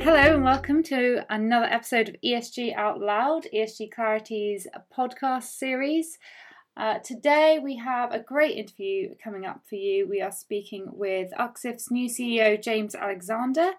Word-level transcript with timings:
Hello 0.00 0.34
and 0.34 0.44
welcome 0.44 0.82
to 0.84 1.24
another 1.28 1.66
episode 1.66 2.08
of 2.08 2.16
ESG 2.24 2.74
Out 2.76 3.00
Loud, 3.00 3.46
ESG 3.52 3.90
Clarity's 3.90 4.68
podcast 4.96 5.56
series. 5.58 6.18
Uh, 6.76 7.00
today 7.00 7.58
we 7.62 7.76
have 7.76 8.12
a 8.12 8.20
great 8.20 8.56
interview 8.56 9.14
coming 9.22 9.44
up 9.44 9.62
for 9.68 9.74
you. 9.74 10.08
We 10.08 10.22
are 10.22 10.30
speaking 10.30 10.86
with 10.92 11.32
UKSIF's 11.36 11.90
new 11.90 12.08
CEO, 12.08 12.62
James 12.62 12.94
Alexander. 12.94 13.72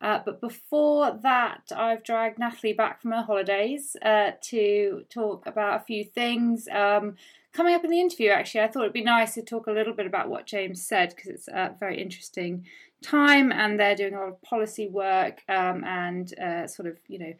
Uh, 0.00 0.20
but 0.22 0.38
before 0.38 1.18
that, 1.22 1.62
I've 1.74 2.04
dragged 2.04 2.38
Natalie 2.38 2.74
back 2.74 3.00
from 3.00 3.12
her 3.12 3.22
holidays 3.22 3.96
uh, 4.02 4.32
to 4.42 5.04
talk 5.08 5.46
about 5.46 5.80
a 5.80 5.84
few 5.84 6.04
things. 6.04 6.68
Um, 6.68 7.14
coming 7.54 7.74
up 7.74 7.84
in 7.84 7.90
the 7.90 8.00
interview, 8.00 8.28
actually, 8.28 8.60
I 8.60 8.68
thought 8.68 8.82
it'd 8.82 8.92
be 8.92 9.02
nice 9.02 9.32
to 9.34 9.42
talk 9.42 9.66
a 9.66 9.72
little 9.72 9.94
bit 9.94 10.06
about 10.06 10.28
what 10.28 10.46
James 10.46 10.86
said 10.86 11.14
because 11.16 11.30
it's 11.30 11.48
a 11.48 11.74
very 11.80 12.02
interesting 12.02 12.66
time 13.04 13.52
and 13.52 13.78
they're 13.78 13.94
doing 13.94 14.14
a 14.14 14.18
lot 14.18 14.28
of 14.28 14.42
policy 14.42 14.88
work 14.88 15.42
um, 15.48 15.84
and 15.84 16.36
uh, 16.38 16.66
sort 16.66 16.88
of, 16.88 16.98
you 17.06 17.18
know, 17.18 17.32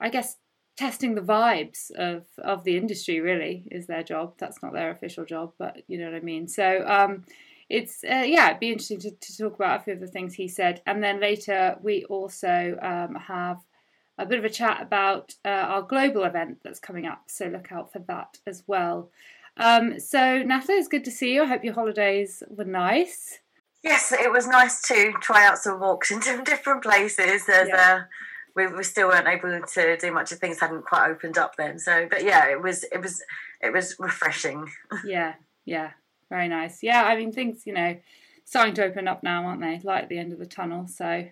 I 0.00 0.08
guess 0.08 0.36
testing 0.76 1.14
the 1.14 1.22
vibes 1.22 1.90
of, 1.92 2.24
of 2.38 2.64
the 2.64 2.76
industry 2.76 3.20
really 3.20 3.66
is 3.70 3.86
their 3.86 4.02
job. 4.02 4.34
That's 4.38 4.62
not 4.62 4.72
their 4.72 4.90
official 4.90 5.24
job, 5.24 5.52
but 5.58 5.82
you 5.88 5.98
know 5.98 6.06
what 6.06 6.16
I 6.16 6.20
mean. 6.20 6.48
So, 6.48 6.84
um, 6.86 7.24
it's 7.68 8.04
uh, 8.04 8.24
yeah, 8.24 8.48
it'd 8.48 8.60
be 8.60 8.70
interesting 8.70 9.00
to, 9.00 9.10
to 9.10 9.36
talk 9.36 9.56
about 9.56 9.80
a 9.80 9.82
few 9.82 9.92
of 9.94 10.00
the 10.00 10.06
things 10.06 10.34
he 10.34 10.46
said, 10.46 10.82
and 10.86 11.02
then 11.02 11.20
later 11.20 11.76
we 11.82 12.04
also 12.04 12.78
um, 12.80 13.16
have 13.16 13.58
a 14.18 14.26
bit 14.26 14.38
of 14.38 14.44
a 14.44 14.50
chat 14.50 14.80
about 14.80 15.34
uh, 15.44 15.48
our 15.48 15.82
global 15.82 16.24
event 16.24 16.58
that's 16.62 16.78
coming 16.78 17.06
up. 17.06 17.22
So 17.26 17.46
look 17.46 17.72
out 17.72 17.92
for 17.92 17.98
that 18.00 18.38
as 18.46 18.62
well. 18.66 19.10
Um, 19.56 19.98
so 19.98 20.42
Natalie, 20.42 20.78
it's 20.78 20.88
good 20.88 21.04
to 21.04 21.10
see 21.10 21.34
you. 21.34 21.42
I 21.42 21.46
hope 21.46 21.64
your 21.64 21.74
holidays 21.74 22.42
were 22.48 22.64
nice. 22.64 23.40
Yes, 23.86 24.10
it 24.10 24.32
was 24.32 24.48
nice 24.48 24.82
to 24.88 25.12
try 25.20 25.46
out 25.46 25.58
some 25.58 25.78
walks 25.78 26.10
in 26.10 26.20
some 26.22 26.42
different 26.42 26.82
places. 26.82 27.48
As 27.48 27.68
yeah. 27.68 28.00
uh, 28.00 28.04
we, 28.56 28.66
we 28.66 28.82
still 28.82 29.08
weren't 29.08 29.28
able 29.28 29.60
to 29.60 29.96
do 29.96 30.12
much 30.12 30.32
of 30.32 30.38
things 30.38 30.58
hadn't 30.58 30.84
quite 30.84 31.08
opened 31.08 31.38
up 31.38 31.56
then. 31.56 31.78
So, 31.78 32.08
but 32.10 32.24
yeah, 32.24 32.50
it 32.50 32.60
was 32.60 32.84
it 32.84 33.00
was 33.00 33.22
it 33.60 33.72
was 33.72 33.96
refreshing. 33.98 34.68
Yeah, 35.04 35.34
yeah, 35.64 35.92
very 36.28 36.48
nice. 36.48 36.82
Yeah, 36.82 37.04
I 37.04 37.16
mean 37.16 37.32
things, 37.32 37.62
you 37.64 37.72
know, 37.72 37.96
starting 38.44 38.74
to 38.74 38.84
open 38.84 39.06
up 39.06 39.22
now, 39.22 39.44
aren't 39.44 39.60
they? 39.60 39.80
Light 39.84 40.04
at 40.04 40.08
the 40.08 40.18
end 40.18 40.32
of 40.32 40.40
the 40.40 40.46
tunnel. 40.46 40.88
So 40.88 41.28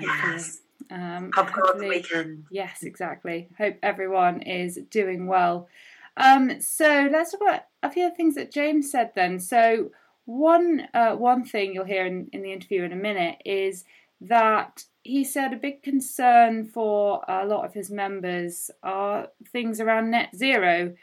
yes. 0.00 0.60
Um, 0.90 1.30
Pub 1.32 1.50
weekend. 1.78 2.44
Yes, 2.50 2.82
exactly. 2.82 3.48
Hope 3.58 3.76
everyone 3.82 4.40
is 4.42 4.78
doing 4.90 5.26
well. 5.26 5.68
Um, 6.16 6.60
so 6.60 7.08
let's 7.12 7.32
talk 7.32 7.42
about 7.42 7.64
a 7.82 7.90
few 7.90 8.06
of 8.06 8.12
the 8.12 8.16
things 8.16 8.36
that 8.36 8.52
James 8.52 8.90
said 8.90 9.12
then. 9.14 9.38
So 9.38 9.90
one 10.28 10.82
uh, 10.94 11.14
one 11.16 11.44
thing 11.44 11.72
you'll 11.72 11.84
hear 11.84 12.06
in, 12.06 12.28
in 12.32 12.42
the 12.42 12.52
interview 12.52 12.82
in 12.82 12.92
a 12.92 12.96
minute 12.96 13.36
is 13.44 13.84
that 14.20 14.84
he 15.02 15.24
said 15.24 15.52
a 15.52 15.56
big 15.56 15.82
concern 15.82 16.66
for 16.66 17.24
a 17.28 17.46
lot 17.46 17.64
of 17.64 17.72
his 17.72 17.90
members 17.90 18.70
are 18.82 19.28
things 19.52 19.80
around 19.80 20.10
net 20.10 20.34
zero 20.36 20.94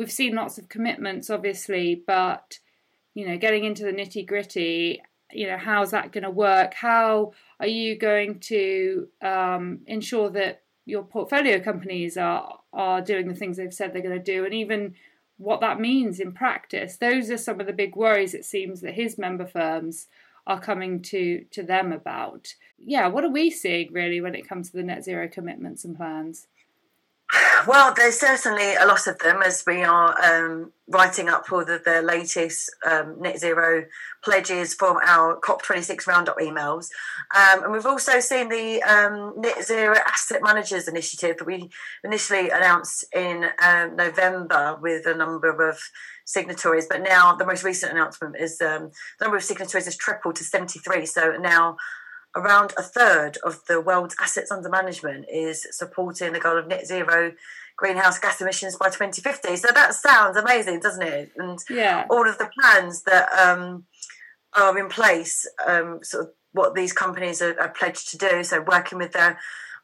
we've 0.00 0.10
seen 0.10 0.34
lots 0.34 0.56
of 0.56 0.70
commitments, 0.70 1.28
obviously, 1.28 2.02
but 2.06 2.58
you 3.12 3.28
know, 3.28 3.36
getting 3.36 3.64
into 3.64 3.84
the 3.84 3.92
nitty 3.92 4.26
gritty, 4.26 5.02
you 5.30 5.46
know, 5.46 5.58
how's 5.58 5.90
that 5.90 6.10
going 6.10 6.24
to 6.24 6.30
work? 6.30 6.72
How 6.72 7.32
are 7.60 7.66
you 7.66 7.98
going 7.98 8.40
to 8.40 9.08
um, 9.20 9.80
ensure 9.86 10.30
that 10.30 10.62
your 10.86 11.02
portfolio 11.02 11.60
companies 11.60 12.16
are 12.16 12.60
are 12.72 13.02
doing 13.02 13.28
the 13.28 13.34
things 13.34 13.58
they've 13.58 13.74
said 13.74 13.92
they're 13.92 14.00
going 14.00 14.16
to 14.16 14.24
do, 14.24 14.46
and 14.46 14.54
even 14.54 14.94
what 15.40 15.60
that 15.62 15.80
means 15.80 16.20
in 16.20 16.32
practice? 16.32 16.98
Those 16.98 17.30
are 17.30 17.38
some 17.38 17.60
of 17.60 17.66
the 17.66 17.72
big 17.72 17.96
worries. 17.96 18.34
It 18.34 18.44
seems 18.44 18.82
that 18.82 18.94
his 18.94 19.16
member 19.16 19.46
firms 19.46 20.06
are 20.46 20.60
coming 20.60 21.00
to 21.00 21.44
to 21.50 21.62
them 21.62 21.92
about. 21.92 22.54
Yeah, 22.78 23.08
what 23.08 23.24
are 23.24 23.30
we 23.30 23.50
seeing 23.50 23.92
really 23.92 24.20
when 24.20 24.34
it 24.34 24.48
comes 24.48 24.70
to 24.70 24.76
the 24.76 24.82
net 24.82 25.02
zero 25.02 25.28
commitments 25.28 25.84
and 25.84 25.96
plans? 25.96 26.46
Well, 27.66 27.92
there's 27.94 28.18
certainly 28.18 28.74
a 28.74 28.86
lot 28.86 29.06
of 29.06 29.18
them 29.18 29.42
as 29.42 29.62
we 29.66 29.84
are 29.84 30.16
um, 30.24 30.72
writing 30.88 31.28
up 31.28 31.52
all 31.52 31.60
of 31.60 31.84
the 31.84 32.02
latest 32.02 32.74
um, 32.84 33.20
net 33.20 33.38
zero 33.38 33.84
pledges 34.24 34.74
from 34.74 34.96
our 35.06 35.38
COP26 35.40 36.06
roundup 36.06 36.38
emails. 36.38 36.88
Um, 37.36 37.64
and 37.64 37.72
we've 37.72 37.86
also 37.86 38.18
seen 38.20 38.48
the 38.48 38.82
um, 38.82 39.34
Net 39.36 39.64
Zero 39.64 39.96
Asset 40.06 40.42
Managers 40.42 40.88
Initiative 40.88 41.36
that 41.38 41.46
we 41.46 41.70
initially 42.02 42.50
announced 42.50 43.04
in 43.14 43.46
um, 43.62 43.94
November 43.94 44.78
with 44.80 45.06
a 45.06 45.14
number 45.14 45.68
of 45.68 45.78
signatories. 46.24 46.86
But 46.88 47.02
now 47.02 47.36
the 47.36 47.46
most 47.46 47.62
recent 47.62 47.92
announcement 47.92 48.36
is 48.38 48.60
um, 48.60 48.90
the 49.18 49.24
number 49.24 49.36
of 49.36 49.44
signatories 49.44 49.84
has 49.84 49.96
tripled 49.96 50.36
to 50.36 50.44
73. 50.44 51.06
So 51.06 51.36
now 51.40 51.76
around 52.36 52.72
a 52.78 52.82
third 52.82 53.38
of 53.44 53.60
the 53.66 53.80
world's 53.80 54.14
assets 54.20 54.50
under 54.50 54.68
management 54.68 55.26
is 55.32 55.66
supporting 55.70 56.32
the 56.32 56.40
goal 56.40 56.58
of 56.58 56.68
net 56.68 56.86
zero 56.86 57.32
greenhouse 57.80 58.18
gas 58.18 58.40
emissions 58.40 58.76
by 58.76 58.86
2050. 58.86 59.56
So 59.56 59.68
that 59.74 59.94
sounds 59.94 60.36
amazing, 60.36 60.80
doesn't 60.80 61.02
it? 61.02 61.32
And 61.36 61.58
yeah. 61.68 62.06
all 62.10 62.28
of 62.28 62.38
the 62.38 62.50
plans 62.60 63.02
that 63.04 63.32
um, 63.32 63.84
are 64.54 64.78
in 64.78 64.88
place, 64.88 65.48
um, 65.66 66.00
sort 66.02 66.24
of 66.24 66.30
what 66.52 66.74
these 66.74 66.92
companies 66.92 67.40
are, 67.40 67.58
are, 67.58 67.70
pledged 67.70 68.10
to 68.10 68.18
do. 68.18 68.44
So 68.44 68.60
working 68.60 68.98
with 68.98 69.12
their 69.12 69.38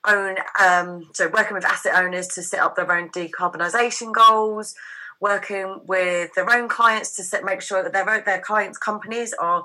own, 0.06 0.36
um, 0.60 1.08
so 1.14 1.28
working 1.28 1.54
with 1.54 1.64
asset 1.64 1.96
owners 1.96 2.28
to 2.28 2.42
set 2.42 2.60
up 2.60 2.76
their 2.76 2.90
own 2.90 3.08
decarbonisation 3.08 4.12
goals. 4.12 4.74
Working 5.18 5.80
with 5.86 6.34
their 6.34 6.50
own 6.54 6.68
clients 6.68 7.16
to 7.16 7.24
set, 7.24 7.42
make 7.42 7.62
sure 7.62 7.82
that 7.82 7.94
their 7.94 8.20
their 8.20 8.38
clients' 8.38 8.76
companies 8.76 9.32
are 9.40 9.64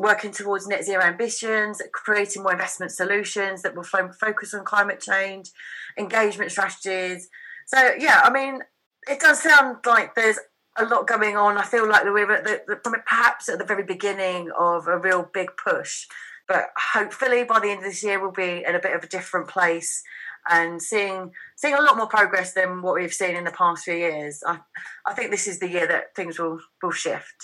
working 0.00 0.32
towards 0.32 0.66
net 0.66 0.84
zero 0.84 1.02
ambitions, 1.02 1.82
creating 1.92 2.42
more 2.42 2.52
investment 2.52 2.90
solutions 2.90 3.62
that 3.62 3.76
will 3.76 3.84
focus 3.84 4.54
on 4.54 4.64
climate 4.64 5.00
change, 5.00 5.50
engagement 5.98 6.50
strategies. 6.50 7.28
So, 7.66 7.92
yeah, 7.98 8.22
I 8.24 8.30
mean, 8.30 8.60
it 9.08 9.20
does 9.20 9.42
sound 9.42 9.76
like 9.86 10.14
there's 10.14 10.38
a 10.76 10.84
lot 10.86 11.06
going 11.06 11.36
on. 11.36 11.58
I 11.58 11.64
feel 11.64 11.88
like 11.88 12.04
we're 12.04 12.32
at 12.32 12.44
the, 12.44 12.62
the, 12.66 12.76
perhaps 13.06 13.48
at 13.48 13.58
the 13.58 13.64
very 13.64 13.84
beginning 13.84 14.50
of 14.58 14.88
a 14.88 14.98
real 14.98 15.28
big 15.32 15.50
push. 15.62 16.06
But 16.48 16.70
hopefully 16.76 17.44
by 17.44 17.60
the 17.60 17.68
end 17.68 17.78
of 17.78 17.84
this 17.84 18.02
year, 18.02 18.20
we'll 18.20 18.32
be 18.32 18.64
in 18.66 18.74
a 18.74 18.80
bit 18.80 18.96
of 18.96 19.04
a 19.04 19.08
different 19.08 19.48
place 19.48 20.02
and 20.48 20.80
seeing 20.80 21.32
seeing 21.56 21.74
a 21.74 21.82
lot 21.82 21.98
more 21.98 22.06
progress 22.06 22.54
than 22.54 22.80
what 22.80 22.94
we've 22.94 23.12
seen 23.12 23.36
in 23.36 23.44
the 23.44 23.50
past 23.50 23.84
few 23.84 23.94
years. 23.94 24.42
I, 24.46 24.58
I 25.06 25.12
think 25.12 25.30
this 25.30 25.46
is 25.46 25.58
the 25.58 25.68
year 25.68 25.86
that 25.86 26.16
things 26.16 26.38
will, 26.38 26.58
will 26.82 26.90
shift. 26.90 27.36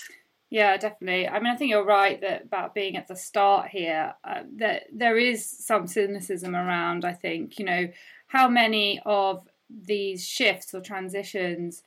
Yeah, 0.49 0.77
definitely. 0.77 1.27
I 1.27 1.39
mean, 1.39 1.51
I 1.51 1.57
think 1.57 1.71
you're 1.71 1.83
right 1.85 2.21
that 2.21 2.43
about 2.43 2.73
being 2.73 2.95
at 2.95 3.07
the 3.07 3.15
start 3.15 3.67
here, 3.69 4.13
uh, 4.23 4.43
that 4.57 4.83
there 4.93 5.17
is 5.17 5.45
some 5.45 5.87
cynicism 5.87 6.55
around. 6.55 7.03
I 7.03 7.13
think 7.13 7.59
you 7.59 7.65
know 7.65 7.89
how 8.27 8.47
many 8.47 9.01
of 9.05 9.45
these 9.69 10.25
shifts 10.25 10.73
or 10.73 10.79
transitions 10.79 11.83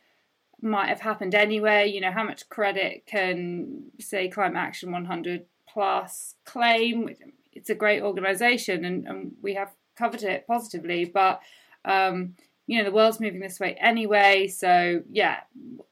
might 0.60 0.88
have 0.88 1.00
happened 1.00 1.34
anyway. 1.34 1.90
You 1.90 2.02
know, 2.02 2.12
how 2.12 2.24
much 2.24 2.48
credit 2.50 3.06
can 3.06 3.84
say 3.98 4.28
Climate 4.28 4.58
Action 4.58 4.92
100 4.92 5.46
Plus 5.66 6.34
claim? 6.44 7.14
It's 7.52 7.70
a 7.70 7.74
great 7.74 8.02
organisation, 8.02 8.84
and, 8.84 9.06
and 9.06 9.32
we 9.40 9.54
have 9.54 9.70
covered 9.96 10.22
it 10.22 10.46
positively, 10.46 11.06
but 11.06 11.40
um, 11.86 12.34
you 12.66 12.76
know 12.76 12.84
the 12.84 12.94
world's 12.94 13.20
moving 13.20 13.40
this 13.40 13.58
way 13.58 13.74
anyway. 13.80 14.48
So 14.48 15.02
yeah, 15.10 15.40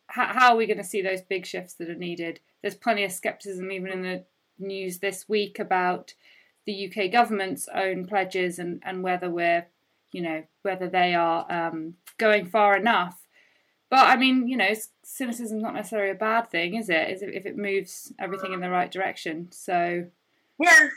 how, 0.08 0.26
how 0.26 0.50
are 0.52 0.56
we 0.56 0.66
going 0.66 0.76
to 0.76 0.84
see 0.84 1.00
those 1.00 1.22
big 1.22 1.46
shifts 1.46 1.72
that 1.74 1.88
are 1.88 1.94
needed? 1.94 2.40
There's 2.62 2.74
plenty 2.74 3.04
of 3.04 3.12
skepticism 3.12 3.70
even 3.70 3.92
in 3.92 4.02
the 4.02 4.24
news 4.58 4.98
this 4.98 5.28
week 5.28 5.58
about 5.58 6.14
the 6.66 6.90
UK 6.90 7.10
government's 7.10 7.68
own 7.74 8.06
pledges 8.06 8.58
and, 8.58 8.82
and 8.84 9.02
whether 9.02 9.30
we're, 9.30 9.66
you 10.12 10.20
know, 10.20 10.42
whether 10.62 10.88
they 10.88 11.14
are 11.14 11.46
um, 11.50 11.94
going 12.18 12.46
far 12.46 12.76
enough. 12.76 13.26
But 13.90 14.06
I 14.06 14.16
mean, 14.16 14.48
you 14.48 14.56
know, 14.56 14.74
cynicism 15.02 15.56
is 15.56 15.62
not 15.62 15.74
necessarily 15.74 16.10
a 16.10 16.14
bad 16.14 16.50
thing, 16.50 16.74
is 16.74 16.90
it? 16.90 17.08
Is 17.08 17.22
it 17.22 17.34
if 17.34 17.46
it 17.46 17.56
moves 17.56 18.12
everything 18.18 18.52
in 18.52 18.60
the 18.60 18.68
right 18.68 18.90
direction? 18.90 19.48
So 19.50 20.04
yeah, 20.60 20.88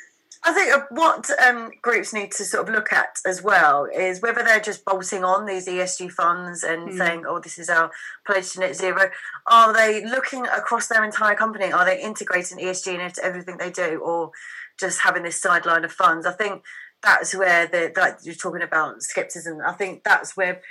I 0.43 0.53
think 0.53 0.73
what 0.89 1.29
um, 1.39 1.69
groups 1.83 2.13
need 2.13 2.31
to 2.31 2.43
sort 2.43 2.67
of 2.67 2.73
look 2.73 2.91
at 2.91 3.17
as 3.27 3.43
well 3.43 3.85
is 3.85 4.21
whether 4.21 4.43
they're 4.43 4.59
just 4.59 4.83
bolting 4.83 5.23
on 5.23 5.45
these 5.45 5.67
ESG 5.67 6.11
funds 6.11 6.63
and 6.63 6.89
mm. 6.89 6.97
saying, 6.97 7.25
"Oh, 7.27 7.39
this 7.39 7.59
is 7.59 7.69
our 7.69 7.91
pledge 8.25 8.53
to 8.53 8.61
net 8.61 8.75
zero." 8.75 9.11
Are 9.45 9.71
they 9.71 10.03
looking 10.03 10.47
across 10.47 10.87
their 10.87 11.03
entire 11.03 11.35
company? 11.35 11.71
Are 11.71 11.85
they 11.85 12.01
integrating 12.01 12.57
ESG 12.57 12.99
into 12.99 13.23
everything 13.23 13.57
they 13.57 13.69
do, 13.69 13.99
or 14.03 14.31
just 14.79 15.01
having 15.01 15.21
this 15.23 15.39
sideline 15.39 15.85
of 15.85 15.91
funds? 15.91 16.25
I 16.25 16.31
think 16.31 16.63
that's 17.03 17.35
where 17.35 17.67
the 17.67 17.93
like 17.95 18.17
you're 18.23 18.33
talking 18.33 18.63
about 18.63 19.03
skepticism. 19.03 19.59
I 19.63 19.73
think 19.73 20.03
that's 20.03 20.35
where 20.35 20.61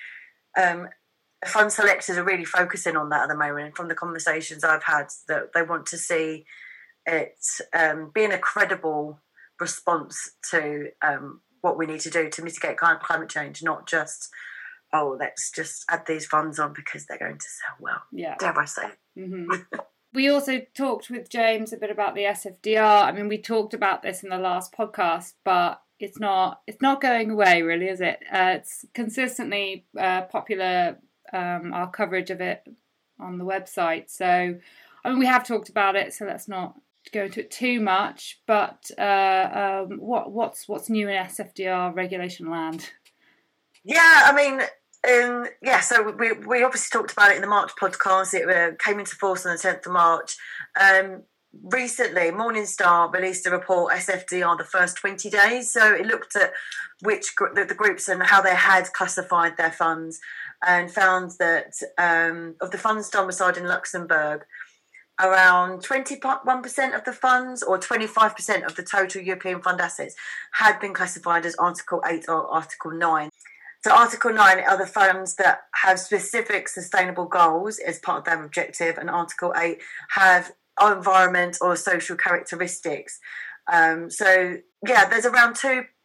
um, 0.61 0.88
fund 1.46 1.70
selectors 1.70 2.19
are 2.19 2.25
really 2.25 2.44
focusing 2.44 2.96
on 2.96 3.11
that 3.11 3.22
at 3.22 3.28
the 3.28 3.37
moment. 3.37 3.76
From 3.76 3.87
the 3.87 3.94
conversations 3.94 4.64
I've 4.64 4.82
had, 4.82 5.06
that 5.28 5.52
they 5.55 5.62
want 5.62 5.87
to 5.87 5.96
see 5.96 6.44
it 7.06 7.38
um, 7.72 8.11
being 8.12 8.32
a 8.32 8.38
credible 8.38 9.20
response 9.60 10.32
to 10.50 10.88
um, 11.02 11.40
what 11.60 11.78
we 11.78 11.86
need 11.86 12.00
to 12.00 12.10
do 12.10 12.28
to 12.30 12.42
mitigate 12.42 12.76
climate 12.76 13.28
change, 13.28 13.62
not 13.62 13.86
just 13.86 14.30
oh 14.92 15.16
let's 15.18 15.50
just 15.50 15.84
add 15.88 16.04
these 16.06 16.26
funds 16.26 16.58
on 16.58 16.72
because 16.72 17.06
they're 17.06 17.18
going 17.18 17.38
to 17.38 17.46
sell 17.46 17.76
well. 17.80 18.02
Yeah, 18.12 18.36
dare 18.38 18.58
I 18.58 18.64
say? 18.64 18.86
Mm-hmm. 19.18 19.78
we 20.14 20.28
also 20.28 20.60
talked 20.74 21.10
with 21.10 21.30
James 21.30 21.72
a 21.72 21.76
bit 21.76 21.90
about 21.90 22.14
the 22.14 22.22
SFDR. 22.22 23.04
I 23.04 23.12
mean, 23.12 23.28
we 23.28 23.38
talked 23.38 23.74
about 23.74 24.02
this 24.02 24.22
in 24.22 24.30
the 24.30 24.38
last 24.38 24.72
podcast, 24.72 25.34
but 25.44 25.80
it's 25.98 26.18
not 26.18 26.62
it's 26.66 26.82
not 26.82 27.00
going 27.00 27.30
away 27.30 27.62
really, 27.62 27.88
is 27.88 28.00
it? 28.00 28.20
Uh, 28.32 28.54
it's 28.56 28.84
consistently 28.94 29.86
uh, 29.98 30.22
popular. 30.22 30.98
Um, 31.32 31.72
our 31.72 31.88
coverage 31.88 32.30
of 32.30 32.40
it 32.40 32.66
on 33.20 33.38
the 33.38 33.44
website. 33.44 34.10
So, 34.10 34.26
I 34.26 35.08
mean, 35.08 35.20
we 35.20 35.26
have 35.26 35.46
talked 35.46 35.68
about 35.68 35.94
it, 35.94 36.12
so 36.12 36.24
let's 36.24 36.48
not 36.48 36.74
go 37.12 37.25
into 37.25 37.41
it 37.41 37.50
too 37.50 37.81
much. 37.81 38.41
But 38.47 38.91
uh, 38.99 39.85
um, 39.88 39.99
what 39.99 40.32
what's 40.32 40.69
what's 40.69 40.91
new 40.91 41.08
in 41.08 41.25
SFDR 41.25 41.94
regulation 41.94 42.50
land? 42.50 42.91
Yeah, 43.85 44.23
I 44.26 44.35
mean, 44.35 44.61
um, 45.08 45.47
yeah, 45.62 45.81
so 45.81 46.12
we, 46.12 46.32
we 46.32 46.62
obviously 46.62 46.91
talked 46.93 47.12
about 47.12 47.31
it 47.31 47.37
in 47.37 47.43
the 47.43 47.49
March 47.49 47.73
podcast. 47.81 48.35
It 48.35 48.49
uh, 48.49 48.76
came 48.79 48.99
into 48.99 49.17
force 49.17 49.47
on 49.47 49.56
the 49.56 49.58
10th 49.58 49.87
of 49.87 49.93
March. 49.93 50.37
Um, 50.79 51.23
recently, 51.62 52.31
Morningstar 52.31 53.12
released 53.12 53.46
a 53.46 53.50
report, 53.50 53.94
SFDR, 53.94 54.58
the 54.58 54.64
first 54.64 54.99
20 54.99 55.31
days. 55.31 55.73
So 55.73 55.94
it 55.94 56.06
looked 56.06 56.37
at 56.37 56.53
which 57.03 57.35
the, 57.55 57.64
the 57.64 57.75
groups 57.75 58.08
and 58.08 58.23
how 58.23 58.43
they 58.43 58.55
had 58.55 58.93
classified 58.93 59.56
their 59.56 59.73
funds 59.73 60.20
and 60.67 60.91
found 60.91 61.32
that 61.38 61.73
um, 61.96 62.55
of 62.61 62.70
the 62.70 62.79
funds 62.79 63.08
domiciled 63.08 63.56
in 63.56 63.64
Luxembourg, 63.67 64.44
around 65.22 65.82
21% 65.82 66.94
of 66.94 67.05
the 67.05 67.12
funds 67.12 67.62
or 67.62 67.78
25% 67.78 68.67
of 68.67 68.76
the 68.76 68.82
total 68.82 69.22
European 69.22 69.61
fund 69.61 69.81
assets 69.81 70.14
had 70.52 70.81
been 70.81 70.94
classified 70.94 71.44
as 71.44 71.55
Article 71.56 72.02
8 72.06 72.28
or 72.28 72.46
Article 72.49 72.93
9. 72.93 73.31
So, 73.82 73.93
Article 73.93 74.32
9 74.32 74.58
are 74.61 74.76
the 74.76 74.87
funds 74.87 75.37
that 75.37 75.62
have 75.82 75.99
specific 75.99 76.69
sustainable 76.69 77.25
goals 77.25 77.78
as 77.78 77.99
part 77.99 78.19
of 78.19 78.25
their 78.26 78.44
objective, 78.44 78.99
and 78.99 79.08
Article 79.08 79.55
8 79.56 79.81
have 80.11 80.52
environment 80.81 81.58
or 81.61 81.76
social 81.76 82.17
characteristics. 82.17 83.19
Um, 83.72 84.11
so, 84.11 84.56
yeah, 84.87 85.08
there's 85.08 85.25
around 85.26 85.55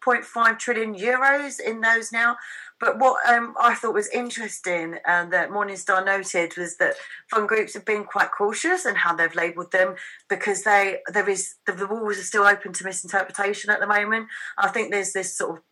2.5 0.05 0.59
trillion 0.59 0.95
euros 0.95 1.59
in 1.59 1.81
those 1.81 2.11
now. 2.11 2.37
But 2.79 2.99
what 2.99 3.17
um, 3.27 3.55
I 3.59 3.73
thought 3.73 3.93
was 3.93 4.09
interesting 4.09 4.97
and 5.05 5.31
that 5.31 5.49
Morningstar 5.49 6.05
noted 6.05 6.57
was 6.57 6.77
that 6.77 6.95
fund 7.31 7.47
groups 7.47 7.73
have 7.73 7.85
been 7.85 8.03
quite 8.03 8.31
cautious 8.37 8.85
in 8.85 8.95
how 8.95 9.15
they've 9.15 9.33
labelled 9.33 9.71
them 9.71 9.95
because 10.29 10.63
they 10.63 10.99
there 11.11 11.29
is 11.29 11.55
the, 11.65 11.71
the 11.71 11.87
walls 11.87 12.17
are 12.17 12.23
still 12.23 12.43
open 12.43 12.73
to 12.73 12.83
misinterpretation 12.83 13.69
at 13.69 13.79
the 13.79 13.87
moment. 13.87 14.27
I 14.57 14.67
think 14.67 14.91
there's 14.91 15.13
this 15.13 15.37
sort 15.37 15.57
of 15.57 15.63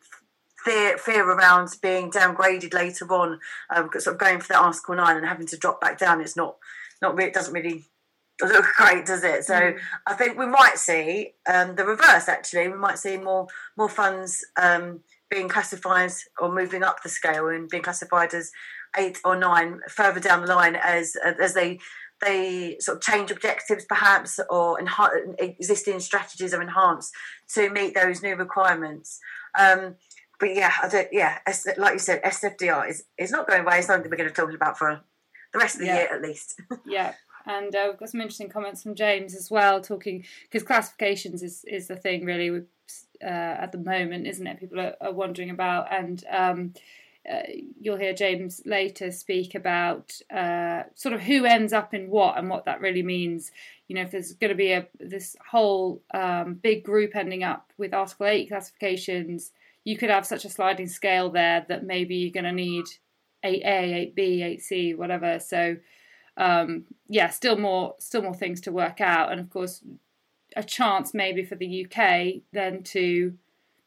fear 0.64 0.98
fear 0.98 1.30
around 1.30 1.70
being 1.82 2.10
downgraded 2.10 2.74
later 2.74 3.06
on, 3.14 3.40
um, 3.76 3.90
sort 3.98 4.16
of 4.16 4.20
going 4.20 4.40
for 4.40 4.48
that 4.48 4.62
Article 4.62 4.96
Nine 4.96 5.18
and 5.18 5.26
having 5.26 5.48
to 5.48 5.58
drop 5.58 5.82
back 5.82 5.98
down. 5.98 6.22
It's 6.22 6.38
not 6.38 6.56
not 7.02 7.16
really, 7.16 7.30
it 7.30 7.34
doesn't 7.34 7.54
really 7.54 7.84
look 8.48 8.66
great, 8.78 9.06
does 9.06 9.24
it? 9.24 9.46
So 9.46 9.54
mm. 9.54 9.80
I 10.08 10.14
think 10.14 10.38
we 10.38 10.46
might 10.46 10.78
see 10.78 11.34
um, 11.52 11.76
the 11.76 11.86
reverse. 11.86 12.28
Actually, 12.28 12.70
we 12.70 12.78
might 12.78 13.00
see 13.00 13.18
more 13.18 13.48
more 13.78 13.90
funds 13.90 14.46
um, 14.62 15.02
being 15.30 15.50
classified 15.50 16.12
or 16.40 16.54
moving 16.54 16.84
up 16.84 17.02
the 17.02 17.10
scale 17.10 17.48
and 17.48 17.70
being 17.70 17.84
classified 17.84 18.34
as 18.34 18.52
eight 18.98 19.18
or 19.26 19.36
nine 19.36 19.80
further 19.90 20.20
down 20.20 20.42
the 20.42 20.54
line 20.54 20.76
as 20.76 21.16
as 21.40 21.54
they 21.54 21.80
they 22.22 22.78
sort 22.80 22.98
of 22.98 23.04
change 23.04 23.32
objectives 23.32 23.86
perhaps 23.86 24.40
or 24.50 24.80
enhance, 24.80 25.36
existing 25.40 26.00
strategies 26.00 26.54
are 26.54 26.62
enhanced 26.62 27.14
to 27.54 27.70
meet 27.70 27.94
those 27.96 28.22
new 28.22 28.36
requirements. 28.36 29.20
Um, 29.58 29.96
but 30.40 30.56
yeah, 30.56 30.72
I 30.82 30.88
don't. 30.88 31.08
Yeah, 31.12 31.38
like 31.78 31.94
you 31.94 32.00
said, 32.00 32.24
SFDR 32.24 32.90
is 32.90 33.06
is 33.18 33.32
not 33.32 33.48
going 33.48 33.62
away. 33.62 33.78
It's 33.78 33.88
something 33.88 34.10
we're 34.10 34.18
going 34.18 34.30
to 34.30 34.34
be 34.34 34.42
talking 34.42 34.56
about 34.56 34.78
for 34.78 35.02
the 35.54 35.60
rest 35.60 35.76
of 35.76 35.82
the 35.82 35.88
yeah. 35.88 35.96
year 35.96 36.10
at 36.12 36.22
least. 36.22 36.60
yeah. 36.86 37.14
And 37.46 37.76
uh, 37.76 37.88
we've 37.90 38.00
got 38.00 38.10
some 38.10 38.22
interesting 38.22 38.50
comments 38.50 38.84
from 38.84 38.96
James 38.96 39.36
as 39.36 39.52
well, 39.52 39.82
talking 39.82 40.26
because 40.44 40.64
classifications 40.64 41.44
is, 41.44 41.64
is 41.66 41.88
the 41.88 41.96
thing 41.96 42.26
really 42.26 42.64
uh, 43.22 43.26
at 43.26 43.72
the 43.72 43.78
moment, 43.78 44.28
isn't 44.28 44.48
it? 44.48 44.60
People 44.60 44.80
are, 44.80 44.96
are 45.02 45.14
wondering 45.14 45.50
about, 45.50 45.92
and 45.92 46.24
um, 46.32 46.74
uh, 47.32 47.42
you'll 47.80 47.98
hear 47.98 48.14
James 48.14 48.62
later 48.66 49.12
speak 49.12 49.56
about 49.56 50.20
uh, 50.34 50.84
sort 50.96 51.14
of 51.14 51.22
who 51.22 51.46
ends 51.46 51.74
up 51.74 51.94
in 51.94 52.10
what 52.10 52.38
and 52.38 52.50
what 52.50 52.66
that 52.66 52.82
really 52.82 53.04
means. 53.04 53.52
You 53.88 53.96
know, 53.96 54.02
if 54.04 54.12
there's 54.12 54.34
going 54.34 54.50
to 54.50 54.56
be 54.56 54.72
a 54.72 54.88
this 55.00 55.36
whole 55.50 56.02
um, 56.14 56.56
big 56.56 56.84
group 56.84 57.16
ending 57.16 57.44
up 57.44 57.72
with 57.78 57.94
Article 57.94 58.28
Eight 58.28 58.50
classifications 58.50 59.52
you 59.84 59.98
could 59.98 60.10
have 60.10 60.26
such 60.26 60.46
a 60.46 60.50
sliding 60.50 60.88
scale 60.88 61.30
there 61.30 61.66
that 61.68 61.84
maybe 61.84 62.16
you're 62.16 62.32
going 62.32 62.46
to 62.46 62.52
need 62.52 62.86
8A, 63.44 64.16
8B, 64.16 64.60
8C, 64.60 64.98
whatever. 64.98 65.40
So 65.40 65.78
um, 66.38 66.86
yeah, 67.08 67.30
still 67.30 67.58
more 67.58 67.96
still 68.00 68.22
more 68.22 68.34
things 68.34 68.62
to 68.62 68.72
work 68.72 69.02
out, 69.02 69.32
and 69.32 69.40
of 69.40 69.50
course, 69.50 69.84
a 70.56 70.64
chance 70.64 71.14
maybe 71.14 71.44
for 71.44 71.56
the 71.56 71.86
UK 71.86 72.42
then 72.52 72.84
to 72.84 73.34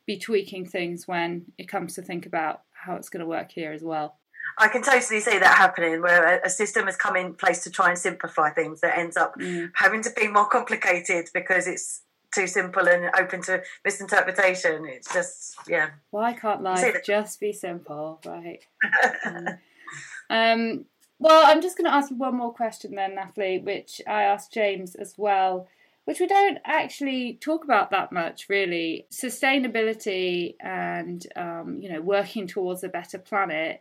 be 0.06 0.18
tweaking 0.18 0.66
things 0.66 1.08
when 1.08 1.46
it 1.58 1.68
comes 1.68 1.94
to 1.94 2.02
think 2.02 2.26
about 2.26 2.62
how 2.72 2.94
it's 2.94 3.08
going 3.08 3.20
to 3.20 3.26
work 3.26 3.50
here 3.52 3.72
as 3.72 3.82
well. 3.82 4.16
I 4.58 4.68
can 4.68 4.82
totally 4.82 5.20
see 5.20 5.38
that 5.38 5.56
happening 5.56 6.00
where 6.00 6.40
a 6.44 6.48
system 6.48 6.86
has 6.86 6.96
come 6.96 7.16
in 7.16 7.34
place 7.34 7.64
to 7.64 7.70
try 7.70 7.90
and 7.90 7.98
simplify 7.98 8.50
things 8.50 8.80
that 8.80 8.96
ends 8.96 9.16
up 9.16 9.34
mm. 9.38 9.70
having 9.74 10.02
to 10.02 10.10
be 10.10 10.28
more 10.28 10.46
complicated 10.46 11.28
because 11.34 11.66
it's 11.66 12.02
too 12.32 12.46
simple 12.46 12.86
and 12.88 13.10
open 13.18 13.42
to 13.42 13.62
misinterpretation. 13.84 14.86
It's 14.86 15.12
just 15.12 15.56
yeah. 15.68 15.90
Why 16.10 16.32
can't 16.32 16.62
life 16.62 17.02
just 17.04 17.40
be 17.40 17.52
simple, 17.52 18.20
right? 18.24 18.64
um, 20.30 20.84
well, 21.18 21.46
I'm 21.46 21.62
just 21.62 21.78
going 21.78 21.90
to 21.90 21.94
ask 21.94 22.10
you 22.10 22.16
one 22.16 22.36
more 22.36 22.52
question 22.52 22.94
then, 22.94 23.14
Natalie, 23.14 23.58
which 23.58 24.00
I 24.06 24.22
asked 24.22 24.52
James 24.52 24.94
as 24.94 25.14
well, 25.16 25.68
which 26.04 26.20
we 26.20 26.26
don't 26.26 26.58
actually 26.64 27.38
talk 27.40 27.64
about 27.64 27.90
that 27.90 28.12
much, 28.12 28.48
really. 28.48 29.06
Sustainability 29.10 30.54
and 30.60 31.26
um, 31.36 31.78
you 31.80 31.90
know 31.90 32.00
working 32.00 32.46
towards 32.46 32.84
a 32.84 32.88
better 32.88 33.18
planet 33.18 33.80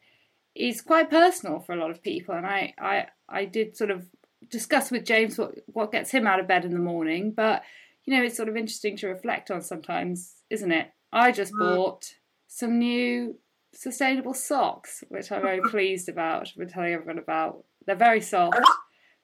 is 0.56 0.82
quite 0.82 1.10
personal 1.10 1.60
for 1.60 1.74
a 1.74 1.78
lot 1.78 1.92
of 1.92 2.02
people, 2.02 2.36
and 2.36 2.46
I 2.46 2.74
I 2.80 3.08
I 3.28 3.46
did 3.46 3.76
sort 3.76 3.92
of 3.92 4.08
discuss 4.50 4.90
with 4.90 5.06
James 5.06 5.38
what 5.38 5.56
what 5.68 5.92
gets 5.92 6.12
him 6.12 6.26
out 6.26 6.40
of 6.40 6.48
bed 6.48 6.66
in 6.66 6.74
the 6.74 6.80
morning, 6.80 7.32
but 7.32 7.64
you 8.06 8.16
know, 8.16 8.24
it's 8.24 8.38
sort 8.38 8.50
of 8.50 8.56
interesting 8.56 8.96
to 8.98 9.08
reflect 9.08 9.52
on 9.52 9.62
sometimes, 9.62 10.36
isn't 10.50 10.72
it? 10.72 10.92
I 11.12 11.32
just 11.32 11.54
mm. 11.54 11.60
bought 11.60 12.14
some 12.48 12.80
new 12.80 13.38
sustainable 13.76 14.34
socks, 14.34 15.04
which 15.10 15.32
I'm 15.32 15.42
very 15.42 15.62
pleased 15.70 16.10
about. 16.10 16.48
I've 16.48 16.56
been 16.56 16.70
telling 16.70 16.94
everyone 16.94 17.20
about. 17.20 17.64
They're 17.86 17.96
very 17.96 18.22
soft. 18.22 18.58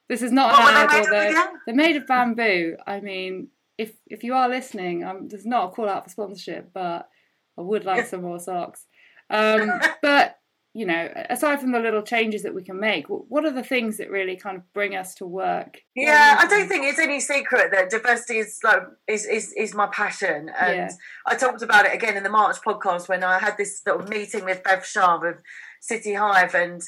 This 0.07 0.21
is 0.21 0.31
not 0.31 0.53
an 0.53 0.89
ad, 0.89 1.05
they're, 1.09 1.49
they're 1.65 1.75
made 1.75 1.95
of 1.95 2.05
bamboo. 2.05 2.75
I 2.85 2.99
mean, 2.99 3.47
if 3.77 3.93
if 4.07 4.23
you 4.23 4.33
are 4.33 4.49
listening, 4.49 5.03
um, 5.03 5.29
there's 5.29 5.45
not 5.45 5.69
a 5.69 5.71
call 5.71 5.87
out 5.87 6.03
for 6.03 6.09
sponsorship, 6.09 6.71
but 6.73 7.09
I 7.57 7.61
would 7.61 7.85
like 7.85 8.05
some 8.05 8.21
more 8.21 8.39
socks. 8.39 8.85
Um, 9.29 9.71
but 10.01 10.37
you 10.73 10.85
know, 10.85 11.09
aside 11.29 11.59
from 11.59 11.73
the 11.73 11.79
little 11.79 12.01
changes 12.01 12.43
that 12.43 12.55
we 12.55 12.63
can 12.63 12.79
make, 12.79 13.07
what 13.07 13.43
are 13.43 13.51
the 13.51 13.63
things 13.63 13.97
that 13.97 14.09
really 14.09 14.37
kind 14.37 14.55
of 14.55 14.73
bring 14.73 14.95
us 14.95 15.13
to 15.15 15.25
work? 15.25 15.81
Yeah, 15.95 16.37
I 16.39 16.47
don't 16.47 16.69
think 16.69 16.85
it's 16.85 16.99
any 16.99 17.19
secret 17.19 17.71
that 17.71 17.89
diversity 17.89 18.39
is 18.39 18.59
like 18.63 18.83
is 19.07 19.25
is, 19.25 19.53
is 19.57 19.73
my 19.73 19.87
passion, 19.87 20.49
and 20.59 20.77
yeah. 20.77 20.89
I 21.27 21.35
talked 21.35 21.61
about 21.61 21.85
it 21.85 21.93
again 21.93 22.15
in 22.15 22.23
the 22.23 22.29
March 22.29 22.57
podcast 22.65 23.09
when 23.09 23.23
I 23.23 23.37
had 23.39 23.57
this 23.57 23.81
sort 23.81 24.01
of 24.01 24.09
meeting 24.09 24.45
with 24.45 24.63
Bev 24.63 24.85
Shah 24.85 25.17
of 25.17 25.41
City 25.81 26.13
Hive, 26.13 26.55
and 26.55 26.81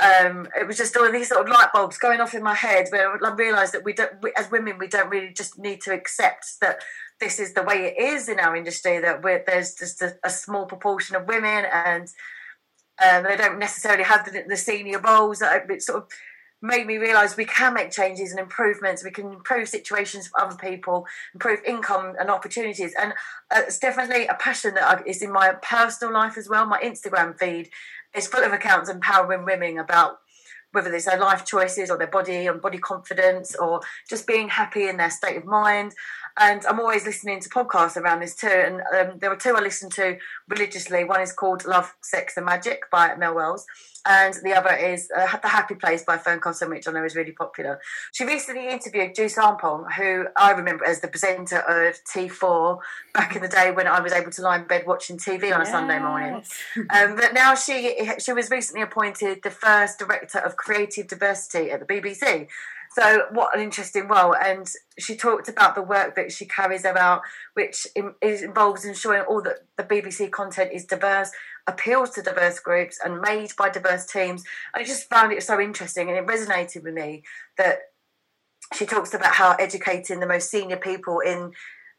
um, 0.00 0.46
it 0.60 0.66
was 0.66 0.76
just 0.76 0.96
all 0.96 1.10
these 1.10 1.28
sort 1.28 1.46
of 1.46 1.48
light 1.48 1.68
bulbs 1.72 1.96
going 1.96 2.20
off 2.20 2.34
in 2.34 2.42
my 2.42 2.54
head 2.54 2.88
where 2.90 3.10
I 3.24 3.34
realised 3.34 3.72
that 3.72 3.84
we 3.84 3.94
don't, 3.94 4.12
we, 4.22 4.32
as 4.36 4.50
women, 4.50 4.78
we 4.78 4.86
don't 4.86 5.08
really 5.08 5.32
just 5.32 5.58
need 5.58 5.80
to 5.82 5.92
accept 5.92 6.60
that 6.60 6.82
this 7.20 7.40
is 7.40 7.54
the 7.54 7.64
way 7.64 7.86
it 7.86 8.00
is 8.00 8.28
in 8.28 8.38
our 8.38 8.54
industry. 8.54 9.00
That 9.00 9.22
there's 9.22 9.74
just 9.74 10.02
a, 10.02 10.14
a 10.22 10.30
small 10.30 10.66
proportion 10.66 11.16
of 11.16 11.26
women 11.26 11.64
and 11.72 12.06
um, 13.04 13.24
they 13.24 13.36
don't 13.36 13.58
necessarily 13.58 14.04
have 14.04 14.24
the, 14.24 14.44
the 14.48 14.56
senior 14.56 15.00
roles. 15.00 15.42
It 15.42 15.82
sort 15.82 16.02
of 16.02 16.08
made 16.60 16.86
me 16.86 16.96
realise 16.96 17.36
we 17.36 17.44
can 17.44 17.74
make 17.74 17.90
changes 17.90 18.30
and 18.30 18.40
improvements. 18.40 19.04
We 19.04 19.10
can 19.10 19.32
improve 19.32 19.68
situations 19.68 20.28
for 20.28 20.40
other 20.40 20.56
people, 20.56 21.06
improve 21.34 21.60
income 21.64 22.14
and 22.18 22.30
opportunities. 22.30 22.94
And 23.00 23.12
uh, 23.50 23.62
it's 23.66 23.78
definitely 23.78 24.26
a 24.26 24.34
passion 24.34 24.74
that 24.74 25.06
is 25.06 25.22
in 25.22 25.32
my 25.32 25.54
personal 25.62 26.12
life 26.12 26.36
as 26.36 26.48
well. 26.48 26.66
My 26.66 26.80
Instagram 26.80 27.38
feed 27.38 27.70
is 28.14 28.26
full 28.26 28.42
of 28.42 28.52
accounts 28.52 28.90
empowering 28.90 29.44
women 29.44 29.78
about 29.78 30.18
whether 30.72 30.92
it's 30.92 31.06
their 31.06 31.18
life 31.18 31.46
choices 31.46 31.90
or 31.90 31.96
their 31.96 32.08
body 32.08 32.46
and 32.46 32.60
body 32.60 32.78
confidence 32.78 33.54
or 33.56 33.80
just 34.08 34.26
being 34.26 34.48
happy 34.48 34.88
in 34.88 34.98
their 34.98 35.10
state 35.10 35.36
of 35.36 35.44
mind 35.44 35.94
and 36.38 36.64
I'm 36.66 36.80
always 36.80 37.04
listening 37.04 37.40
to 37.40 37.48
podcasts 37.48 37.96
around 37.96 38.20
this 38.20 38.34
too. 38.34 38.48
And 38.48 38.80
um, 38.96 39.18
there 39.18 39.30
were 39.30 39.36
two 39.36 39.54
I 39.56 39.60
listen 39.60 39.90
to 39.90 40.18
religiously. 40.48 41.04
One 41.04 41.20
is 41.20 41.32
called 41.32 41.64
Love, 41.64 41.94
Sex 42.00 42.36
and 42.36 42.46
Magic 42.46 42.82
by 42.90 43.14
Mel 43.16 43.34
Wells, 43.34 43.66
and 44.06 44.34
the 44.42 44.54
other 44.54 44.74
is 44.74 45.08
uh, 45.16 45.36
The 45.38 45.48
Happy 45.48 45.74
Place 45.74 46.04
by 46.04 46.16
Fearne 46.16 46.40
Cotton, 46.40 46.70
which 46.70 46.86
I 46.86 46.92
know 46.92 47.04
is 47.04 47.16
really 47.16 47.32
popular. 47.32 47.80
She 48.12 48.24
recently 48.24 48.68
interviewed 48.68 49.14
June 49.14 49.28
Sarpong, 49.28 49.92
who 49.96 50.26
I 50.36 50.52
remember 50.52 50.84
as 50.84 51.00
the 51.00 51.08
presenter 51.08 51.58
of 51.58 51.96
T4 52.04 52.78
back 53.12 53.36
in 53.36 53.42
the 53.42 53.48
day 53.48 53.70
when 53.70 53.86
I 53.86 54.00
was 54.00 54.12
able 54.12 54.30
to 54.30 54.42
lie 54.42 54.56
in 54.56 54.66
bed 54.66 54.86
watching 54.86 55.18
TV 55.18 55.52
on 55.52 55.60
a 55.60 55.64
yes. 55.64 55.70
Sunday 55.70 55.98
morning. 55.98 56.42
Um, 56.90 57.16
but 57.16 57.34
now 57.34 57.54
she 57.54 58.08
she 58.18 58.32
was 58.32 58.50
recently 58.50 58.82
appointed 58.82 59.42
the 59.42 59.50
first 59.50 59.98
director 59.98 60.38
of 60.38 60.56
creative 60.56 61.06
diversity 61.06 61.70
at 61.70 61.80
the 61.80 61.86
BBC. 61.86 62.46
So 62.92 63.26
what 63.32 63.56
an 63.56 63.62
interesting 63.62 64.08
role. 64.08 64.34
And 64.34 64.66
she 64.98 65.16
talked 65.16 65.48
about 65.48 65.74
the 65.74 65.82
work 65.82 66.16
that 66.16 66.32
she 66.32 66.46
carries 66.46 66.84
out, 66.84 67.22
which 67.54 67.86
involves 68.22 68.84
ensuring 68.84 69.22
all 69.22 69.42
that 69.42 69.60
the 69.76 69.84
BBC 69.84 70.30
content 70.30 70.70
is 70.72 70.84
diverse, 70.84 71.30
appeals 71.66 72.10
to 72.10 72.22
diverse 72.22 72.58
groups, 72.60 72.98
and 73.04 73.20
made 73.20 73.52
by 73.56 73.68
diverse 73.68 74.06
teams. 74.06 74.42
I 74.74 74.84
just 74.84 75.08
found 75.08 75.32
it 75.32 75.42
so 75.42 75.60
interesting, 75.60 76.08
and 76.08 76.18
it 76.18 76.26
resonated 76.26 76.82
with 76.82 76.94
me 76.94 77.22
that 77.56 77.78
she 78.74 78.86
talks 78.86 79.14
about 79.14 79.34
how 79.34 79.52
educating 79.54 80.20
the 80.20 80.26
most 80.26 80.50
senior 80.50 80.76
people 80.76 81.20
in 81.20 81.52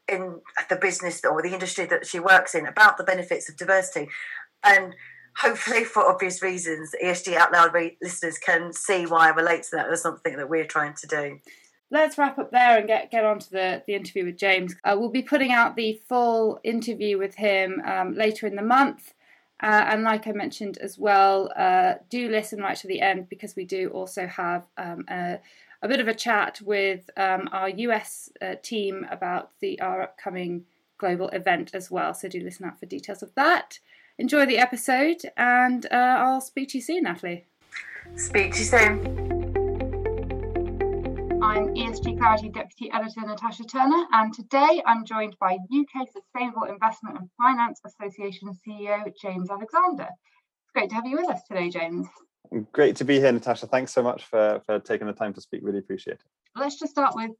in 0.08 0.42
the 0.70 0.76
business 0.76 1.22
or 1.24 1.42
the 1.42 1.54
industry 1.54 1.86
that 1.86 2.06
she 2.06 2.20
works 2.20 2.56
in 2.56 2.66
about 2.66 2.98
the 2.98 3.04
benefits 3.04 3.48
of 3.48 3.56
diversity 3.56 4.10
and 4.64 4.96
hopefully 5.40 5.84
for 5.84 6.06
obvious 6.06 6.42
reasons 6.42 6.94
esg 7.04 7.34
out 7.36 7.52
loud 7.52 7.74
listeners 8.02 8.38
can 8.38 8.74
see 8.74 9.06
why 9.06 9.28
i 9.28 9.30
relate 9.30 9.64
to 9.64 9.72
that 9.72 9.90
as 9.90 10.02
something 10.02 10.38
that 10.38 10.50
we're 10.50 10.66
trying 10.66 10.94
to 10.94 11.08
do 11.08 11.40
let's 11.92 12.18
wrap 12.18 12.38
up 12.38 12.52
there 12.52 12.78
and 12.78 12.88
get 12.88 13.10
get 13.12 13.26
on 13.26 13.40
to 13.40 13.50
the, 13.52 13.84
the 13.88 13.96
interview 13.96 14.26
with 14.26 14.38
james 14.38 14.76
uh, 14.84 14.96
we'll 14.98 15.10
be 15.10 15.22
putting 15.22 15.52
out 15.52 15.76
the 15.76 16.00
full 16.08 16.60
interview 16.64 17.18
with 17.18 17.36
him 17.36 17.82
um, 17.86 18.14
later 18.16 18.48
in 18.48 18.56
the 18.56 18.62
month 18.62 19.14
uh, 19.62 19.86
and 19.90 20.04
like 20.04 20.26
I 20.26 20.32
mentioned 20.32 20.78
as 20.78 20.98
well, 20.98 21.52
uh, 21.56 21.96
do 22.10 22.30
listen 22.30 22.62
right 22.62 22.78
to 22.78 22.88
the 22.88 23.02
end 23.02 23.28
because 23.28 23.56
we 23.58 23.66
do 23.66 23.90
also 23.90 24.26
have 24.26 24.64
um, 24.78 25.04
a, 25.10 25.40
a 25.82 25.88
bit 25.88 26.00
of 26.00 26.08
a 26.08 26.14
chat 26.14 26.62
with 26.64 27.10
um, 27.18 27.50
our 27.52 27.68
US 27.68 28.32
uh, 28.42 28.56
team 28.62 29.06
about 29.12 29.52
the 29.60 29.80
our 29.82 30.02
upcoming 30.02 30.66
global 30.98 31.28
event 31.30 31.72
as 31.74 31.92
well. 31.92 32.14
So 32.14 32.30
do 32.30 32.40
listen 32.40 32.66
out 32.66 32.80
for 32.80 32.86
details 32.86 33.22
of 33.22 33.36
that. 33.36 33.80
Enjoy 34.20 34.46
the 34.46 34.58
episode, 34.58 35.22
and 35.38 35.86
uh, 35.86 35.96
I'll 35.96 36.42
speak 36.42 36.68
to 36.70 36.78
you 36.78 36.82
soon, 36.82 37.04
Natalie. 37.04 37.46
Speak 38.18 38.52
to 38.52 38.60
you 38.60 38.66
soon. 38.66 39.00
I'm 41.42 41.74
ESG 41.74 42.20
Clarity 42.20 42.50
Deputy 42.50 42.92
Editor 42.92 43.22
Natasha 43.22 43.64
Turner, 43.64 44.06
and 44.12 44.34
today 44.34 44.84
I'm 44.86 45.06
joined 45.06 45.38
by 45.40 45.54
UK 45.54 46.06
Sustainable 46.12 46.64
Investment 46.64 47.18
and 47.18 47.30
Finance 47.38 47.80
Association 47.86 48.50
CEO 48.50 49.10
James 49.22 49.50
Alexander. 49.50 50.10
It's 50.10 50.72
great 50.74 50.90
to 50.90 50.96
have 50.96 51.06
you 51.06 51.16
with 51.16 51.30
us 51.30 51.42
today, 51.48 51.70
James. 51.70 52.06
Great 52.74 52.98
to 52.98 53.06
be 53.06 53.22
here, 53.22 53.32
Natasha. 53.32 53.68
Thanks 53.68 53.94
so 53.94 54.04
much 54.04 54.26
for, 54.26 54.62
for 54.66 54.80
taking 54.80 55.08
the 55.08 55.14
time 55.14 55.34
to 55.34 55.40
speak. 55.40 55.62
Really 55.64 55.80
appreciate 55.80 56.16
it. 56.16 56.24
Let's 56.58 56.78
just 56.78 56.92
start 56.92 57.16
with 57.16 57.32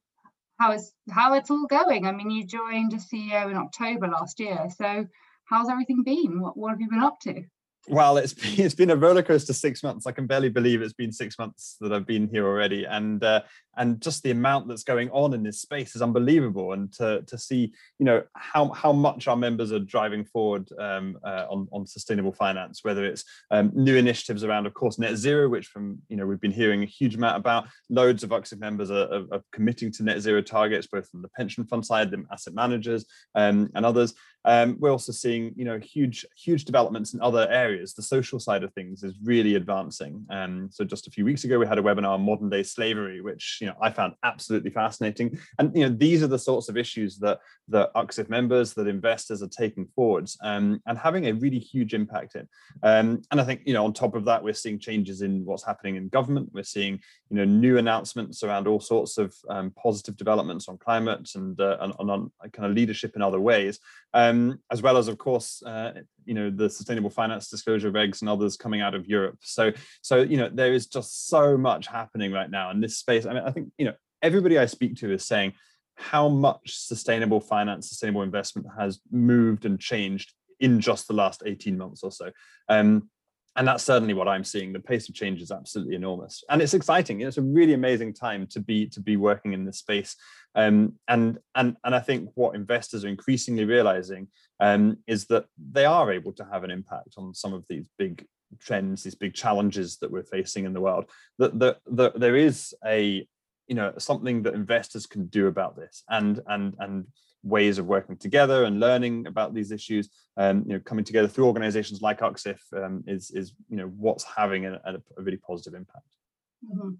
how 0.62 0.72
is 0.72 0.94
how 1.12 1.34
it's 1.34 1.52
all 1.52 1.68
going. 1.68 2.08
I 2.08 2.14
mean, 2.14 2.32
you 2.32 2.46
joined 2.46 2.94
as 2.94 3.06
CEO 3.06 3.52
in 3.52 3.58
October 3.58 4.08
last 4.08 4.40
year, 4.40 4.70
so 4.78 5.06
how's 5.50 5.70
everything 5.70 6.04
been? 6.04 6.40
What, 6.40 6.56
what 6.56 6.70
have 6.70 6.82
you 6.82 6.90
been 6.90 7.00
up 7.00 7.20
to? 7.22 7.44
Well, 7.90 8.18
it's 8.18 8.34
been, 8.34 8.66
it's 8.66 8.76
been 8.76 8.92
a 8.92 8.96
roller 8.96 9.24
coaster 9.24 9.52
six 9.52 9.82
months. 9.82 10.06
I 10.06 10.12
can 10.12 10.28
barely 10.28 10.50
believe 10.50 10.82
it's 10.82 10.94
been 10.94 11.12
six 11.12 11.40
months 11.40 11.76
that 11.82 11.92
I've 11.92 12.06
been 12.06 12.28
here 12.28 12.46
already, 12.46 12.86
and 12.86 13.24
uh, 13.24 13.42
and 13.78 14.00
just 14.00 14.22
the 14.22 14.30
amount 14.30 14.68
that's 14.68 14.84
going 14.84 15.10
on 15.10 15.34
in 15.34 15.42
this 15.42 15.62
space 15.62 15.96
is 15.96 16.02
unbelievable. 16.04 16.74
And 16.74 16.94
to 16.94 17.24
to 17.24 17.38
see, 17.38 17.74
you 17.98 18.06
know, 18.06 18.24
how 18.36 18.70
how 18.70 18.94
much 18.94 19.28
our 19.28 19.36
members 19.36 19.72
are 19.72 19.80
driving 19.80 20.24
forward 20.24 20.70
um, 20.78 21.18
uh, 21.24 21.46
on 21.50 21.68
on 21.72 21.88
sustainable 21.88 22.32
finance, 22.32 22.84
whether 22.84 23.04
it's 23.04 23.24
um, 23.50 23.72
new 23.74 23.96
initiatives 23.96 24.44
around, 24.44 24.68
of 24.68 24.76
course, 24.76 25.00
net 25.00 25.16
zero, 25.16 25.50
which 25.50 25.66
from 25.68 25.98
you 26.10 26.16
know 26.16 26.28
we've 26.28 26.42
been 26.42 26.52
hearing 26.52 26.84
a 26.84 26.88
huge 26.88 27.16
amount 27.16 27.38
about. 27.38 27.68
Loads 27.90 28.24
of 28.24 28.30
UKSIF 28.30 28.60
members 28.60 28.92
are, 28.92 29.12
are, 29.12 29.26
are 29.32 29.44
committing 29.52 29.92
to 29.94 30.04
net 30.04 30.20
zero 30.20 30.42
targets, 30.42 30.86
both 30.86 31.10
from 31.10 31.24
the 31.24 31.30
pension 31.30 31.66
fund 31.66 31.84
side, 31.84 32.12
the 32.12 32.24
asset 32.32 32.54
managers, 32.54 33.06
um, 33.34 33.70
and 33.74 33.84
others. 33.84 34.14
Um, 34.46 34.78
we're 34.80 34.92
also 34.92 35.12
seeing, 35.12 35.54
you 35.56 35.66
know, 35.66 35.80
huge, 35.80 36.26
huge 36.38 36.66
developments 36.66 37.14
in 37.14 37.22
other 37.22 37.48
areas. 37.50 37.79
The 37.88 38.02
social 38.02 38.40
side 38.40 38.64
of 38.64 38.74
things 38.74 39.04
is 39.04 39.16
really 39.24 39.56
advancing. 39.56 40.26
Um, 40.30 40.70
so 40.72 40.84
just 40.84 41.08
a 41.08 41.12
few 41.12 41.26
weeks 41.26 41.44
ago, 41.44 41.58
we 41.60 41.68
had 41.68 41.78
a 41.78 41.82
webinar 41.82 42.10
on 42.10 42.22
modern 42.22 42.50
day 42.50 42.64
slavery, 42.64 43.22
which 43.22 43.60
you 43.62 43.68
know 43.68 43.76
I 43.82 43.92
found 43.92 44.14
absolutely 44.24 44.72
fascinating. 44.72 45.38
And 45.58 45.76
you 45.76 45.88
know, 45.88 45.96
these 45.96 46.24
are 46.24 46.28
the 46.28 46.40
sorts 46.40 46.70
of 46.70 46.78
issues 46.78 47.18
that 47.20 47.40
that 47.70 47.94
UKSIF 47.96 48.30
members, 48.30 48.74
that 48.74 48.88
investors 48.88 49.42
are 49.44 49.48
taking 49.48 49.88
forwards 49.96 50.38
um, 50.44 50.82
and 50.88 50.98
having 50.98 51.28
a 51.28 51.34
really 51.34 51.60
huge 51.60 51.94
impact 51.94 52.36
in. 52.36 52.48
Um, 52.84 53.22
and 53.32 53.40
I 53.40 53.44
think 53.44 53.62
you 53.66 53.74
know, 53.74 53.86
on 53.86 53.94
top 53.94 54.16
of 54.16 54.26
that, 54.26 54.44
we're 54.44 54.54
seeing 54.54 54.80
changes 54.80 55.22
in 55.22 55.46
what's 55.46 55.66
happening 55.66 55.96
in 55.96 56.10
government. 56.10 56.50
We're 56.54 56.64
seeing 56.64 57.00
you 57.30 57.38
know 57.38 57.46
new 57.46 57.78
announcements 57.78 58.44
around 58.44 58.68
all 58.68 58.80
sorts 58.80 59.18
of 59.18 59.34
um, 59.50 59.72
positive 59.72 60.18
developments 60.18 60.68
on 60.68 60.78
climate 60.78 61.30
and, 61.36 61.60
uh, 61.60 61.78
and, 61.82 61.94
and 62.00 62.12
on 62.12 62.32
kind 62.54 62.70
of 62.70 62.76
leadership 62.76 63.16
in 63.16 63.22
other 63.22 63.40
ways 63.40 63.80
um, 64.14 64.60
as 64.72 64.82
well 64.82 64.98
as, 64.98 65.08
of 65.08 65.18
course, 65.18 65.62
uh, 65.64 65.94
you 66.30 66.36
know, 66.36 66.52
the 66.52 66.70
sustainable 66.70 67.10
finance 67.10 67.50
disclosure 67.50 67.92
regs 67.92 68.22
and 68.22 68.30
others 68.30 68.56
coming 68.56 68.82
out 68.82 68.94
of 68.94 69.08
Europe. 69.08 69.40
So, 69.42 69.72
so 70.04 70.22
you 70.22 70.38
know, 70.38 70.48
there 70.54 70.74
is 70.74 70.86
just 70.86 71.28
so 71.28 71.58
much 71.58 71.88
happening 71.88 72.32
right 72.32 72.52
now 72.52 72.70
in 72.70 72.82
this 72.82 72.98
space. 72.98 73.26
I 73.26 73.34
mean, 73.34 73.44
I 73.44 73.52
think 73.52 73.72
you 73.80 73.86
know, 73.86 73.96
everybody 74.22 74.60
I 74.60 74.68
speak 74.68 74.96
to 74.98 75.12
is 75.12 75.26
saying 75.26 75.54
how 75.96 76.30
much 76.30 76.78
sustainable 76.78 77.42
finance, 77.42 77.90
sustainable 77.90 78.22
investment 78.22 78.68
has 78.78 79.00
moved 79.12 79.66
and 79.66 79.80
changed 79.80 80.32
in 80.60 80.80
just 80.80 81.08
the 81.08 81.16
last 81.16 81.42
18 81.44 81.76
months 81.76 82.04
or 82.04 82.12
so. 82.12 82.32
Um, 82.70 83.10
and 83.56 83.68
that's 83.68 83.84
certainly 83.84 84.14
what 84.14 84.28
I'm 84.28 84.44
seeing. 84.44 84.72
The 84.72 84.80
pace 84.80 85.10
of 85.10 85.16
change 85.16 85.42
is 85.42 85.52
absolutely 85.52 85.96
enormous, 85.96 86.44
and 86.50 86.62
it's 86.62 86.74
exciting. 86.74 87.22
It's 87.22 87.38
a 87.38 87.42
really 87.42 87.74
amazing 87.74 88.14
time 88.14 88.48
to 88.48 88.60
be 88.60 88.88
to 88.88 89.00
be 89.00 89.18
working 89.18 89.54
in 89.54 89.66
this 89.66 89.80
space. 89.80 90.16
Um, 90.56 90.94
and 91.08 91.40
and 91.56 91.76
and 91.84 91.96
I 91.96 92.00
think 92.00 92.30
what 92.36 92.56
investors 92.56 93.04
are 93.06 93.10
increasingly 93.10 93.66
realizing 93.66 94.28
um, 94.60 94.98
is 95.08 95.26
that 95.28 95.46
they 95.72 95.86
are 95.86 96.12
able 96.12 96.34
to 96.34 96.46
have 96.52 96.64
an 96.64 96.72
impact 96.72 97.16
on 97.18 97.34
some 97.34 97.54
of 97.54 97.66
these 97.70 97.88
big 97.98 98.26
trends, 98.60 99.04
these 99.04 99.16
big 99.16 99.34
challenges 99.34 99.98
that 99.98 100.12
we're 100.12 100.24
facing 100.24 100.66
in 100.66 100.74
the 100.74 100.82
world. 100.82 101.06
That 101.38 101.58
that, 101.60 101.78
that 101.92 102.20
there 102.20 102.36
is 102.36 102.74
a 102.86 103.28
you 103.68 103.76
know 103.76 103.94
something 103.98 104.44
that 104.44 104.54
investors 104.54 105.06
can 105.06 105.28
do 105.28 105.48
about 105.48 105.76
this, 105.76 106.04
and 106.10 106.40
and 106.48 106.76
and 106.80 107.08
ways 107.44 107.78
of 107.78 107.86
working 107.86 108.18
together 108.18 108.66
and 108.66 108.80
learning 108.80 109.28
about 109.28 109.54
these 109.54 109.72
issues. 109.72 110.10
Um, 110.38 110.64
you 110.66 110.74
know 110.74 110.80
coming 110.80 111.06
together 111.06 111.28
through 111.28 111.48
organizations 111.48 112.02
like 112.02 112.20
UKSIF 112.20 112.60
um, 112.74 113.04
is 113.08 113.32
is 113.32 113.54
you 113.70 113.78
know 113.78 113.88
what's 113.98 114.24
having 114.24 114.66
a, 114.66 114.80
a, 114.86 115.22
really 115.22 115.38
positive 115.38 115.74
impact. 115.74 116.16
Mm-hmm. 116.64 116.92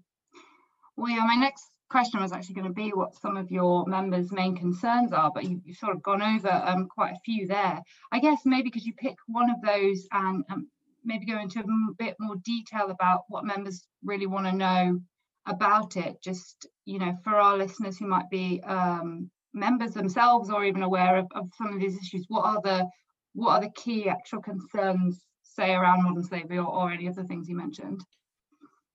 well 0.96 1.10
yeah 1.10 1.24
my 1.24 1.34
next 1.34 1.64
question 1.90 2.20
was 2.20 2.32
actually 2.32 2.54
going 2.54 2.66
to 2.66 2.72
be 2.72 2.90
what 2.90 3.14
some 3.14 3.36
of 3.36 3.50
your 3.50 3.84
members 3.86 4.32
main 4.32 4.56
concerns 4.56 5.12
are 5.12 5.30
but 5.34 5.44
you, 5.44 5.60
have 5.66 5.76
sort 5.76 5.94
of 5.94 6.02
gone 6.02 6.22
over 6.22 6.50
um, 6.64 6.88
quite 6.88 7.12
a 7.12 7.20
few 7.24 7.46
there. 7.46 7.82
I 8.12 8.20
guess 8.20 8.40
maybe 8.44 8.64
because 8.64 8.86
you 8.86 8.94
pick 8.94 9.16
one 9.26 9.50
of 9.50 9.60
those 9.60 10.06
and 10.12 10.44
um, 10.50 10.68
maybe 11.04 11.26
go 11.26 11.38
into 11.38 11.60
a 11.60 11.94
bit 11.98 12.16
more 12.20 12.36
detail 12.44 12.90
about 12.90 13.24
what 13.28 13.44
members 13.44 13.86
really 14.04 14.26
want 14.26 14.46
to 14.46 14.52
know 14.52 15.00
about 15.46 15.96
it? 15.96 16.22
Just 16.22 16.66
you 16.84 16.98
know 16.98 17.16
for 17.24 17.34
our 17.36 17.56
listeners 17.56 17.98
who 17.98 18.06
might 18.06 18.30
be 18.30 18.62
um, 18.62 19.30
members 19.52 19.92
themselves 19.92 20.50
or 20.50 20.64
even 20.64 20.82
aware 20.82 21.16
of, 21.16 21.26
of 21.34 21.50
some 21.56 21.74
of 21.74 21.80
these 21.80 21.96
issues 21.96 22.24
what 22.28 22.44
are 22.44 22.60
the 22.62 22.86
what 23.34 23.52
are 23.52 23.60
the 23.60 23.70
key 23.70 24.08
actual 24.08 24.40
concerns 24.40 25.24
say 25.42 25.74
around 25.74 26.02
modern 26.02 26.22
slavery 26.22 26.58
or, 26.58 26.66
or 26.66 26.90
any 26.90 27.06
of 27.06 27.14
the 27.14 27.24
things 27.24 27.48
you 27.48 27.56
mentioned 27.56 28.02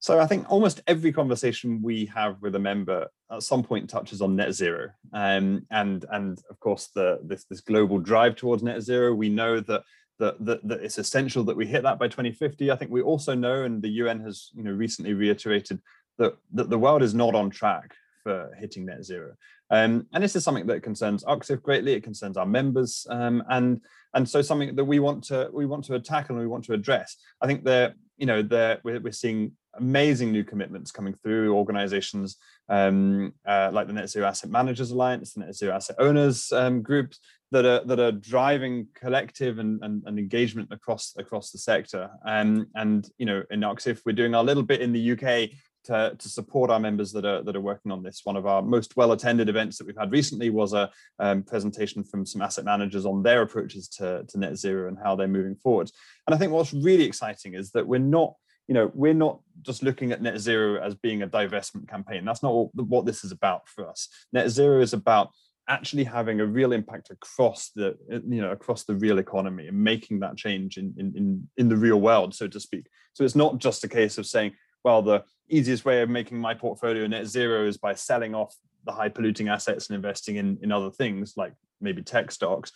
so 0.06 0.20
I 0.20 0.28
think 0.28 0.46
almost 0.52 0.82
every 0.86 1.12
conversation 1.12 1.82
we 1.82 2.06
have 2.14 2.40
with 2.40 2.54
a 2.54 2.60
member 2.60 3.08
at 3.32 3.42
some 3.42 3.64
point 3.64 3.90
touches 3.90 4.22
on 4.22 4.36
net 4.36 4.54
zero, 4.54 4.90
um, 5.14 5.66
and 5.72 6.06
and 6.12 6.38
of 6.52 6.60
course 6.60 6.90
the 6.94 7.20
this 7.24 7.46
this 7.46 7.62
global 7.62 7.98
drive 7.98 8.36
towards 8.36 8.62
net 8.62 8.84
zero. 8.84 9.16
We 9.16 9.30
know 9.30 9.60
that 9.62 9.82
that, 10.20 10.46
that, 10.46 10.68
that 10.68 10.84
it's 10.84 11.00
essential 11.00 11.44
that 11.46 11.58
we 11.58 11.66
hit 11.66 11.82
that 11.84 11.98
by 11.98 12.08
2050. 12.08 12.70
I 12.70 12.76
think 12.76 12.92
we 12.92 13.02
also 13.02 13.34
know, 13.34 13.64
and 13.64 13.82
the 13.82 13.90
UN 13.90 14.20
has 14.22 14.52
you 14.54 14.64
know 14.64 14.72
recently 14.72 15.16
reiterated 15.16 15.82
that 16.20 16.38
that 16.54 16.70
the 16.70 16.78
world 16.78 17.02
is 17.02 17.16
not 17.16 17.34
on 17.34 17.50
track 17.50 17.96
for 18.22 18.52
hitting 18.60 18.86
net 18.86 19.04
zero. 19.04 19.34
Um, 19.72 20.08
and 20.14 20.24
this 20.24 20.36
is 20.36 20.44
something 20.44 20.68
that 20.68 20.84
concerns 20.84 21.24
UKSIF 21.24 21.62
greatly. 21.62 21.94
It 21.94 22.04
concerns 22.04 22.38
our 22.38 22.46
members, 22.46 23.08
um, 23.10 23.44
and 23.50 23.82
and 24.14 24.28
so 24.28 24.42
something 24.42 24.76
that 24.76 24.86
we 24.86 25.00
want 25.00 25.24
to 25.26 25.50
we 25.54 25.66
want 25.66 25.86
to 25.86 26.00
tackle 26.00 26.36
and 26.36 26.44
we 26.44 26.48
want 26.48 26.66
to 26.66 26.74
address. 26.74 27.18
I 27.42 27.48
think 27.48 27.64
that 27.66 27.96
you 28.18 28.26
know 28.26 28.42
that 28.44 28.82
we're, 28.84 29.00
we're 29.00 29.12
seeing 29.12 29.54
amazing 29.78 30.32
new 30.32 30.44
commitments 30.44 30.92
coming 30.92 31.14
through 31.14 31.54
organizations 31.54 32.38
um, 32.70 33.34
uh, 33.46 33.70
like 33.74 33.88
the 33.88 33.94
Net 33.94 34.10
Zero 34.10 34.28
Asset 34.28 34.50
Managers 34.50 34.92
Alliance, 34.92 35.34
the 35.34 35.42
Net 35.42 35.56
Zero 35.56 35.76
Asset 35.76 35.98
Owners 36.00 36.52
um, 36.52 36.82
groups 36.82 37.20
that 37.52 37.66
are 37.66 37.84
that 37.86 38.00
are 38.00 38.12
driving 38.12 38.88
collective 38.96 39.60
and, 39.60 39.84
and, 39.84 40.04
and 40.06 40.20
engagement 40.20 40.70
across 40.72 41.14
across 41.18 41.52
the 41.52 41.58
sector. 41.58 42.10
Um, 42.26 42.68
and 42.76 43.10
you 43.18 43.26
know, 43.26 43.44
in 43.50 43.62
UKSIF, 43.62 44.02
we're 44.06 44.14
doing 44.14 44.36
our 44.36 44.44
little 44.44 44.64
bit 44.64 44.82
in 44.82 44.94
the 44.94 45.12
UK 45.12 45.50
to, 45.86 46.16
to 46.18 46.30
support 46.30 46.70
our 46.70 46.80
members 46.80 47.12
that 47.14 47.26
are 47.26 47.42
that 47.44 47.56
are 47.56 47.62
working 47.62 47.92
on 47.92 48.04
this. 48.04 48.22
One 48.24 48.36
of 48.36 48.46
our 48.46 48.62
most 48.62 48.96
well 48.98 49.12
attended 49.12 49.50
events 49.50 49.78
that 49.78 49.88
we've 49.88 49.98
had 49.98 50.12
recently 50.12 50.50
was 50.50 50.74
a 50.74 50.90
um, 51.20 51.44
presentation 51.44 52.04
from 52.04 52.26
some 52.26 52.42
asset 52.42 52.66
managers 52.66 53.06
on 53.06 53.24
their 53.24 53.42
approaches 53.42 53.88
to, 53.90 54.26
to 54.28 54.40
net 54.40 54.58
zero 54.58 54.88
and 54.88 54.98
how 55.02 55.16
they're 55.16 55.28
moving 55.28 55.56
forward. 55.56 55.92
And 56.28 56.36
I 56.36 56.38
think 56.38 56.52
what's 56.52 56.74
really 56.74 57.06
exciting 57.06 57.54
is 57.54 57.72
that 57.72 57.88
we're 57.88 58.00
not 58.00 58.36
you 58.68 58.74
know 58.74 58.92
we're 58.94 59.14
not 59.14 59.40
just 59.62 59.84
looking 59.84 60.12
at 60.12 60.22
net 60.22 60.40
zero 60.40 60.82
as 60.82 60.96
being 60.96 61.22
a 61.22 61.28
divestment 61.28 61.88
campaign 61.88 62.26
that's 62.26 62.42
not 62.42 62.74
what 62.74 63.06
this 63.06 63.24
is 63.24 63.32
about 63.32 63.70
for 63.70 63.88
us 63.88 64.10
net 64.34 64.50
zero 64.50 64.82
is 64.82 64.94
about 64.94 65.30
actually 65.68 66.04
having 66.04 66.42
a 66.42 66.46
real 66.46 66.72
impact 66.72 67.10
across 67.10 67.70
the 67.76 67.96
you 68.10 68.42
know 68.42 68.52
across 68.52 68.84
the 68.84 68.96
real 68.96 69.20
economy 69.20 69.68
and 69.68 69.78
making 69.78 70.20
that 70.20 70.38
change 70.38 70.78
in 70.78 70.94
in 70.98 71.14
in, 71.16 71.48
in 71.58 71.70
the 71.70 71.76
real 71.76 72.00
world 72.00 72.34
so 72.34 72.48
to 72.48 72.60
speak 72.60 72.88
so 73.14 73.24
it's 73.24 73.36
not 73.36 73.58
just 73.58 73.84
a 73.84 73.88
case 73.88 74.18
of 74.18 74.26
saying 74.26 74.52
well, 74.86 75.02
the 75.02 75.24
easiest 75.50 75.84
way 75.84 76.04
of 76.04 76.10
making 76.10 76.38
my 76.38 76.54
portfolio 76.54 77.08
net 77.08 77.26
zero 77.26 77.68
is 77.68 77.76
by 77.76 77.96
selling 77.96 78.36
off 78.36 78.56
the 78.86 78.92
high 78.92 79.10
polluting 79.10 79.50
assets 79.50 79.90
and 79.90 79.96
investing 79.96 80.36
in, 80.36 80.60
in 80.62 80.72
other 80.72 80.92
things 80.92 81.34
like 81.36 81.54
maybe 81.82 82.04
tech 82.04 82.32
stocks. 82.32 82.72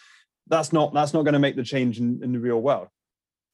That's 0.47 0.73
not 0.73 0.91
that's 0.91 1.13
not 1.13 1.23
going 1.23 1.33
to 1.33 1.39
make 1.39 1.55
the 1.55 1.63
change 1.63 1.99
in, 1.99 2.19
in 2.23 2.31
the 2.33 2.39
real 2.39 2.59
world. 2.59 2.87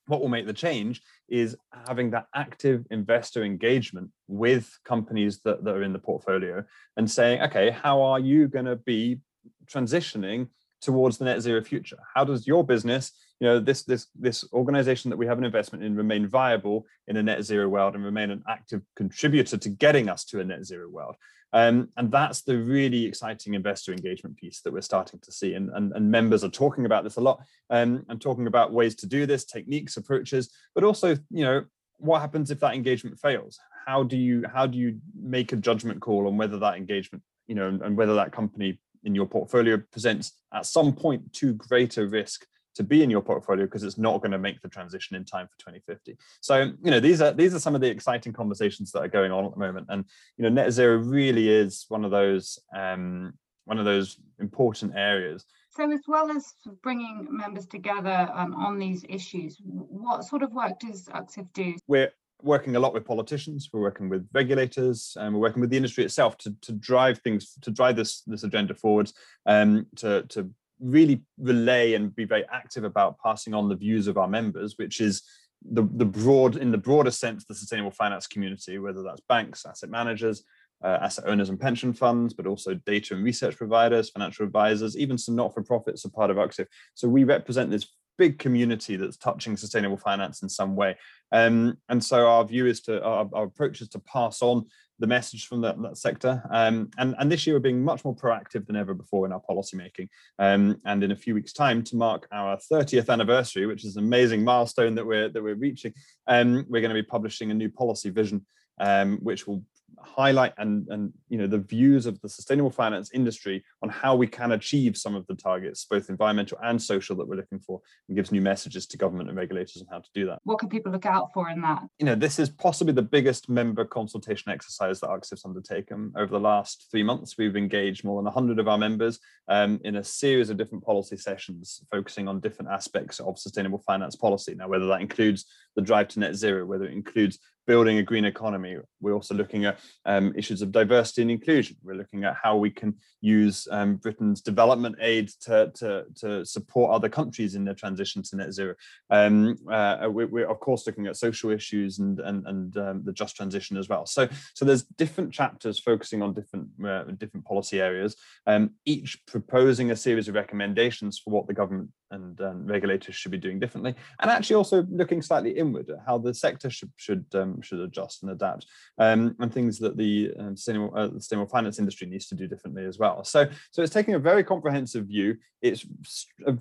What 0.07 0.21
will 0.21 0.29
make 0.29 0.47
the 0.47 0.53
change 0.53 1.01
is 1.27 1.57
having 1.85 2.11
that 2.11 2.27
active 2.33 2.85
investor 2.91 3.43
engagement 3.43 4.11
with 4.29 4.71
companies 4.85 5.41
that, 5.43 5.65
that 5.65 5.75
are 5.75 5.83
in 5.83 5.91
the 5.91 5.99
portfolio 5.99 6.63
and 6.95 7.11
saying, 7.11 7.41
okay, 7.41 7.71
how 7.71 8.03
are 8.03 8.19
you 8.19 8.47
going 8.47 8.65
to 8.65 8.77
be 8.77 9.19
transitioning 9.65 10.47
towards 10.85 11.17
the 11.17 11.25
net 11.25 11.41
zero 11.41 11.61
future? 11.61 11.97
How 12.13 12.23
does 12.23 12.47
your 12.47 12.63
business, 12.63 13.11
you 13.39 13.47
know, 13.47 13.59
this 13.59 13.83
this 13.83 14.07
this 14.27 14.45
organization 14.53 15.09
that 15.09 15.17
we 15.17 15.27
have 15.27 15.37
an 15.37 15.43
investment 15.43 15.83
in 15.83 15.95
remain 15.95 16.27
viable 16.27 16.85
in 17.07 17.17
a 17.17 17.23
net 17.23 17.43
zero 17.43 17.67
world 17.67 17.95
and 17.95 18.03
remain 18.05 18.31
an 18.31 18.43
active 18.47 18.81
contributor 18.95 19.57
to 19.57 19.69
getting 19.69 20.09
us 20.09 20.25
to 20.25 20.39
a 20.39 20.43
net 20.43 20.63
zero 20.65 20.87
world? 20.89 21.15
Um, 21.53 21.89
and 21.95 22.11
that's 22.11 22.41
the 22.41 22.57
really 22.57 23.05
exciting 23.05 23.53
investor 23.53 23.93
engagement 23.93 24.35
piece 24.35 24.59
that 24.61 24.73
we're 24.73 24.81
starting 24.81 25.21
to 25.21 25.31
see. 25.31 25.53
And, 25.53 25.69
and, 25.69 25.93
and 25.93 26.11
members 26.11 26.43
are 26.43 26.49
talking 26.49 26.85
about 26.85 27.03
this 27.05 27.15
a 27.15 27.21
lot 27.21 27.39
um, 27.69 28.05
and 28.09 28.19
talking 28.19 28.47
about 28.47 28.73
ways 28.73 28.93
to 28.95 29.07
do 29.07 29.25
this, 29.25 29.45
techniques, 29.45 29.95
approaches, 29.95 30.51
but 30.73 30.83
also, 30.83 31.15
you 31.29 31.45
know, 31.45 31.63
what 31.97 32.19
happens 32.19 32.51
if 32.51 32.59
that 32.59 32.73
engagement 32.73 33.17
fails? 33.19 33.57
How 33.85 34.03
do 34.03 34.17
you 34.17 34.43
how 34.53 34.65
do 34.67 34.77
you 34.77 34.99
make 35.17 35.53
a 35.53 35.55
judgment 35.55 36.01
call 36.01 36.27
on 36.27 36.35
whether 36.37 36.59
that 36.59 36.75
engagement, 36.75 37.23
you 37.47 37.55
know, 37.55 37.69
and, 37.69 37.81
and 37.81 37.95
whether 37.95 38.15
that 38.15 38.33
company 38.33 38.79
in 39.05 39.15
your 39.15 39.25
portfolio 39.25 39.81
presents 39.91 40.33
at 40.53 40.65
some 40.65 40.93
point 40.93 41.31
too 41.31 41.53
great 41.53 41.97
a 41.97 42.05
risk 42.05 42.45
to 42.75 42.83
be 42.83 43.01
in 43.01 43.09
your 43.09 43.21
portfolio 43.21 43.65
because 43.65 43.83
it's 43.83 43.97
not 43.97 44.19
going 44.19 44.31
to 44.31 44.37
make 44.37 44.61
the 44.61 44.67
transition 44.67 45.15
in 45.15 45.23
time 45.23 45.47
for 45.47 45.57
2050 45.59 46.17
so 46.41 46.73
you 46.83 46.91
know 46.91 46.99
these 46.99 47.21
are 47.21 47.31
these 47.31 47.53
are 47.53 47.59
some 47.59 47.75
of 47.75 47.81
the 47.81 47.89
exciting 47.89 48.33
conversations 48.33 48.91
that 48.91 49.01
are 49.01 49.07
going 49.07 49.31
on 49.31 49.45
at 49.45 49.51
the 49.51 49.59
moment. 49.59 49.87
And 49.89 50.05
you 50.37 50.43
know 50.43 50.49
net 50.49 50.71
zero 50.71 50.97
really 50.97 51.49
is 51.49 51.85
one 51.89 52.05
of 52.05 52.11
those 52.11 52.59
um, 52.75 53.33
one 53.65 53.79
of 53.79 53.85
those 53.85 54.17
important 54.39 54.93
areas. 54.95 55.45
So 55.71 55.91
as 55.91 56.01
well 56.07 56.31
as 56.31 56.53
bringing 56.81 57.27
members 57.29 57.65
together 57.65 58.29
um, 58.33 58.53
on 58.55 58.79
these 58.79 59.03
issues 59.09 59.57
what 59.63 60.23
sort 60.23 60.43
of 60.43 60.53
work 60.53 60.79
does 60.79 61.07
UKSIF 61.07 61.47
do? 61.53 61.75
We're 61.87 62.11
working 62.41 62.75
a 62.75 62.79
lot 62.79 62.93
with 62.93 63.05
politicians, 63.05 63.69
we're 63.71 63.81
working 63.81 64.09
with 64.09 64.27
regulators, 64.33 65.15
and 65.19 65.33
we're 65.33 65.39
working 65.39 65.61
with 65.61 65.69
the 65.69 65.77
industry 65.77 66.03
itself 66.03 66.37
to, 66.39 66.55
to 66.61 66.71
drive 66.73 67.19
things, 67.19 67.53
to 67.61 67.71
drive 67.71 67.95
this, 67.95 68.21
this 68.21 68.43
agenda 68.43 68.73
forwards, 68.73 69.13
um, 69.45 69.87
to, 69.95 70.23
to 70.23 70.49
really 70.79 71.23
relay 71.37 71.93
and 71.93 72.15
be 72.15 72.25
very 72.25 72.45
active 72.51 72.83
about 72.83 73.17
passing 73.23 73.53
on 73.53 73.69
the 73.69 73.75
views 73.75 74.07
of 74.07 74.17
our 74.17 74.27
members, 74.27 74.75
which 74.77 74.99
is 74.99 75.23
the, 75.71 75.87
the 75.93 76.05
broad, 76.05 76.57
in 76.57 76.71
the 76.71 76.77
broader 76.77 77.11
sense, 77.11 77.45
the 77.45 77.55
sustainable 77.55 77.91
finance 77.91 78.27
community, 78.27 78.77
whether 78.77 79.01
that's 79.01 79.21
banks, 79.27 79.65
asset 79.65 79.89
managers, 79.89 80.43
uh, 80.83 80.99
asset 81.01 81.25
owners 81.27 81.49
and 81.49 81.59
pension 81.59 81.93
funds, 81.93 82.33
but 82.33 82.45
also 82.45 82.73
data 82.85 83.15
and 83.15 83.23
research 83.23 83.55
providers, 83.55 84.09
financial 84.09 84.45
advisors, 84.45 84.97
even 84.97 85.17
some 85.17 85.35
not-for-profits 85.35 86.05
are 86.05 86.09
part 86.09 86.29
of 86.29 86.37
UKSIF. 86.37 86.67
So 86.93 87.07
we 87.07 87.23
represent 87.23 87.71
this 87.71 87.87
big 88.17 88.39
community 88.39 88.95
that's 88.95 89.17
touching 89.17 89.57
sustainable 89.57 89.97
finance 89.97 90.41
in 90.41 90.49
some 90.49 90.75
way. 90.75 90.97
Um, 91.31 91.77
and 91.89 92.03
so 92.03 92.27
our 92.27 92.45
view 92.45 92.65
is 92.65 92.81
to 92.81 93.03
our, 93.03 93.27
our, 93.33 93.43
approach 93.45 93.81
is 93.81 93.89
to 93.89 93.99
pass 93.99 94.41
on 94.41 94.65
the 94.99 95.07
message 95.07 95.47
from 95.47 95.61
that, 95.61 95.81
that 95.81 95.97
sector. 95.97 96.41
Um, 96.49 96.89
and, 96.97 97.15
and 97.19 97.31
this 97.31 97.45
year 97.45 97.55
we're 97.55 97.61
being 97.61 97.83
much 97.83 98.05
more 98.05 98.15
proactive 98.15 98.65
than 98.65 98.75
ever 98.75 98.93
before 98.93 99.25
in 99.25 99.33
our 99.33 99.41
policymaking. 99.49 100.07
Um, 100.39 100.79
and 100.85 101.03
in 101.03 101.11
a 101.11 101.15
few 101.15 101.33
weeks' 101.33 101.53
time, 101.53 101.83
to 101.83 101.95
mark 101.95 102.27
our 102.31 102.57
30th 102.71 103.09
anniversary, 103.09 103.65
which 103.65 103.83
is 103.83 103.97
an 103.97 104.03
amazing 104.03 104.43
milestone 104.43 104.95
that 104.95 105.05
we're 105.05 105.29
that 105.29 105.43
we're 105.43 105.55
reaching, 105.55 105.93
um, 106.27 106.65
we're 106.69 106.81
going 106.81 106.95
to 106.95 107.01
be 107.01 107.03
publishing 107.03 107.51
a 107.51 107.53
new 107.53 107.69
policy 107.69 108.09
vision, 108.09 108.45
um, 108.79 109.17
which 109.17 109.47
will 109.47 109.63
highlight 110.05 110.53
and 110.57 110.87
and 110.89 111.11
you 111.29 111.37
know 111.37 111.47
the 111.47 111.57
views 111.57 112.05
of 112.05 112.19
the 112.21 112.29
sustainable 112.29 112.69
finance 112.69 113.11
industry 113.13 113.63
on 113.81 113.89
how 113.89 114.15
we 114.15 114.27
can 114.27 114.51
achieve 114.53 114.95
some 114.95 115.15
of 115.15 115.25
the 115.27 115.35
targets 115.35 115.85
both 115.89 116.09
environmental 116.09 116.57
and 116.63 116.81
social 116.81 117.15
that 117.15 117.27
we're 117.27 117.35
looking 117.35 117.59
for 117.59 117.81
and 118.07 118.15
gives 118.15 118.31
new 118.31 118.41
messages 118.41 118.85
to 118.85 118.97
government 118.97 119.29
and 119.29 119.37
regulators 119.37 119.81
on 119.81 119.87
how 119.91 119.99
to 119.99 120.09
do 120.13 120.25
that. 120.25 120.39
What 120.43 120.59
can 120.59 120.69
people 120.69 120.91
look 120.91 121.05
out 121.05 121.33
for 121.33 121.49
in 121.49 121.61
that? 121.61 121.83
You 121.99 122.05
know 122.05 122.15
this 122.15 122.39
is 122.39 122.49
possibly 122.49 122.93
the 122.93 123.01
biggest 123.01 123.49
member 123.49 123.85
consultation 123.85 124.51
exercise 124.51 124.99
that 124.99 125.09
UKSIF's 125.09 125.45
undertaken. 125.45 126.13
Over 126.15 126.31
the 126.31 126.39
last 126.39 126.87
three 126.91 127.03
months 127.03 127.37
we've 127.37 127.55
engaged 127.55 128.03
more 128.03 128.17
than 128.17 128.25
100 128.25 128.59
of 128.59 128.67
our 128.67 128.77
members 128.77 129.19
um, 129.47 129.79
in 129.83 129.97
a 129.97 130.03
series 130.03 130.49
of 130.49 130.57
different 130.57 130.83
policy 130.83 131.17
sessions 131.17 131.81
focusing 131.91 132.27
on 132.27 132.39
different 132.39 132.71
aspects 132.71 133.19
of 133.19 133.39
sustainable 133.39 133.83
finance 133.85 134.15
policy. 134.15 134.55
Now 134.55 134.67
whether 134.67 134.87
that 134.87 135.01
includes 135.01 135.45
the 135.75 135.81
drive 135.81 136.07
to 136.09 136.19
net 136.19 136.35
zero 136.35 136.65
whether 136.65 136.85
it 136.85 136.93
includes 136.93 137.39
building 137.65 137.97
a 137.97 138.03
green 138.03 138.25
economy. 138.25 138.77
We're 139.01 139.13
also 139.13 139.35
looking 139.35 139.65
at 139.65 139.79
um, 140.05 140.33
issues 140.35 140.61
of 140.61 140.71
diversity 140.71 141.21
and 141.23 141.31
inclusion. 141.31 141.77
We're 141.83 141.95
looking 141.95 142.23
at 142.23 142.35
how 142.41 142.57
we 142.57 142.69
can 142.69 142.95
use 143.21 143.67
um, 143.71 143.95
Britain's 143.95 144.41
development 144.41 144.95
aid 145.01 145.29
to, 145.41 145.71
to, 145.75 146.05
to, 146.17 146.45
support 146.45 146.91
other 146.91 147.09
countries 147.09 147.55
in 147.55 147.65
their 147.65 147.73
transition 147.73 148.21
to 148.23 148.35
net 148.35 148.53
zero. 148.53 148.75
Um, 149.09 149.57
uh, 149.71 150.07
we, 150.11 150.25
we're, 150.25 150.49
of 150.49 150.59
course 150.59 150.85
looking 150.85 151.07
at 151.07 151.17
social 151.17 151.49
issues 151.49 151.99
and, 151.99 152.19
and, 152.19 152.45
and 152.45 152.77
um, 152.77 153.03
the 153.03 153.13
just 153.13 153.35
transition 153.35 153.77
as 153.77 153.89
well. 153.89 154.05
So, 154.05 154.27
so 154.53 154.65
there's 154.65 154.83
different 154.83 155.33
chapters 155.33 155.79
focusing 155.79 156.21
on 156.21 156.33
different, 156.33 156.67
uh, 156.85 157.03
different 157.17 157.45
policy 157.45 157.81
areas, 157.81 158.15
um, 158.45 158.71
each 158.85 159.25
proposing 159.25 159.91
a 159.91 159.95
series 159.95 160.27
of 160.27 160.35
recommendations 160.35 161.19
for 161.19 161.31
what 161.31 161.47
the 161.47 161.53
government 161.53 161.89
and 162.15 162.41
um, 162.41 162.65
regulators 162.65 163.15
should 163.15 163.31
be 163.31 163.37
doing 163.37 163.59
differently, 163.59 163.93
and 164.19 164.31
actually 164.31 164.55
also 164.55 164.83
looking 164.89 165.21
slightly 165.21 165.51
inward 165.51 165.89
at 165.89 165.99
how 166.05 166.17
the 166.17 166.33
sector 166.33 166.69
should 166.69 166.91
should 166.95 167.25
um, 167.35 167.61
should 167.61 167.79
adjust 167.79 168.23
and 168.23 168.31
adapt, 168.31 168.65
um, 168.97 169.35
and 169.39 169.53
things 169.53 169.77
that 169.79 169.97
the 169.97 170.31
um, 170.39 170.57
sustainable, 170.57 170.91
uh, 170.97 171.09
sustainable 171.11 171.49
finance 171.49 171.77
industry 171.77 172.07
needs 172.07 172.27
to 172.27 172.35
do 172.35 172.47
differently 172.47 172.85
as 172.85 172.97
well. 172.97 173.23
So 173.23 173.47
so 173.71 173.83
it's 173.83 173.93
taking 173.93 174.15
a 174.15 174.19
very 174.19 174.43
comprehensive 174.43 175.05
view. 175.05 175.37
It's 175.61 175.85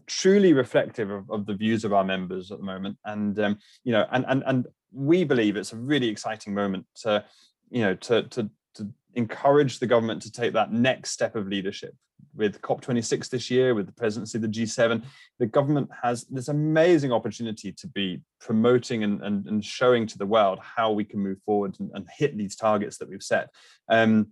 truly 0.07 0.53
reflective 0.53 1.11
of, 1.11 1.31
of, 1.31 1.47
the 1.47 1.55
views 1.55 1.85
of 1.85 1.93
our 1.93 2.05
members 2.05 2.51
at 2.51 2.59
the 2.59 2.65
moment, 2.65 2.99
and 3.05 3.39
um, 3.39 3.59
you 3.85 3.93
know, 3.93 4.07
and 4.11 4.25
and 4.29 4.43
and 4.47 4.67
we 4.93 5.25
believe 5.25 5.57
it's 5.57 5.73
a 5.73 5.77
really 5.77 6.09
exciting 6.09 6.53
moment 6.53 6.87
to 7.03 7.25
you 7.71 7.83
know 7.83 7.95
to 7.95 8.25
to 8.25 8.51
to 8.75 8.89
encourage 9.15 9.79
the 9.79 9.87
government 9.87 10.23
to 10.23 10.33
take 10.33 10.53
that 10.53 10.73
next 10.73 11.11
step 11.11 11.37
of 11.37 11.47
leadership 11.47 11.95
with 12.37 12.61
COP26 12.63 13.29
this 13.31 13.51
year, 13.51 13.75
with 13.75 13.87
the 13.87 13.93
presidency 13.93 14.39
of 14.39 14.43
the 14.43 14.49
G7, 14.49 15.05
the 15.39 15.47
government 15.47 15.91
has 16.03 16.25
this 16.25 16.49
amazing 16.49 17.13
opportunity 17.13 17.73
to 17.73 17.87
be 17.89 18.21
promoting 18.41 19.05
and, 19.05 19.23
and, 19.23 19.47
and 19.47 19.65
showing 19.65 20.07
to 20.07 20.19
the 20.19 20.27
world 20.27 20.59
how 20.61 20.93
we 20.93 21.05
can 21.05 21.21
move 21.21 21.39
forward 21.45 21.77
and, 21.81 21.91
and 21.95 22.07
hit 22.17 22.37
these 22.37 22.57
targets 22.57 22.99
that 22.99 23.09
we've 23.09 23.23
set. 23.23 23.51
Um, 23.89 24.29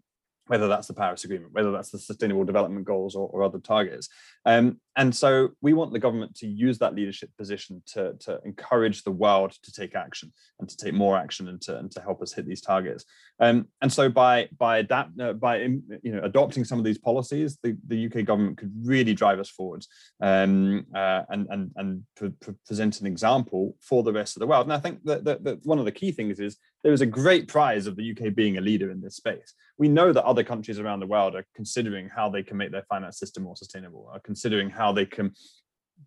whether 0.47 0.69
that's 0.69 0.89
the 0.89 0.95
Paris 0.95 1.25
Agreement, 1.25 1.53
whether 1.53 1.71
that's 1.71 1.91
the 1.91 1.99
Sustainable 1.99 2.45
Development 2.45 2.85
Goals 2.85 3.15
or, 3.15 3.29
or 3.29 3.43
other 3.43 3.59
targets. 3.59 4.09
Um, 4.45 4.81
and 4.97 5.15
so 5.15 5.51
we 5.61 5.73
want 5.73 5.93
the 5.93 5.99
government 5.99 6.35
to 6.37 6.47
use 6.47 6.79
that 6.79 6.95
leadership 6.95 7.31
position 7.39 7.83
to, 7.95 8.15
to 8.21 8.41
encourage 8.45 9.05
the 9.05 9.13
world 9.13 9.53
to 9.63 9.73
take 9.73 9.95
action 9.95 10.33
and 10.59 10.69
to 10.69 10.77
take 10.77 10.95
more 10.95 11.17
action 11.17 11.49
and 11.49 11.61
to, 11.63 11.79
and 11.79 11.91
to 11.93 12.01
help 12.01 12.21
us 12.23 12.33
hit 12.33 12.47
these 12.47 12.61
targets. 12.61 13.05
Um, 13.43 13.67
and 13.81 13.93
so 13.93 14.09
by 14.09 14.49
by 14.57 14.79
adapt 14.79 15.21
uh, 15.21 15.33
by 15.33 15.57
you 15.59 16.13
know 16.13 16.23
adopting 16.23 16.65
some 16.65 16.79
of 16.79 16.85
these 16.85 16.97
policies, 16.97 17.59
the, 17.61 17.77
the 17.89 18.07
UK 18.07 18.25
government 18.25 18.57
could 18.57 18.73
really 18.85 19.15
drive 19.15 19.41
us 19.41 19.51
forwards 19.51 19.89
um, 20.23 20.87
uh, 20.95 21.23
and 21.29 21.49
and 21.51 21.73
and 21.75 22.05
pre- 22.17 22.31
pre- 22.41 22.55
present 22.65 23.01
an 23.01 23.07
example 23.09 23.77
for 23.81 24.05
the 24.05 24.13
rest 24.13 24.37
of 24.37 24.41
the 24.41 24.47
world. 24.47 24.67
And 24.67 24.73
I 24.73 24.79
think 24.79 25.03
that, 25.05 25.25
that, 25.25 25.43
that 25.43 25.67
one 25.67 25.81
of 25.81 25.85
the 25.85 25.91
key 25.91 26.13
things 26.13 26.39
is 26.39 26.57
there 26.85 26.93
is 26.93 27.01
a 27.01 27.07
great 27.07 27.49
prize 27.49 27.89
of 27.89 27.97
the 27.97 28.13
UK 28.13 28.33
being 28.33 28.59
a 28.59 28.61
leader 28.61 28.93
in 28.93 29.01
this 29.01 29.17
space. 29.17 29.55
We 29.77 29.89
know 29.89 30.13
that 30.13 30.25
other 30.25 30.45
countries 30.45 30.79
around 30.79 31.01
the 31.01 31.07
world 31.07 31.35
are 31.35 31.45
considering 31.57 32.09
how 32.09 32.31
they 32.31 32.45
can 32.45 32.57
make 32.57 32.71
their 32.71 32.85
finance 32.89 33.19
system 33.19 33.43
more 33.43 33.57
sustainable, 33.57 34.09
are 34.13 34.21
considering 34.21 34.71
how 34.71 34.93
they 34.93 35.07
can 35.07 35.33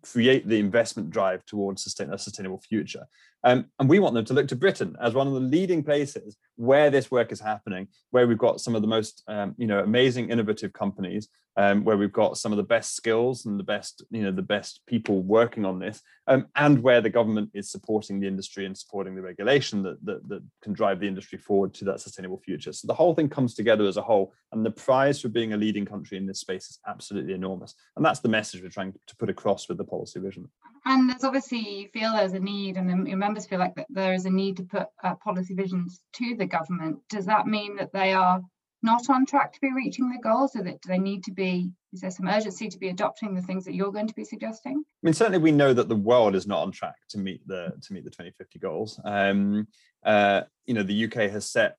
create 0.02 0.46
the 0.46 0.58
investment 0.58 1.10
drive 1.10 1.44
towards 1.46 1.82
sustain, 1.82 2.12
a 2.12 2.18
sustainable 2.18 2.60
future. 2.60 3.06
Um, 3.44 3.66
and 3.78 3.88
we 3.88 3.98
want 3.98 4.14
them 4.14 4.24
to 4.24 4.34
look 4.34 4.48
to 4.48 4.56
Britain 4.56 4.96
as 5.00 5.14
one 5.14 5.26
of 5.26 5.34
the 5.34 5.40
leading 5.40 5.82
places 5.82 6.36
where 6.56 6.90
this 6.90 7.10
work 7.10 7.32
is 7.32 7.40
happening, 7.40 7.88
where 8.10 8.26
we've 8.26 8.38
got 8.38 8.60
some 8.60 8.74
of 8.74 8.82
the 8.82 8.88
most, 8.88 9.22
um, 9.28 9.54
you 9.56 9.66
know, 9.66 9.80
amazing, 9.80 10.30
innovative 10.30 10.72
companies, 10.72 11.28
um, 11.56 11.84
where 11.84 11.96
we've 11.96 12.12
got 12.12 12.36
some 12.36 12.52
of 12.52 12.56
the 12.56 12.62
best 12.62 12.94
skills 12.94 13.46
and 13.46 13.58
the 13.58 13.64
best, 13.64 14.04
you 14.10 14.22
know, 14.22 14.32
the 14.32 14.42
best 14.42 14.80
people 14.86 15.22
working 15.22 15.64
on 15.64 15.78
this, 15.78 16.02
um, 16.26 16.46
and 16.54 16.82
where 16.82 17.00
the 17.00 17.10
government 17.10 17.50
is 17.54 17.70
supporting 17.70 18.20
the 18.20 18.26
industry 18.26 18.66
and 18.66 18.76
supporting 18.76 19.14
the 19.14 19.22
regulation 19.22 19.82
that, 19.82 20.04
that 20.04 20.28
that 20.28 20.42
can 20.62 20.72
drive 20.72 21.00
the 21.00 21.08
industry 21.08 21.38
forward 21.38 21.72
to 21.74 21.84
that 21.84 22.00
sustainable 22.00 22.38
future. 22.38 22.72
So 22.72 22.86
the 22.86 22.94
whole 22.94 23.14
thing 23.14 23.28
comes 23.28 23.54
together 23.54 23.86
as 23.86 23.96
a 23.96 24.02
whole, 24.02 24.34
and 24.52 24.64
the 24.64 24.70
prize 24.70 25.20
for 25.20 25.28
being 25.28 25.52
a 25.52 25.56
leading 25.56 25.86
country 25.86 26.18
in 26.18 26.26
this 26.26 26.40
space 26.40 26.68
is 26.68 26.78
absolutely 26.86 27.34
enormous. 27.34 27.74
And 27.96 28.04
that's 28.04 28.20
the 28.20 28.28
message 28.28 28.62
we're 28.62 28.68
trying 28.68 28.92
to 28.92 29.16
put 29.16 29.30
across 29.30 29.68
with 29.68 29.78
the 29.78 29.84
policy 29.84 30.20
vision. 30.20 30.48
And 30.84 31.10
there's 31.10 31.24
obviously 31.24 31.80
you 31.80 31.88
feel 31.88 32.12
there's 32.12 32.32
a 32.32 32.38
need, 32.38 32.76
and 32.76 33.08
your 33.08 33.16
members 33.16 33.46
feel 33.46 33.58
like 33.58 33.74
that 33.76 33.86
there 33.88 34.14
is 34.14 34.26
a 34.26 34.30
need 34.30 34.56
to 34.58 34.62
put 34.62 34.86
uh, 35.02 35.14
policy 35.16 35.54
visions 35.54 36.00
to 36.14 36.36
the 36.36 36.46
government. 36.46 36.98
Does 37.08 37.26
that 37.26 37.46
mean 37.46 37.76
that 37.76 37.92
they 37.92 38.12
are 38.12 38.40
not 38.86 39.10
on 39.10 39.26
track 39.26 39.52
to 39.52 39.60
be 39.60 39.72
reaching 39.72 40.08
their 40.08 40.20
goals, 40.20 40.56
or 40.56 40.62
that 40.62 40.80
do 40.80 40.88
they 40.88 40.98
need 40.98 41.24
to 41.24 41.32
be 41.32 41.70
is 41.92 42.00
there 42.00 42.10
some 42.10 42.28
urgency 42.28 42.68
to 42.68 42.78
be 42.78 42.88
adopting 42.88 43.34
the 43.34 43.42
things 43.42 43.64
that 43.64 43.74
you're 43.74 43.92
going 43.92 44.06
to 44.06 44.14
be 44.14 44.24
suggesting? 44.24 44.82
I 44.86 45.00
mean, 45.02 45.14
certainly 45.14 45.38
we 45.38 45.52
know 45.52 45.72
that 45.72 45.88
the 45.88 45.96
world 45.96 46.34
is 46.34 46.46
not 46.46 46.60
on 46.60 46.72
track 46.72 46.96
to 47.10 47.18
meet 47.18 47.46
the 47.46 47.72
to 47.82 47.92
meet 47.92 48.04
the 48.04 48.10
2050 48.10 48.58
goals. 48.58 49.00
Um, 49.04 49.66
uh, 50.04 50.42
you 50.66 50.74
know, 50.74 50.82
the 50.82 51.04
UK 51.04 51.30
has 51.30 51.50
set 51.50 51.76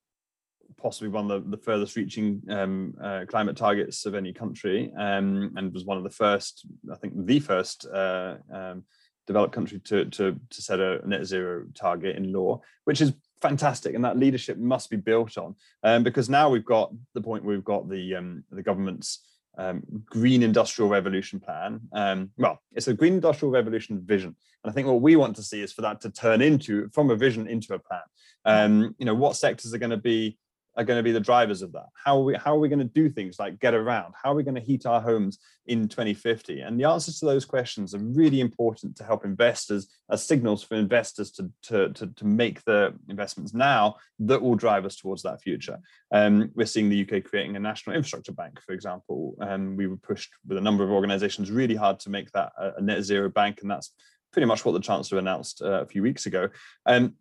possibly 0.75 1.07
one 1.07 1.31
of 1.31 1.43
the, 1.43 1.57
the 1.57 1.63
furthest 1.63 1.95
reaching 1.95 2.41
um, 2.49 2.93
uh, 3.01 3.21
climate 3.27 3.55
targets 3.55 4.05
of 4.05 4.15
any 4.15 4.33
country 4.33 4.91
um, 4.97 5.53
and 5.55 5.73
was 5.73 5.85
one 5.85 5.97
of 5.97 6.03
the 6.03 6.09
first, 6.09 6.65
I 6.91 6.95
think 6.95 7.13
the 7.25 7.39
first 7.39 7.87
uh, 7.87 8.35
um, 8.53 8.83
developed 9.27 9.53
country 9.53 9.79
to, 9.85 10.05
to, 10.05 10.39
to 10.49 10.61
set 10.61 10.79
a 10.79 11.07
net 11.07 11.25
zero 11.25 11.65
target 11.73 12.15
in 12.15 12.33
law, 12.33 12.61
which 12.85 13.01
is 13.01 13.13
fantastic 13.41 13.95
and 13.95 14.04
that 14.04 14.17
leadership 14.17 14.58
must 14.58 14.89
be 14.89 14.97
built 14.97 15.38
on 15.38 15.56
um, 15.84 16.04
because 16.04 16.30
now 16.30 16.50
we've 16.50 16.65
got 16.65 16.91
the 17.13 17.21
point 17.21 17.43
where 17.43 17.56
we've 17.56 17.63
got 17.63 17.89
the 17.89 18.15
um, 18.15 18.43
the 18.52 18.63
government's 18.63 19.23
um, 19.58 19.84
green 20.06 20.43
industrial 20.43 20.89
revolution 20.89 21.39
plan 21.39 21.80
um, 21.93 22.30
well 22.38 22.60
it's 22.73 22.88
a 22.88 22.93
green 22.93 23.13
industrial 23.13 23.52
revolution 23.52 24.02
vision. 24.04 24.36
And 24.63 24.71
i 24.71 24.73
think 24.73 24.88
what 24.88 25.02
we 25.02 25.15
want 25.15 25.36
to 25.38 25.43
see 25.43 25.62
is 25.62 25.73
for 25.73 25.82
that 25.82 26.02
to 26.02 26.10
turn 26.10 26.41
into 26.41 26.89
from 26.89 27.10
a 27.10 27.15
vision 27.15 27.47
into 27.47 27.73
a 27.73 27.80
plan. 27.80 28.02
Um, 28.45 28.95
you 28.97 29.06
know 29.06 29.15
what 29.15 29.36
sectors 29.36 29.73
are 29.73 29.80
going 29.80 29.89
to 29.91 29.97
be 29.97 30.38
are 30.77 30.83
going 30.83 30.97
to 30.97 31.03
be 31.03 31.11
the 31.11 31.19
drivers 31.19 31.63
of 31.63 31.71
that. 31.71 31.87
How 32.05 32.19
are 32.19 32.23
we, 32.23 32.35
how 32.35 32.55
are 32.55 32.59
we 32.59 32.69
going 32.69 32.79
to 32.79 32.85
do 32.85 33.09
things 33.09 33.39
like 33.39 33.59
get 33.59 33.73
around? 33.73 34.13
How 34.21 34.31
are 34.31 34.35
we 34.35 34.43
going 34.43 34.55
to 34.55 34.61
heat 34.61 34.85
our 34.85 35.01
homes 35.01 35.39
in 35.65 35.87
2050? 35.87 36.61
And 36.61 36.79
the 36.79 36.87
answers 36.87 37.19
to 37.19 37.25
those 37.25 37.45
questions 37.45 37.95
are 37.95 37.99
really 37.99 38.39
important 38.39 38.95
to 38.97 39.03
help 39.03 39.25
investors 39.25 39.87
as 40.11 40.23
signals 40.23 40.63
for 40.63 40.75
investors 40.75 41.31
to, 41.31 41.51
to, 41.63 41.89
to, 41.93 42.07
to 42.07 42.25
make 42.25 42.63
the 42.65 42.93
investments 43.09 43.55
now 43.55 43.95
that 44.19 44.41
will 44.41 44.55
drive 44.55 44.85
us 44.85 44.95
towards 44.95 45.23
that 45.23 45.41
future. 45.41 45.79
Um, 46.11 46.51
we're 46.53 46.67
seeing 46.67 46.89
the 46.89 47.01
UK 47.01 47.23
creating 47.23 47.55
a 47.55 47.59
national 47.59 47.95
infrastructure 47.95 48.31
bank, 48.31 48.61
for 48.61 48.73
example. 48.73 49.35
And 49.39 49.75
we 49.75 49.87
were 49.87 49.97
pushed 49.97 50.29
with 50.47 50.59
a 50.59 50.61
number 50.61 50.83
of 50.83 50.91
organizations 50.91 51.49
really 51.49 51.75
hard 51.75 51.99
to 52.01 52.11
make 52.11 52.31
that 52.33 52.51
a, 52.57 52.73
a 52.77 52.81
net 52.81 53.01
zero 53.01 53.29
bank. 53.29 53.59
And 53.61 53.71
that's 53.71 53.91
pretty 54.31 54.45
much 54.45 54.63
what 54.63 54.73
the 54.73 54.79
Chancellor 54.79 55.17
announced 55.17 55.63
uh, 55.63 55.81
a 55.81 55.85
few 55.87 56.03
weeks 56.03 56.27
ago. 56.27 56.49
Um, 56.85 57.15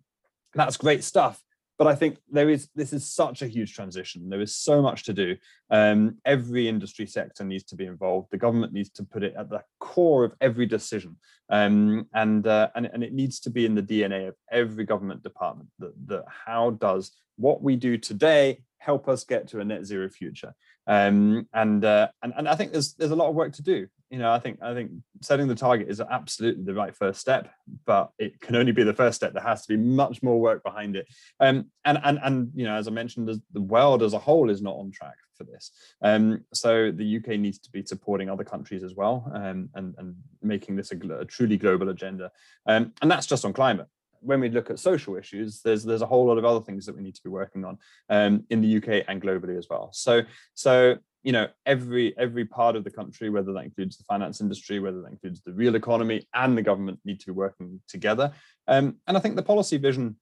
that's 0.55 0.77
great 0.77 1.03
stuff 1.03 1.42
but 1.79 1.87
I 1.87 1.95
think 1.95 2.19
there 2.31 2.49
is 2.49 2.69
this 2.75 2.93
is 2.93 3.11
such 3.11 3.43
a 3.43 3.47
huge 3.47 3.75
transition. 3.75 4.29
There 4.29 4.41
is 4.41 4.57
so 4.57 4.81
much 4.81 5.05
to 5.05 5.12
do. 5.12 5.37
Um, 5.71 6.17
every 6.25 6.69
industry 6.69 7.07
sector 7.07 7.45
needs 7.45 7.65
to 7.65 7.77
be 7.77 7.87
involved. 7.87 8.29
The 8.31 8.39
government 8.39 8.73
needs 8.73 8.91
to 8.91 9.05
put 9.05 9.23
it 9.23 9.35
at 9.39 9.51
the 9.51 9.62
core 9.79 10.25
of 10.25 10.33
every 10.41 10.67
decision, 10.67 11.17
um, 11.51 12.07
and 12.15 12.47
uh, 12.47 12.69
and 12.75 12.87
and 12.87 13.03
it 13.03 13.12
needs 13.12 13.41
to 13.41 13.51
be 13.51 13.67
in 13.67 13.75
the 13.75 13.83
DNA 13.83 14.29
of 14.29 14.35
every 14.51 14.85
government 14.85 15.23
department. 15.23 15.69
That 15.79 15.93
that 16.07 16.25
how 16.29 16.71
does 16.71 17.12
what 17.37 17.62
we 17.62 17.77
do 17.77 17.99
today 17.99 18.62
help 18.79 19.09
us 19.09 19.25
get 19.25 19.49
to 19.49 19.61
a 19.61 19.65
net 19.65 19.85
zero 19.85 20.09
future? 20.09 20.55
Um, 20.87 21.49
and 21.53 21.85
uh, 21.85 22.09
and 22.23 22.33
and 22.37 22.49
I 22.49 22.55
think 22.55 22.73
there's 22.73 22.95
there's 22.95 23.11
a 23.11 23.17
lot 23.17 23.29
of 23.29 23.35
work 23.35 23.53
to 23.55 23.62
do 23.62 23.87
you 24.11 24.19
know, 24.19 24.31
I 24.31 24.38
think 24.38 24.62
I 24.62 24.73
think 24.75 24.92
setting 25.21 25.49
the 25.49 25.55
target 25.55 25.88
is 25.88 26.01
absolutely 26.01 26.64
the 26.64 26.75
right 26.75 26.95
first 26.95 27.21
step, 27.21 27.51
but 27.87 28.11
it 28.19 28.40
can 28.40 28.55
only 28.55 28.73
be 28.73 28.85
the 28.85 28.95
first 28.95 29.16
step. 29.16 29.33
There 29.33 29.42
has 29.42 29.62
to 29.66 29.69
be 29.69 29.83
much 29.83 30.23
more 30.23 30.40
work 30.40 30.62
behind 30.62 30.97
it. 30.97 31.07
Um, 31.40 31.71
and 31.85 31.99
and 32.05 32.19
and 32.23 32.51
you 32.55 32.64
know, 32.64 32.77
as 32.77 32.87
I 32.87 32.92
mentioned, 32.92 33.29
the 33.53 33.61
world 33.61 34.03
as 34.03 34.12
a 34.12 34.19
whole 34.19 34.51
is 34.51 34.62
not 34.62 34.77
on 34.77 34.92
track 34.92 35.16
for 35.37 35.45
this. 35.45 35.73
Um, 36.03 36.45
so 36.55 36.92
the 36.92 37.16
UK 37.16 37.38
needs 37.38 37.59
to 37.59 37.71
be 37.71 37.85
supporting 37.85 38.31
other 38.31 38.45
countries 38.45 38.85
as 38.85 38.95
well, 38.95 39.31
um, 39.35 39.71
and 39.75 39.95
and 39.99 40.14
making 40.40 40.77
this 40.77 40.92
a, 40.92 40.97
a 41.19 41.25
truly 41.25 41.57
global 41.57 41.88
agenda. 41.88 42.31
Um, 42.66 42.92
and 43.03 43.11
that's 43.11 43.27
just 43.27 43.45
on 43.45 43.53
climate 43.53 43.88
when 44.21 44.40
we 44.40 44.49
look 44.49 44.71
at 44.71 44.79
social 44.79 45.16
issues, 45.16 45.61
there's 45.62 45.85
there's 45.85 46.03
a 46.03 46.07
whole 46.07 46.27
lot 46.27 46.38
of 46.38 46.45
other 46.45 46.64
things 46.64 46.87
that 46.87 46.97
we 46.97 47.03
need 47.03 47.14
to 47.14 47.23
be 47.23 47.31
working 47.31 47.64
on 47.64 47.79
um, 48.09 48.45
in 48.51 48.61
the 48.61 48.77
UK 48.77 49.05
and 49.09 49.23
globally 49.23 49.57
as 49.57 49.69
well. 49.71 49.90
So 49.92 50.23
so 50.55 50.97
you 51.27 51.33
know 51.33 51.49
every 51.67 52.17
every 52.17 52.45
part 52.45 52.77
of 52.77 52.85
the 52.85 52.91
country 52.91 53.29
whether 53.31 53.53
that 53.53 53.65
includes 53.65 53.97
the 53.97 54.05
finance 54.05 54.41
industry 54.41 54.79
whether 54.79 55.03
that 55.03 55.11
includes 55.11 55.43
the 55.43 55.53
real 55.53 55.75
economy 55.75 56.25
and 56.35 56.57
the 56.57 56.62
government 56.62 57.01
need 57.05 57.19
to 57.19 57.27
be 57.27 57.33
working 57.33 57.81
together. 57.89 58.33
Um, 58.69 58.99
and 59.09 59.17
i 59.17 59.21
think 59.21 59.35
the 59.35 59.43
policy 59.43 59.77
vision 59.77 60.17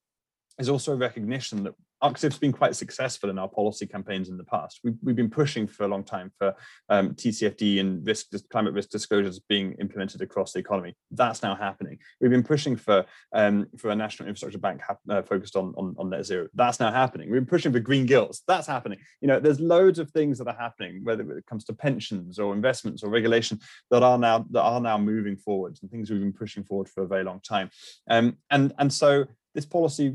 is 0.57 0.67
also 0.67 0.93
a 0.93 0.95
recognition 0.95 1.63
that 1.63 1.75
UKSIF's 2.03 2.37
been 2.37 2.51
quite 2.51 2.75
successful 2.75 3.29
in 3.29 3.39
our 3.39 3.47
policy 3.47 3.85
campaigns 3.85 4.29
in 4.29 4.37
the 4.37 4.43
past. 4.43 4.81
We've, 4.83 4.95
we've 5.01 5.15
been 5.15 5.29
pushing 5.29 5.67
for 5.67 5.83
a 5.83 5.87
long 5.87 6.03
time 6.03 6.31
for 6.37 6.53
um, 6.89 7.11
TCFD 7.11 7.79
and 7.79 8.05
risk, 8.05 8.27
climate 8.49 8.73
risk 8.73 8.89
disclosures 8.89 9.39
being 9.39 9.73
implemented 9.73 10.21
across 10.21 10.53
the 10.53 10.59
economy. 10.59 10.95
That's 11.11 11.41
now 11.41 11.55
happening. 11.55 11.97
We've 12.19 12.31
been 12.31 12.43
pushing 12.43 12.75
for 12.75 13.05
um, 13.33 13.67
for 13.77 13.89
a 13.89 13.95
national 13.95 14.27
infrastructure 14.27 14.59
bank 14.59 14.81
uh, 15.09 15.21
focused 15.21 15.55
on, 15.55 15.73
on, 15.77 15.95
on 15.97 16.09
net 16.09 16.25
zero. 16.25 16.47
That's 16.53 16.79
now 16.79 16.91
happening. 16.91 17.29
We've 17.29 17.41
been 17.41 17.49
pushing 17.49 17.71
for 17.71 17.79
green 17.79 18.05
gilts. 18.05 18.43
That's 18.47 18.67
happening. 18.67 18.99
You 19.21 19.27
know, 19.27 19.39
there's 19.39 19.59
loads 19.59 19.99
of 19.99 20.11
things 20.11 20.37
that 20.39 20.47
are 20.47 20.57
happening, 20.57 21.01
whether 21.03 21.37
it 21.37 21.45
comes 21.45 21.63
to 21.65 21.73
pensions 21.73 22.39
or 22.39 22.53
investments 22.53 23.03
or 23.03 23.09
regulation 23.09 23.59
that 23.91 24.03
are 24.03 24.17
now 24.17 24.45
that 24.51 24.61
are 24.61 24.81
now 24.81 24.97
moving 24.97 25.37
forwards 25.37 25.81
and 25.81 25.89
things 25.89 26.09
we've 26.09 26.19
been 26.19 26.33
pushing 26.33 26.63
forward 26.63 26.89
for 26.89 27.03
a 27.03 27.07
very 27.07 27.23
long 27.23 27.39
time. 27.39 27.69
Um, 28.09 28.37
and 28.49 28.73
and 28.77 28.91
so 28.91 29.25
this 29.53 29.65
policy 29.65 30.13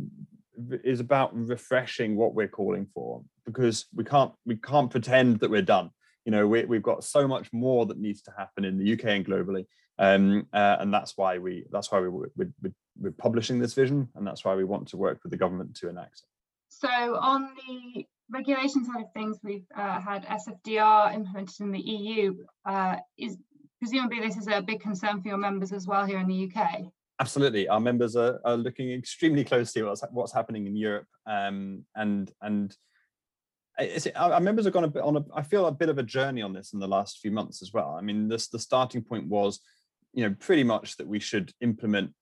is 0.84 1.00
about 1.00 1.34
refreshing 1.34 2.16
what 2.16 2.34
we're 2.34 2.48
calling 2.48 2.86
for 2.94 3.22
because 3.44 3.86
we 3.94 4.04
can't 4.04 4.32
we 4.46 4.56
can't 4.56 4.90
pretend 4.90 5.40
that 5.40 5.50
we're 5.50 5.62
done. 5.62 5.90
You 6.24 6.32
know 6.32 6.46
we, 6.46 6.64
we've 6.64 6.82
got 6.82 7.04
so 7.04 7.26
much 7.26 7.52
more 7.52 7.86
that 7.86 7.98
needs 7.98 8.22
to 8.22 8.32
happen 8.36 8.64
in 8.64 8.78
the 8.78 8.92
uk 8.92 9.04
and 9.04 9.26
globally 9.26 9.66
um, 10.00 10.46
uh, 10.54 10.76
and 10.80 10.92
that's 10.92 11.16
why 11.16 11.38
we 11.38 11.66
that's 11.70 11.92
why 11.92 12.00
we, 12.00 12.08
we, 12.08 12.46
we, 12.62 12.70
we're 12.98 13.12
publishing 13.12 13.58
this 13.58 13.74
vision 13.74 14.08
and 14.14 14.26
that's 14.26 14.44
why 14.44 14.54
we 14.54 14.64
want 14.64 14.88
to 14.88 14.96
work 14.96 15.20
with 15.22 15.30
the 15.30 15.36
government 15.36 15.76
to 15.76 15.88
enact 15.88 16.14
it. 16.14 16.28
So 16.70 16.88
on 16.88 17.50
the 17.54 18.06
regulation 18.30 18.84
side 18.84 19.02
of 19.02 19.12
things 19.12 19.38
we've 19.42 19.66
uh, 19.76 20.00
had 20.00 20.24
sfdr 20.24 21.14
implemented 21.14 21.60
in 21.60 21.72
the 21.72 21.80
eu 21.80 22.34
uh, 22.64 22.96
is 23.18 23.36
presumably 23.78 24.20
this 24.20 24.36
is 24.36 24.46
a 24.46 24.62
big 24.62 24.80
concern 24.80 25.20
for 25.20 25.28
your 25.28 25.36
members 25.36 25.72
as 25.72 25.86
well 25.86 26.06
here 26.06 26.18
in 26.18 26.28
the 26.28 26.44
uk 26.44 26.92
absolutely. 27.20 27.68
Our 27.68 27.80
members 27.80 28.16
are, 28.16 28.40
are 28.44 28.56
looking 28.56 28.90
extremely 28.90 29.44
closely 29.44 29.82
at 29.82 29.88
what's, 29.88 30.02
what's 30.10 30.34
happening 30.34 30.66
in 30.66 30.76
europe 30.76 31.06
um, 31.26 31.84
and 31.94 32.32
and 32.42 32.74
our 34.16 34.40
members 34.40 34.64
have 34.64 34.74
gone 34.74 34.84
a 34.84 34.88
bit 34.88 35.02
on 35.02 35.16
a 35.16 35.24
i 35.34 35.42
feel 35.42 35.66
a 35.66 35.72
bit 35.72 35.88
of 35.88 35.98
a 35.98 36.02
journey 36.02 36.42
on 36.42 36.52
this 36.52 36.72
in 36.72 36.80
the 36.80 36.88
last 36.88 37.18
few 37.18 37.30
months 37.30 37.62
as 37.62 37.72
well. 37.72 37.96
I 37.98 38.02
mean 38.02 38.28
this 38.28 38.48
the 38.48 38.58
starting 38.58 39.02
point 39.02 39.26
was 39.28 39.60
you 40.12 40.28
know 40.28 40.34
pretty 40.38 40.64
much 40.64 40.96
that 40.96 41.06
we 41.06 41.20
should 41.20 41.52
implement 41.60 42.12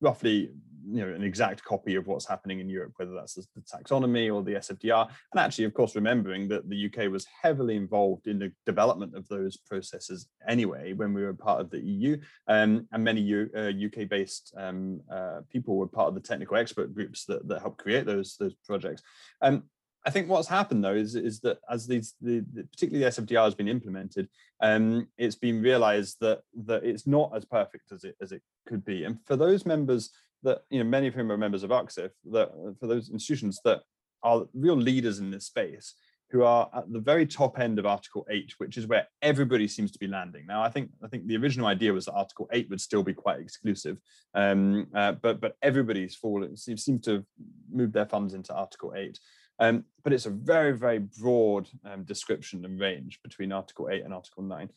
roughly 0.00 0.50
you 0.88 1.04
know 1.04 1.12
an 1.12 1.22
exact 1.22 1.62
copy 1.64 1.94
of 1.94 2.06
what's 2.06 2.26
happening 2.26 2.60
in 2.60 2.68
Europe, 2.68 2.92
whether 2.96 3.14
that's 3.14 3.34
the, 3.34 3.44
taxonomy 3.60 4.32
or 4.32 4.42
the 4.42 4.54
SFDR. 4.54 5.08
And 5.32 5.40
actually, 5.40 5.64
of 5.64 5.74
course, 5.74 5.94
remembering 5.94 6.48
that 6.48 6.68
the 6.68 6.86
UK 6.86 7.10
was 7.10 7.26
heavily 7.42 7.76
involved 7.76 8.26
in 8.26 8.38
the 8.38 8.52
development 8.66 9.14
of 9.14 9.28
those 9.28 9.56
processes 9.56 10.26
anyway 10.48 10.92
when 10.92 11.12
we 11.12 11.22
were 11.22 11.34
part 11.34 11.60
of 11.60 11.70
the 11.70 11.80
EU, 11.80 12.16
um, 12.48 12.86
and 12.92 13.04
many 13.04 13.20
U, 13.20 13.50
uh, 13.56 13.70
UK-based 13.86 14.54
um, 14.56 15.00
uh, 15.12 15.40
people 15.50 15.76
were 15.76 15.86
part 15.86 16.08
of 16.08 16.14
the 16.14 16.20
technical 16.20 16.56
expert 16.56 16.94
groups 16.94 17.24
that, 17.26 17.46
that 17.48 17.60
helped 17.60 17.78
create 17.78 18.06
those 18.06 18.36
those 18.38 18.54
projects. 18.66 19.02
Um, 19.42 19.64
I 20.06 20.10
think 20.10 20.28
what's 20.28 20.48
happened 20.48 20.82
though 20.82 20.94
is 20.94 21.14
is 21.14 21.40
that 21.40 21.58
as 21.68 21.86
these 21.86 22.14
the, 22.20 22.44
the 22.52 22.64
particularly 22.64 23.04
the 23.04 23.10
SFDR 23.10 23.44
has 23.44 23.54
been 23.54 23.68
implemented, 23.68 24.28
um, 24.60 25.08
it's 25.18 25.36
been 25.36 25.60
realised 25.60 26.16
that 26.20 26.40
that 26.64 26.84
it's 26.84 27.06
not 27.06 27.32
as 27.34 27.44
perfect 27.44 27.92
as 27.92 28.04
it 28.04 28.16
as 28.20 28.32
it 28.32 28.42
could 28.66 28.84
be. 28.84 29.04
And 29.04 29.18
for 29.26 29.36
those 29.36 29.66
members 29.66 30.10
that 30.42 30.62
you 30.70 30.78
know 30.78 30.88
many 30.88 31.06
of 31.06 31.14
whom 31.14 31.30
are 31.30 31.36
members 31.36 31.62
of 31.62 31.70
UKSIF, 31.70 32.10
that 32.32 32.50
for 32.78 32.86
those 32.86 33.10
institutions 33.10 33.60
that 33.64 33.80
are 34.22 34.44
real 34.54 34.76
leaders 34.76 35.18
in 35.18 35.30
this 35.30 35.46
space, 35.46 35.94
who 36.30 36.42
are 36.44 36.70
at 36.74 36.90
the 36.92 37.00
very 37.00 37.26
top 37.26 37.58
end 37.58 37.78
of 37.78 37.86
Article 37.86 38.26
8, 38.30 38.54
which 38.58 38.76
is 38.76 38.86
where 38.86 39.06
everybody 39.20 39.66
seems 39.66 39.90
to 39.90 39.98
be 39.98 40.06
landing. 40.06 40.46
Now, 40.46 40.62
I 40.62 40.70
think 40.70 40.90
I 41.02 41.08
think 41.08 41.26
the 41.26 41.36
original 41.36 41.66
idea 41.66 41.92
was 41.92 42.06
that 42.06 42.12
Article 42.14 42.48
8 42.52 42.70
would 42.70 42.80
still 42.80 43.02
be 43.02 43.14
quite 43.14 43.40
exclusive, 43.40 43.98
um, 44.34 44.86
uh, 44.94 45.12
but 45.12 45.40
but 45.40 45.56
everybody's 45.62 46.14
fallen 46.14 46.56
seems, 46.56 46.84
to 46.84 47.12
have 47.12 47.24
moved 47.72 47.92
their 47.92 48.06
funds 48.06 48.34
into 48.34 48.54
Article 48.54 48.94
8. 48.96 49.18
Um, 49.58 49.84
but 50.02 50.14
it's 50.14 50.26
a 50.26 50.30
very, 50.30 50.72
very 50.72 51.00
broad 51.00 51.68
um, 51.84 52.04
description 52.04 52.64
and 52.64 52.80
range 52.80 53.20
between 53.22 53.52
Article 53.52 53.90
8 53.90 54.04
and 54.04 54.14
Article 54.14 54.42
9. 54.42 54.70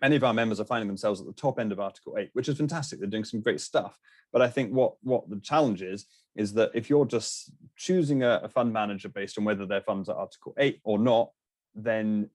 Many 0.00 0.16
of 0.16 0.24
our 0.24 0.34
members 0.34 0.60
are 0.60 0.64
finding 0.64 0.88
themselves 0.88 1.20
at 1.20 1.26
the 1.26 1.32
top 1.32 1.58
end 1.58 1.72
of 1.72 1.80
Article 1.80 2.16
8, 2.18 2.30
which 2.32 2.48
is 2.48 2.56
fantastic. 2.56 2.98
They're 2.98 3.08
doing 3.08 3.24
some 3.24 3.40
great 3.40 3.60
stuff. 3.60 3.98
But 4.32 4.42
I 4.42 4.48
think 4.48 4.72
what, 4.72 4.94
what 5.02 5.28
the 5.28 5.40
challenge 5.40 5.82
is, 5.82 6.06
is 6.36 6.52
that 6.54 6.70
if 6.74 6.88
you're 6.88 7.06
just 7.06 7.50
choosing 7.76 8.22
a, 8.22 8.40
a 8.44 8.48
fund 8.48 8.72
manager 8.72 9.08
based 9.08 9.38
on 9.38 9.44
whether 9.44 9.66
their 9.66 9.80
funds 9.80 10.08
are 10.08 10.16
Article 10.16 10.54
8 10.58 10.80
or 10.84 10.98
not, 10.98 11.30
then 11.74 12.30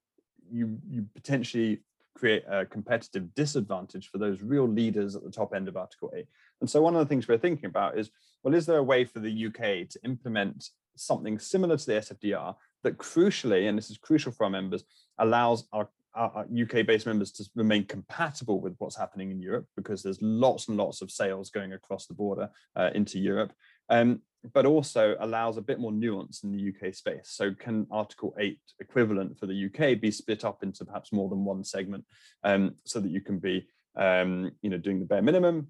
you, 0.52 0.78
you 0.89 1.06
potentially 1.13 1.82
create 2.15 2.43
a 2.47 2.65
competitive 2.65 3.34
disadvantage 3.34 4.10
for 4.10 4.17
those 4.17 4.41
real 4.41 4.67
leaders 4.67 5.15
at 5.15 5.23
the 5.23 5.32
top 5.32 5.54
end 5.54 5.67
of 5.67 5.78
Article 5.78 6.12
8. 6.15 6.26
And 6.62 6.69
so 6.69 6.82
one 6.82 6.95
of 6.95 6.99
the 6.99 7.06
things 7.06 7.28
we're 7.28 7.38
thinking 7.38 7.65
about 7.65 7.97
is, 7.97 8.12
well, 8.43 8.54
is 8.54 8.65
there 8.65 8.78
a 8.78 8.84
way 8.84 9.06
for 9.06 9.19
the 9.19 9.47
UK 9.47 9.89
to 9.89 9.99
implement 10.04 10.69
something 10.95 11.39
similar 11.39 11.78
to 11.78 11.86
the 11.86 11.93
SFDR 11.93 12.56
that 12.84 12.97
crucially, 12.97 13.67
and 13.67 13.78
this 13.78 13.89
is 13.89 13.97
crucial 13.97 14.32
for 14.32 14.43
our 14.43 14.49
members, 14.49 14.84
allows 15.17 15.65
our, 15.73 15.89
our 16.15 16.45
UK-based 16.45 17.06
members 17.06 17.32
to 17.32 17.45
remain 17.56 17.86
compatible 17.86 18.62
with 18.62 18.76
what's 18.78 18.97
happening 18.97 19.32
in 19.32 19.41
Europe 19.41 19.65
because 19.76 20.04
there's 20.04 20.21
lots 20.21 20.67
and 20.67 20.78
lots 20.78 21.02
of 21.02 21.12
sales 21.12 21.49
going 21.49 21.73
across 21.73 22.06
the 22.06 22.13
border 22.13 22.49
uh, 22.76 22.89
into 22.93 23.19
Europe. 23.19 23.54
Um, 23.89 24.21
but 24.54 24.65
also 24.65 25.15
allows 25.21 25.56
a 25.56 25.62
bit 25.62 25.80
more 25.80 25.91
nuance 25.93 26.43
in 26.43 26.52
the 26.52 26.73
UK 26.73 26.93
space. 26.93 27.30
So, 27.30 27.54
can 27.54 27.88
Article 27.89 28.36
8 28.38 28.60
equivalent 28.82 29.39
for 29.39 29.45
the 29.45 29.65
UK 29.67 30.02
be 30.02 30.12
split 30.12 30.43
up 30.43 30.63
into 30.63 30.84
perhaps 30.84 31.13
more 31.13 31.30
than 31.30 31.45
one 31.45 31.63
segment 31.63 32.04
um, 32.43 32.76
so 32.84 32.99
that 32.99 33.10
you 33.10 33.21
can 33.21 33.39
be 33.39 33.65
um, 33.95 34.52
you 34.62 34.69
know, 34.69 34.78
doing 34.78 34.99
the 34.99 35.06
bare 35.06 35.21
minimum 35.21 35.67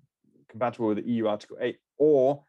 compatible 0.50 0.88
with 0.88 0.98
the 0.98 1.12
EU 1.12 1.28
Article 1.28 1.58
8 1.60 1.78
or 1.98 2.44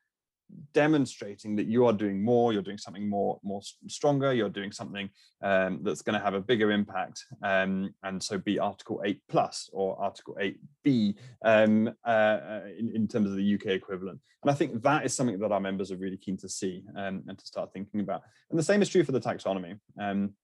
demonstrating 0.73 1.57
that 1.57 1.67
you 1.67 1.87
are 1.87 1.93
doing 1.93 2.23
more 2.23 2.53
you're 2.53 2.63
doing 2.63 2.79
something 2.79 3.09
more 3.09 3.39
more 3.43 3.61
stronger 3.89 4.33
you're 4.33 4.49
doing 4.49 4.71
something 4.71 5.09
um, 5.43 5.81
that's 5.83 6.03
going 6.03 6.19
to 6.19 6.25
have 6.25 6.35
a 6.35 6.41
bigger 6.41 6.71
impact 6.71 7.25
um, 7.43 7.93
and 8.03 8.23
so 8.23 8.39
be 8.39 8.59
article 8.59 9.03
8 9.05 9.21
plus 9.29 9.71
or 9.73 10.01
article 10.01 10.37
8b 10.41 11.17
um, 11.45 11.89
uh, 12.07 12.09
uh, 12.09 12.61
in, 12.79 12.93
in, 12.95 13.09
terms 13.09 13.29
of 13.31 13.37
the 13.37 13.55
uk 13.55 13.67
equivalent. 13.67 14.21
And 14.43 14.51
i 14.51 14.55
think 14.55 14.83
that 14.83 15.05
is 15.05 15.15
something 15.15 15.39
that 15.39 15.53
our 15.53 15.61
members 15.61 15.91
are 15.91 15.97
really 15.97 16.19
keen 16.19 16.37
to 16.39 16.49
see 16.49 16.85
um, 16.97 17.23
and 17.27 17.39
to 17.39 17.47
start 17.47 17.73
thinking 17.73 18.01
about. 18.01 18.23
And 18.51 18.59
the 18.59 18.63
same 18.63 18.83
is 18.83 18.89
true 18.89 19.05
for 19.05 19.13
the 19.13 19.21
taxonomy. 19.21 19.79
Um, 20.01 20.35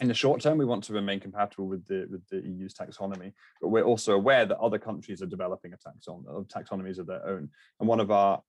in 0.00 0.08
the 0.08 0.14
short 0.14 0.40
term, 0.40 0.58
we 0.58 0.64
want 0.64 0.82
to 0.84 0.92
remain 0.92 1.20
compatible 1.20 1.68
with 1.68 1.86
the 1.86 2.08
with 2.10 2.26
the 2.28 2.40
EU's 2.40 2.74
taxonomy, 2.74 3.32
but 3.60 3.68
we're 3.68 3.84
also 3.84 4.14
aware 4.14 4.44
that 4.46 4.58
other 4.58 4.78
countries 4.78 5.22
are 5.22 5.26
developing 5.26 5.72
a 5.72 5.76
taxon 5.76 6.24
taxonomies 6.48 6.98
of 6.98 7.06
their 7.06 7.24
own. 7.26 7.48
And 7.78 7.88
one 7.88 8.00
of 8.00 8.10
our 8.10 8.42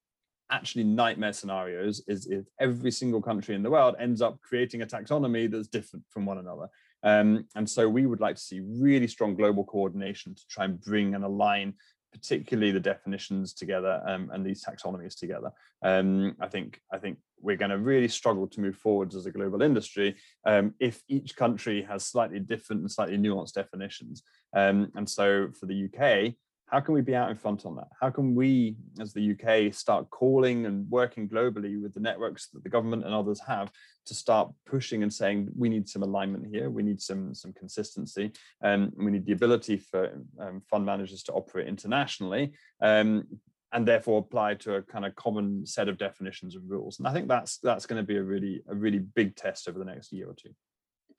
actually 0.52 0.84
nightmare 0.84 1.34
scenarios 1.34 2.04
is 2.08 2.28
if 2.28 2.46
every 2.60 2.92
single 2.92 3.22
country 3.22 3.56
in 3.56 3.64
the 3.64 3.70
world 3.70 3.96
ends 4.00 4.22
up 4.22 4.40
creating 4.42 4.82
a 4.82 4.86
taxonomy 4.86 5.50
that's 5.50 5.68
different 5.68 6.06
from 6.10 6.26
one 6.26 6.38
another. 6.38 6.68
Um, 7.04 7.48
and 7.56 7.70
so 7.70 7.90
we 7.90 8.06
would 8.06 8.22
like 8.22 8.36
to 8.36 8.42
see 8.42 8.62
really 8.62 9.08
strong 9.08 9.36
global 9.36 9.64
coordination 9.66 10.36
to 10.36 10.42
try 10.50 10.66
and 10.66 10.80
bring 10.80 11.16
and 11.16 11.24
align 11.24 11.74
particularly 12.14 12.72
the 12.72 12.80
definitions 12.80 13.54
together 13.54 14.02
um, 14.08 14.30
and 14.32 14.46
these 14.46 14.64
taxonomies 14.64 15.18
together. 15.18 15.52
Um, 15.84 16.36
I 16.40 16.48
think 16.48 16.80
I 16.92 17.00
think 17.00 17.18
we're 17.42 17.58
going 17.58 17.72
to 17.72 17.78
really 17.78 18.08
struggle 18.08 18.48
to 18.48 18.62
move 18.62 18.78
forwards 18.78 19.16
as 19.16 19.26
a 19.26 19.32
global 19.32 19.62
industry 19.62 20.16
um, 20.46 20.76
if 20.80 21.02
each 21.10 21.36
country 21.36 21.82
has 21.84 22.06
slightly 22.06 22.40
different 22.40 22.82
and 22.82 22.92
slightly 22.92 23.18
nuanced 23.18 23.54
definitions. 23.54 24.24
Um, 24.56 24.92
and 24.96 25.10
so 25.10 25.50
for 25.60 25.66
the 25.66 25.90
UK, 25.90 26.36
how 26.74 26.80
can 26.80 26.96
we 26.96 27.02
be 27.02 27.14
out 27.14 27.30
in 27.30 27.36
front 27.36 27.68
on 27.68 27.76
that? 27.76 27.90
How 28.02 28.10
can 28.10 28.34
we, 28.34 28.76
as 29.00 29.14
the 29.14 29.34
UK, 29.34 29.72
start 29.72 30.10
calling 30.10 30.66
and 30.66 30.90
working 30.90 31.30
globally 31.30 31.80
with 31.80 31.94
the 31.94 32.00
networks 32.00 32.48
that 32.48 32.64
the 32.64 32.70
government 32.70 33.06
and 33.06 33.14
others 33.14 33.40
have 33.48 33.72
to 34.08 34.16
start 34.16 34.52
pushing 34.66 35.04
and 35.04 35.14
saying 35.14 35.50
we 35.56 35.70
need 35.70 35.88
some 35.88 36.02
alignment 36.02 36.48
here, 36.48 36.72
we 36.72 36.82
need 36.82 37.00
some 37.00 37.36
some 37.36 37.54
consistency, 37.54 38.32
um, 38.64 38.92
we 38.98 39.12
need 39.12 39.24
the 39.28 39.34
ability 39.34 39.78
for 39.78 40.20
um, 40.40 40.64
fund 40.68 40.84
managers 40.84 41.22
to 41.22 41.34
operate 41.34 41.68
internationally, 41.68 42.54
um, 42.82 43.24
and 43.72 43.88
therefore 43.88 44.18
apply 44.18 44.56
to 44.56 44.74
a 44.78 44.82
kind 44.82 45.06
of 45.06 45.16
common 45.16 45.68
set 45.68 45.88
of 45.88 46.00
definitions 46.00 46.56
and 46.56 46.68
rules. 46.68 46.98
And 46.98 47.08
I 47.08 47.14
think 47.14 47.28
that's 47.28 47.60
that's 47.60 47.86
going 47.86 48.02
to 48.02 48.08
be 48.08 48.18
a 48.18 48.24
really 48.24 48.64
a 48.68 48.74
really 48.74 48.98
big 49.00 49.36
test 49.36 49.70
over 49.70 49.78
the 49.78 49.86
next 49.86 50.12
year 50.12 50.28
or 50.28 50.34
two 50.34 50.56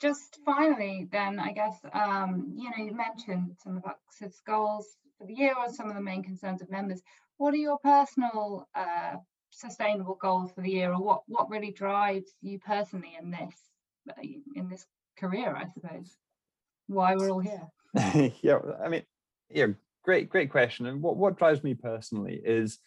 just 0.01 0.41
finally 0.45 1.07
then 1.13 1.39
i 1.39 1.53
guess 1.53 1.79
um, 1.93 2.53
you 2.57 2.69
know 2.69 2.85
you 2.85 2.93
mentioned 2.93 3.55
some 3.63 3.77
of 3.77 3.85
UKSIF's 3.85 4.41
goals 4.45 4.97
for 5.19 5.27
the 5.27 5.35
year 5.35 5.55
or 5.57 5.73
some 5.73 5.89
of 5.89 5.95
the 5.95 6.01
main 6.01 6.23
concerns 6.23 6.63
of 6.63 6.71
members. 6.71 7.03
What 7.37 7.55
are 7.55 7.59
your 7.59 7.79
personal 7.79 8.69
uh, 8.75 9.17
sustainable 9.51 10.17
goals 10.21 10.53
for 10.53 10.61
the 10.61 10.71
year, 10.71 10.93
or 10.93 11.03
what 11.03 11.23
what 11.27 11.51
really 11.51 11.73
drives 11.73 12.33
you 12.41 12.59
personally 12.59 13.17
in 13.21 13.31
this 13.31 13.57
uh, 14.11 14.23
in 14.55 14.69
this 14.69 14.87
career? 15.19 15.55
I 15.55 15.67
suppose 15.73 16.17
why 16.87 17.17
we're 17.17 17.31
all 17.31 17.41
here. 17.41 17.69
yeah, 18.43 18.59
I 18.83 18.89
mean, 18.89 19.03
yeah, 19.51 19.67
great 20.05 20.29
great 20.29 20.51
question. 20.51 20.87
And 20.87 21.03
what 21.03 21.17
what 21.17 21.39
drives 21.39 21.63
me 21.63 21.75
personally 21.75 22.41
is 22.45 22.79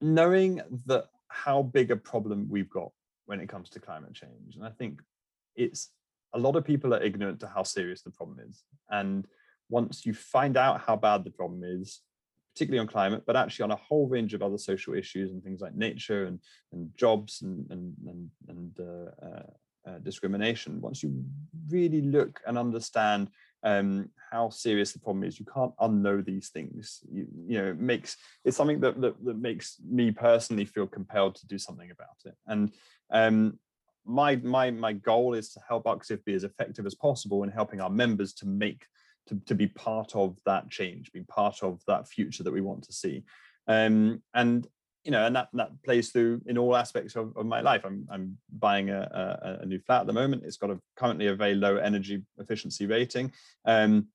knowing 0.00 0.60
that 0.86 1.06
how 1.28 1.62
big 1.62 1.90
a 1.90 1.96
problem 1.96 2.46
we've 2.50 2.70
got 2.70 2.90
when 3.26 3.40
it 3.40 3.48
comes 3.48 3.70
to 3.70 3.80
climate 3.80 4.14
change, 4.14 4.56
and 4.56 4.64
I 4.64 4.70
think 4.70 5.00
it's 5.56 5.90
a 6.34 6.38
lot 6.38 6.56
of 6.56 6.64
people 6.64 6.94
are 6.94 7.02
ignorant 7.02 7.40
to 7.40 7.46
how 7.46 7.62
serious 7.62 8.02
the 8.02 8.10
problem 8.10 8.38
is 8.48 8.64
and 8.90 9.26
once 9.72 10.04
you 10.04 10.12
find 10.12 10.56
out 10.58 10.82
how 10.82 10.94
bad 10.94 11.24
the 11.24 11.30
problem 11.30 11.62
is, 11.64 12.02
particularly 12.54 12.78
on 12.78 12.86
climate, 12.86 13.22
but 13.26 13.36
actually 13.36 13.62
on 13.64 13.70
a 13.70 13.76
whole 13.76 14.06
range 14.06 14.34
of 14.34 14.42
other 14.42 14.58
social 14.58 14.92
issues 14.94 15.32
and 15.32 15.42
things 15.42 15.62
like 15.62 15.74
nature 15.74 16.26
and, 16.26 16.38
and 16.72 16.90
jobs 16.94 17.40
and, 17.40 17.66
and, 17.70 17.94
and, 18.06 18.30
and 18.48 18.72
uh, 18.78 19.26
uh, 19.26 19.90
uh, 19.90 19.98
discrimination, 20.00 20.80
once 20.80 21.02
you 21.02 21.24
really 21.70 22.02
look 22.02 22.40
and 22.46 22.58
understand 22.58 23.28
um, 23.64 24.10
how 24.30 24.50
serious 24.50 24.92
the 24.92 24.98
problem 25.00 25.24
is, 25.24 25.40
you 25.40 25.46
can't 25.46 25.74
unknow 25.80 26.22
these 26.22 26.50
things. 26.50 27.00
You, 27.10 27.26
you 27.46 27.58
know, 27.58 27.70
it 27.70 27.80
makes 27.80 28.16
it's 28.44 28.56
something 28.56 28.80
that, 28.80 29.00
that, 29.00 29.24
that 29.24 29.38
makes 29.38 29.78
me 29.88 30.10
personally 30.10 30.66
feel 30.66 30.86
compelled 30.86 31.36
to 31.36 31.46
do 31.46 31.58
something 31.58 31.90
about 31.90 32.18
it. 32.26 32.34
And 32.46 32.72
um, 33.10 33.58
my 34.04 34.36
my 34.36 34.70
my 34.70 34.92
goal 34.92 35.34
is 35.34 35.52
to 35.54 35.60
help 35.66 35.84
UKSIF 35.84 36.24
be 36.24 36.34
as 36.34 36.44
effective 36.44 36.86
as 36.86 36.94
possible 36.94 37.42
in 37.44 37.50
helping 37.50 37.80
our 37.80 37.90
members 37.90 38.34
to 38.34 38.46
make 38.46 38.84
to, 39.28 39.40
to 39.46 39.54
be 39.54 39.66
part 39.66 40.14
of 40.14 40.38
that 40.46 40.70
change, 40.70 41.12
be 41.12 41.22
part 41.22 41.62
of 41.62 41.80
that 41.86 42.08
future 42.08 42.42
that 42.42 42.52
we 42.52 42.60
want 42.60 42.82
to 42.84 42.92
see. 42.92 43.24
Um, 43.68 44.22
and 44.34 44.66
you 45.04 45.10
know, 45.10 45.26
and 45.26 45.34
that 45.34 45.48
that 45.54 45.70
plays 45.82 46.10
through 46.10 46.40
in 46.46 46.56
all 46.56 46.76
aspects 46.76 47.16
of, 47.16 47.36
of 47.36 47.44
my 47.46 47.60
life. 47.60 47.82
I'm 47.84 48.06
I'm 48.10 48.38
buying 48.52 48.90
a, 48.90 49.00
a, 49.00 49.62
a, 49.62 49.66
new 49.66 49.80
flat 49.80 50.02
at 50.02 50.06
the 50.06 50.12
moment. 50.12 50.44
It's 50.44 50.56
got 50.56 50.70
a 50.70 50.78
currently 50.96 51.26
a 51.26 51.34
very 51.34 51.54
low 51.54 51.76
energy 51.76 52.22
efficiency 52.38 52.86
rating. 52.86 53.32
Um, 53.64 54.06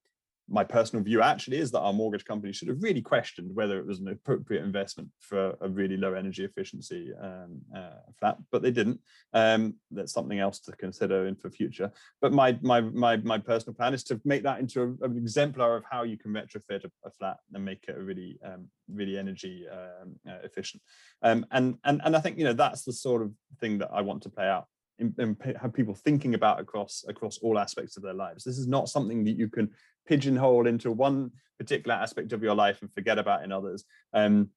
my 0.50 0.64
personal 0.64 1.04
view 1.04 1.22
actually 1.22 1.58
is 1.58 1.72
that 1.72 1.82
our 1.82 1.94
mortgage 1.94 2.24
company 2.24 2.54
should 2.54 2.70
have 2.70 2.82
really 2.82 3.02
questioned 3.02 3.54
whether 3.54 3.78
it 3.80 3.86
was 3.86 4.00
an 4.00 4.08
appropriate 4.08 4.64
investment 4.64 5.10
for 5.20 5.56
a 5.62 5.68
really 5.68 5.98
low 5.98 6.14
energy 6.14 6.46
efficiency 6.46 7.12
um, 7.22 7.60
uh, 7.76 8.00
flat, 8.18 8.38
but 8.52 8.62
they 8.62 8.72
didn't. 8.72 9.00
Um, 9.34 9.76
that's 9.92 10.14
something 10.14 10.40
else 10.40 10.60
to 10.62 10.72
consider 10.74 11.28
in 11.28 11.36
for 11.36 11.50
future. 11.50 11.92
But 12.22 12.32
my 12.32 12.58
my 12.62 12.82
my 12.82 13.18
my 13.18 13.38
personal 13.38 13.76
plan 13.76 13.94
is 13.94 14.04
to 14.06 14.22
make 14.24 14.44
that 14.44 14.60
into 14.60 14.82
a, 14.82 15.06
an 15.06 15.18
exemplar 15.18 15.76
of 15.76 15.84
how 15.90 16.04
you 16.04 16.18
can 16.18 16.32
retrofit 16.32 16.86
a, 16.86 16.92
a 17.06 17.12
flat 17.12 17.38
and 17.54 17.66
make 17.66 17.86
it 17.88 17.98
really 17.98 18.40
um, 18.44 18.68
really 18.92 19.18
energy 19.18 19.66
um, 19.70 20.16
uh, 20.30 20.40
efficient. 20.44 20.82
Um, 21.24 21.46
and 21.52 21.78
and 21.84 22.02
and 22.06 22.16
I 22.16 22.20
think 22.20 22.38
you 22.38 22.46
know 22.46 22.54
that's 22.54 22.84
the 22.84 22.94
sort 22.94 23.22
of 23.22 23.34
thing 23.60 23.80
that 23.80 23.90
I 23.92 24.02
want 24.02 24.24
to 24.24 24.30
play 24.30 24.48
out 24.48 24.68
and 25.00 25.38
have 25.62 25.74
people 25.74 25.94
thinking 25.94 26.34
about 26.34 26.60
across 26.60 27.06
across 27.08 27.38
all 27.40 27.60
aspects 27.60 27.98
of 27.98 28.04
their 28.04 28.14
lives. 28.14 28.44
This 28.44 28.58
is 28.58 28.68
not 28.68 28.90
something 28.90 29.24
that 29.26 29.38
you 29.38 29.48
can 29.48 29.70
pigeonhole 30.08 30.68
into 30.68 30.92
one 30.92 31.32
particular 31.60 31.96
aspect 31.96 32.34
of 32.34 32.44
your 32.44 32.56
life 32.56 32.82
and 32.82 32.92
forget 32.94 33.18
about 33.18 33.44
in 33.44 33.52
others. 33.52 33.84
Um, 34.14 34.50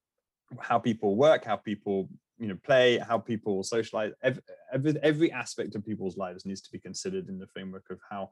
how 0.58 0.78
people 0.78 1.16
work, 1.16 1.44
how 1.44 1.56
people 1.56 2.08
you 2.38 2.48
know 2.48 2.58
play, 2.64 2.98
how 2.98 3.18
people 3.18 3.62
socialize. 3.62 4.12
Every, 4.22 4.42
every, 4.72 4.94
every 5.02 5.32
aspect 5.32 5.74
of 5.74 5.84
people's 5.84 6.16
lives 6.16 6.46
needs 6.46 6.62
to 6.62 6.72
be 6.72 6.78
considered 6.78 7.28
in 7.28 7.38
the 7.38 7.46
framework 7.46 7.84
of 7.90 8.00
how 8.10 8.30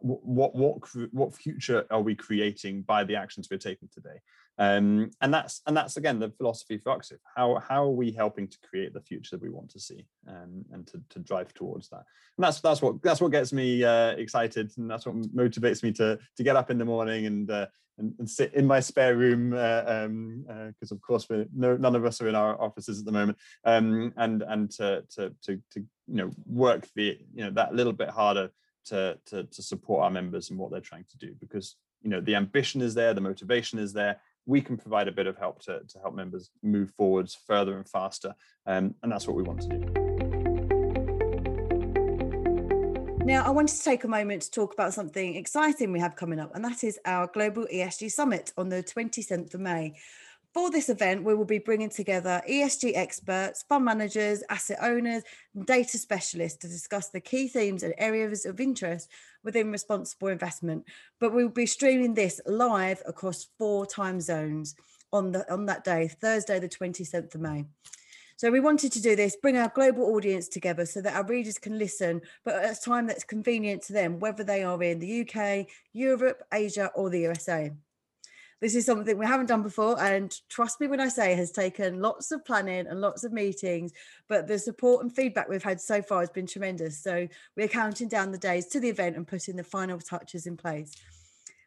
what 0.00 0.54
what 0.54 0.88
what 1.12 1.34
future 1.34 1.84
are 1.90 2.00
we 2.00 2.14
creating 2.14 2.82
by 2.82 3.04
the 3.04 3.16
actions 3.16 3.48
we're 3.50 3.58
taking 3.58 3.88
today 3.92 4.20
um, 4.60 5.10
and 5.20 5.32
that's 5.32 5.62
and 5.66 5.76
that's 5.76 5.96
again 5.96 6.18
the 6.18 6.30
philosophy 6.30 6.78
for 6.78 6.96
UKSIF. 6.96 7.18
How 7.36 7.62
how 7.66 7.84
are 7.84 7.90
we 7.90 8.10
helping 8.10 8.48
to 8.48 8.58
create 8.68 8.92
the 8.92 9.00
future 9.00 9.36
that 9.36 9.42
we 9.42 9.50
want 9.50 9.70
to 9.70 9.80
see 9.80 10.04
um, 10.26 10.64
and 10.72 10.84
to, 10.88 11.00
to 11.10 11.20
drive 11.20 11.54
towards 11.54 11.88
that? 11.90 12.02
And 12.36 12.44
that's 12.44 12.60
that's 12.60 12.82
what 12.82 13.00
that's 13.00 13.20
what 13.20 13.30
gets 13.30 13.52
me 13.52 13.84
uh, 13.84 14.10
excited, 14.10 14.72
and 14.76 14.90
that's 14.90 15.06
what 15.06 15.14
motivates 15.32 15.84
me 15.84 15.92
to 15.92 16.18
to 16.36 16.42
get 16.42 16.56
up 16.56 16.72
in 16.72 16.78
the 16.78 16.84
morning 16.84 17.26
and 17.26 17.48
uh, 17.48 17.66
and, 17.98 18.14
and, 18.18 18.28
sit 18.28 18.52
in 18.54 18.66
my 18.66 18.80
spare 18.80 19.16
room 19.16 19.50
because 19.50 19.86
uh, 19.88 20.04
um, 20.06 20.44
uh, 20.50 20.94
of 20.94 21.00
course 21.02 21.26
we're 21.30 21.46
no 21.54 21.76
none 21.76 21.94
of 21.94 22.04
us 22.04 22.20
are 22.20 22.28
in 22.28 22.34
our 22.34 22.60
offices 22.60 22.98
at 22.98 23.04
the 23.04 23.12
moment, 23.12 23.38
um, 23.64 24.12
and 24.16 24.42
and 24.42 24.72
to, 24.72 25.04
to 25.10 25.32
to 25.42 25.62
to 25.70 25.80
you 26.08 26.16
know 26.16 26.30
work 26.46 26.88
the 26.96 27.16
you 27.32 27.44
know 27.44 27.50
that 27.50 27.76
little 27.76 27.92
bit 27.92 28.10
harder 28.10 28.50
to 28.86 29.18
to 29.26 29.44
to 29.44 29.62
support 29.62 30.04
our 30.04 30.10
members 30.10 30.50
and 30.50 30.58
what 30.58 30.70
they're 30.70 30.80
trying 30.80 31.04
to 31.10 31.18
do 31.18 31.34
because 31.40 31.76
you 32.02 32.10
know 32.10 32.20
the 32.20 32.34
ambition 32.34 32.80
is 32.80 32.94
there, 32.94 33.14
the 33.14 33.20
motivation 33.20 33.78
is 33.78 33.92
there 33.92 34.20
we 34.48 34.62
can 34.62 34.78
provide 34.78 35.06
a 35.06 35.12
bit 35.12 35.26
of 35.26 35.36
help 35.36 35.60
to, 35.60 35.80
to 35.86 35.98
help 35.98 36.14
members 36.14 36.50
move 36.62 36.90
forwards 36.96 37.38
further 37.46 37.76
and 37.76 37.86
faster. 37.86 38.34
Um, 38.66 38.94
and 39.02 39.12
that's 39.12 39.28
what 39.28 39.36
we 39.36 39.42
want 39.42 39.60
to 39.60 39.68
do. 39.68 39.78
Now, 43.26 43.44
I 43.44 43.50
wanted 43.50 43.76
to 43.76 43.84
take 43.84 44.04
a 44.04 44.08
moment 44.08 44.40
to 44.42 44.50
talk 44.50 44.72
about 44.72 44.94
something 44.94 45.36
exciting 45.36 45.92
we 45.92 46.00
have 46.00 46.16
coming 46.16 46.40
up, 46.40 46.54
and 46.54 46.64
that 46.64 46.82
is 46.82 46.98
our 47.04 47.26
Global 47.26 47.66
ESG 47.70 48.10
Summit 48.10 48.54
on 48.56 48.70
the 48.70 48.82
27th 48.82 49.52
of 49.52 49.60
May. 49.60 49.92
For 50.54 50.70
this 50.70 50.88
event, 50.88 51.24
we 51.24 51.34
will 51.34 51.44
be 51.44 51.58
bringing 51.58 51.90
together 51.90 52.40
ESG 52.48 52.92
experts, 52.96 53.64
fund 53.68 53.84
managers, 53.84 54.42
asset 54.48 54.78
owners, 54.80 55.22
and 55.54 55.66
data 55.66 55.98
specialists 55.98 56.58
to 56.58 56.68
discuss 56.68 57.10
the 57.10 57.20
key 57.20 57.48
themes 57.48 57.82
and 57.82 57.94
areas 57.98 58.46
of 58.46 58.58
interest 58.58 59.10
within 59.44 59.70
responsible 59.70 60.28
investment. 60.28 60.84
But 61.20 61.34
we 61.34 61.44
will 61.44 61.52
be 61.52 61.66
streaming 61.66 62.14
this 62.14 62.40
live 62.46 63.02
across 63.06 63.48
four 63.58 63.84
time 63.84 64.20
zones 64.20 64.74
on 65.12 65.32
the 65.32 65.50
on 65.52 65.66
that 65.66 65.84
day, 65.84 66.08
Thursday, 66.08 66.58
the 66.58 66.68
27th 66.68 67.34
of 67.34 67.40
May. 67.40 67.66
So 68.36 68.50
we 68.50 68.60
wanted 68.60 68.92
to 68.92 69.02
do 69.02 69.16
this, 69.16 69.36
bring 69.36 69.56
our 69.56 69.72
global 69.74 70.14
audience 70.14 70.46
together 70.48 70.86
so 70.86 71.02
that 71.02 71.14
our 71.14 71.26
readers 71.26 71.58
can 71.58 71.76
listen, 71.76 72.20
but 72.44 72.54
at 72.54 72.78
a 72.78 72.80
time 72.80 73.06
that's 73.06 73.24
convenient 73.24 73.82
to 73.82 73.92
them, 73.92 74.20
whether 74.20 74.44
they 74.44 74.62
are 74.62 74.80
in 74.80 75.00
the 75.00 75.22
UK, 75.22 75.66
Europe, 75.92 76.42
Asia, 76.52 76.90
or 76.94 77.10
the 77.10 77.20
USA. 77.20 77.72
This 78.60 78.74
is 78.74 78.86
something 78.86 79.16
we 79.16 79.26
haven't 79.26 79.46
done 79.46 79.62
before, 79.62 80.00
and 80.02 80.34
trust 80.48 80.80
me 80.80 80.88
when 80.88 81.00
I 81.00 81.08
say, 81.08 81.32
it 81.32 81.38
has 81.38 81.52
taken 81.52 82.00
lots 82.00 82.32
of 82.32 82.44
planning 82.44 82.88
and 82.88 83.00
lots 83.00 83.22
of 83.22 83.32
meetings. 83.32 83.92
But 84.28 84.48
the 84.48 84.58
support 84.58 85.04
and 85.04 85.14
feedback 85.14 85.48
we've 85.48 85.62
had 85.62 85.80
so 85.80 86.02
far 86.02 86.20
has 86.20 86.30
been 86.30 86.46
tremendous. 86.46 86.98
So 87.00 87.28
we're 87.56 87.68
counting 87.68 88.08
down 88.08 88.32
the 88.32 88.38
days 88.38 88.66
to 88.68 88.80
the 88.80 88.88
event 88.88 89.16
and 89.16 89.28
putting 89.28 89.54
the 89.54 89.62
final 89.62 90.00
touches 90.00 90.46
in 90.46 90.56
place. 90.56 90.96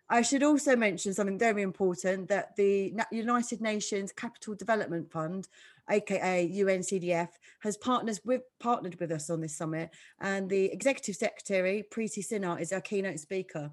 I 0.09 0.21
should 0.21 0.43
also 0.43 0.75
mention 0.75 1.13
something 1.13 1.39
very 1.39 1.61
important 1.61 2.27
that 2.27 2.57
the 2.57 2.93
United 3.13 3.61
Nations 3.61 4.11
Capital 4.11 4.53
Development 4.53 5.09
Fund, 5.09 5.47
aka 5.89 6.51
UNCDF, 6.53 7.29
has 7.61 7.77
partners 7.77 8.19
with 8.25 8.41
partnered 8.59 8.99
with 8.99 9.13
us 9.13 9.29
on 9.29 9.39
this 9.39 9.55
summit, 9.55 9.91
and 10.19 10.49
the 10.49 10.65
Executive 10.65 11.15
Secretary 11.15 11.85
Preeti 11.89 12.19
Sinha 12.19 12.59
is 12.59 12.73
our 12.73 12.81
keynote 12.81 13.21
speaker. 13.21 13.71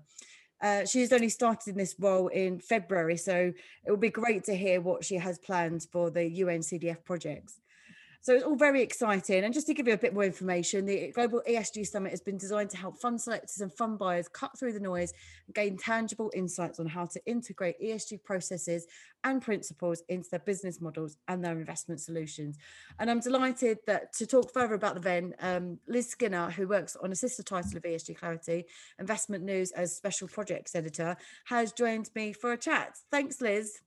Uh, 0.60 0.84
she's 0.84 1.12
only 1.12 1.28
started 1.28 1.70
in 1.70 1.76
this 1.76 1.94
role 1.98 2.28
in 2.28 2.58
February, 2.58 3.16
so 3.16 3.52
it 3.84 3.90
will 3.90 3.96
be 3.96 4.10
great 4.10 4.44
to 4.44 4.56
hear 4.56 4.80
what 4.80 5.04
she 5.04 5.16
has 5.16 5.38
planned 5.38 5.86
for 5.92 6.10
the 6.10 6.40
UNCDF 6.40 7.04
projects. 7.04 7.60
So 8.20 8.34
it's 8.34 8.44
all 8.44 8.56
very 8.56 8.82
exciting. 8.82 9.44
And 9.44 9.54
just 9.54 9.66
to 9.68 9.74
give 9.74 9.86
you 9.86 9.94
a 9.94 9.98
bit 9.98 10.12
more 10.12 10.24
information, 10.24 10.86
the 10.86 11.12
Global 11.12 11.40
ESG 11.48 11.86
Summit 11.86 12.10
has 12.10 12.20
been 12.20 12.36
designed 12.36 12.70
to 12.70 12.76
help 12.76 13.00
fund 13.00 13.20
selectors 13.20 13.60
and 13.60 13.72
fund 13.72 13.98
buyers 13.98 14.28
cut 14.28 14.58
through 14.58 14.72
the 14.72 14.80
noise 14.80 15.12
and 15.46 15.54
gain 15.54 15.76
tangible 15.76 16.30
insights 16.34 16.80
on 16.80 16.86
how 16.86 17.06
to 17.06 17.20
integrate 17.26 17.80
ESG 17.80 18.22
processes 18.24 18.86
and 19.24 19.40
principles 19.40 20.02
into 20.08 20.28
their 20.30 20.40
business 20.40 20.80
models 20.80 21.16
and 21.28 21.44
their 21.44 21.58
investment 21.58 22.00
solutions. 22.00 22.58
And 22.98 23.10
I'm 23.10 23.20
delighted 23.20 23.78
that 23.86 24.12
to 24.14 24.26
talk 24.26 24.52
further 24.52 24.74
about 24.74 24.94
the 24.94 25.00
event, 25.00 25.34
um, 25.40 25.78
Liz 25.86 26.08
Skinner, 26.08 26.50
who 26.50 26.66
works 26.66 26.96
on 26.96 27.12
a 27.12 27.16
sister 27.16 27.42
title 27.42 27.76
of 27.76 27.84
ESG 27.84 28.16
Clarity, 28.16 28.64
Investment 28.98 29.44
News 29.44 29.70
as 29.72 29.96
Special 29.96 30.26
Projects 30.28 30.74
Editor, 30.74 31.16
has 31.46 31.72
joined 31.72 32.10
me 32.14 32.32
for 32.32 32.52
a 32.52 32.58
chat. 32.58 32.96
Thanks, 33.10 33.40
Liz. 33.40 33.80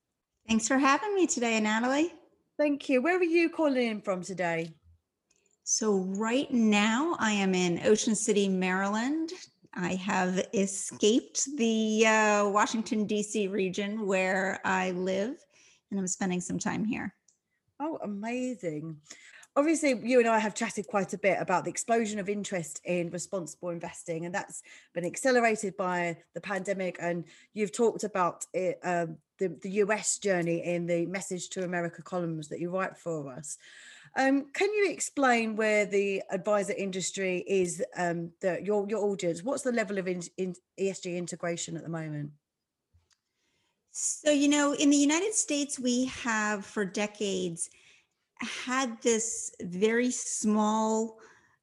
Thanks 0.48 0.68
for 0.68 0.78
having 0.78 1.14
me 1.16 1.28
today, 1.28 1.60
Natalie. 1.60 2.14
Thank 2.62 2.90
you. 2.90 3.02
Where 3.02 3.18
are 3.18 3.24
you 3.24 3.50
calling 3.50 3.88
in 3.88 4.02
from 4.02 4.22
today? 4.22 4.72
So, 5.64 5.96
right 6.16 6.54
now, 6.54 7.16
I 7.18 7.32
am 7.32 7.56
in 7.56 7.82
Ocean 7.86 8.14
City, 8.14 8.48
Maryland. 8.48 9.32
I 9.74 9.96
have 9.96 10.48
escaped 10.54 11.58
the 11.58 12.06
uh, 12.06 12.50
Washington, 12.50 13.08
D.C. 13.08 13.48
region 13.48 14.06
where 14.06 14.60
I 14.64 14.92
live, 14.92 15.38
and 15.90 16.00
I'm 16.00 16.06
spending 16.06 16.40
some 16.40 16.60
time 16.60 16.86
here. 16.86 17.16
Oh, 17.80 17.98
amazing. 18.04 18.96
Obviously, 19.58 20.00
you 20.04 20.20
and 20.20 20.30
I 20.30 20.40
have 20.40 20.56
chatted 20.56 20.88
quite 20.88 21.14
a 21.14 21.18
bit 21.18 21.38
about 21.42 21.66
the 21.66 21.70
explosion 21.70 22.20
of 22.20 22.30
interest 22.30 22.80
in 22.86 23.10
responsible 23.10 23.70
investing, 23.70 24.26
and 24.26 24.34
that's 24.34 24.64
been 24.94 25.06
accelerated 25.06 25.76
by 25.76 26.18
the 26.34 26.40
pandemic. 26.40 26.96
And 27.02 27.26
you've 27.54 27.74
talked 27.74 28.06
about 28.06 28.46
it, 28.54 28.80
um, 28.84 29.18
the, 29.40 29.50
the 29.62 29.72
US 29.72 30.20
journey 30.20 30.64
in 30.64 30.86
the 30.86 31.06
Message 31.06 31.50
to 31.50 31.66
America 31.66 32.02
columns 32.02 32.48
that 32.48 32.62
you 32.62 32.70
write 32.70 32.98
for 32.98 33.30
us. 33.30 33.58
Um, 34.16 34.48
can 34.54 34.74
you 34.74 34.90
explain 34.90 35.58
where 35.58 35.86
the 35.86 36.22
advisor 36.32 36.74
industry 36.74 37.44
is, 37.46 37.84
um, 37.98 38.32
the, 38.40 38.62
your, 38.64 38.88
your 38.88 39.04
audience? 39.04 39.44
What's 39.44 39.64
the 39.64 39.72
level 39.74 39.98
of 39.98 40.08
in, 40.08 40.22
in 40.38 40.56
ESG 40.80 41.18
integration 41.18 41.76
at 41.76 41.84
the 41.84 41.90
moment? 41.90 42.32
So, 43.92 44.32
you 44.32 44.48
know, 44.48 44.74
in 44.74 44.90
the 44.90 44.98
United 44.98 45.34
States, 45.34 45.78
we 45.78 46.06
have 46.06 46.66
for 46.66 46.86
decades 46.86 47.70
had 48.42 49.02
this 49.02 49.54
very 49.62 50.12
small 50.12 51.20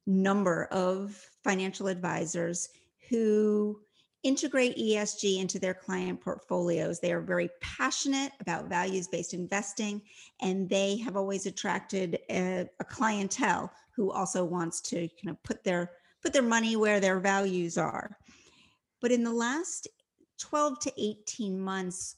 number 0.06 0.64
of 0.66 1.14
financial 1.44 1.88
advisors 1.88 2.70
who 3.10 3.80
integrate 4.22 4.76
ESG 4.76 5.40
into 5.40 5.58
their 5.58 5.74
client 5.74 6.20
portfolios. 6.20 6.98
They 6.98 7.12
are 7.12 7.20
very 7.20 7.50
passionate 7.60 8.32
about 8.40 8.68
values 8.68 9.06
based 9.06 9.34
investing, 9.34 10.02
and 10.40 10.68
they 10.68 10.96
have 10.98 11.16
always 11.16 11.46
attracted 11.46 12.18
a, 12.30 12.68
a, 12.80 12.84
clientele 12.84 13.70
who 13.94 14.10
also 14.10 14.44
wants 14.44 14.80
to 14.82 15.08
kind 15.22 15.30
of 15.30 15.42
put 15.42 15.62
their 15.62 15.92
put 16.22 16.32
their 16.32 16.42
money 16.42 16.74
where 16.74 16.98
their 16.98 17.20
values 17.20 17.78
are. 17.78 18.16
But 19.00 19.12
in 19.12 19.22
the 19.22 19.32
last 19.32 19.86
12 20.40 20.80
to 20.80 20.92
18 20.98 21.60
months, 21.60 22.16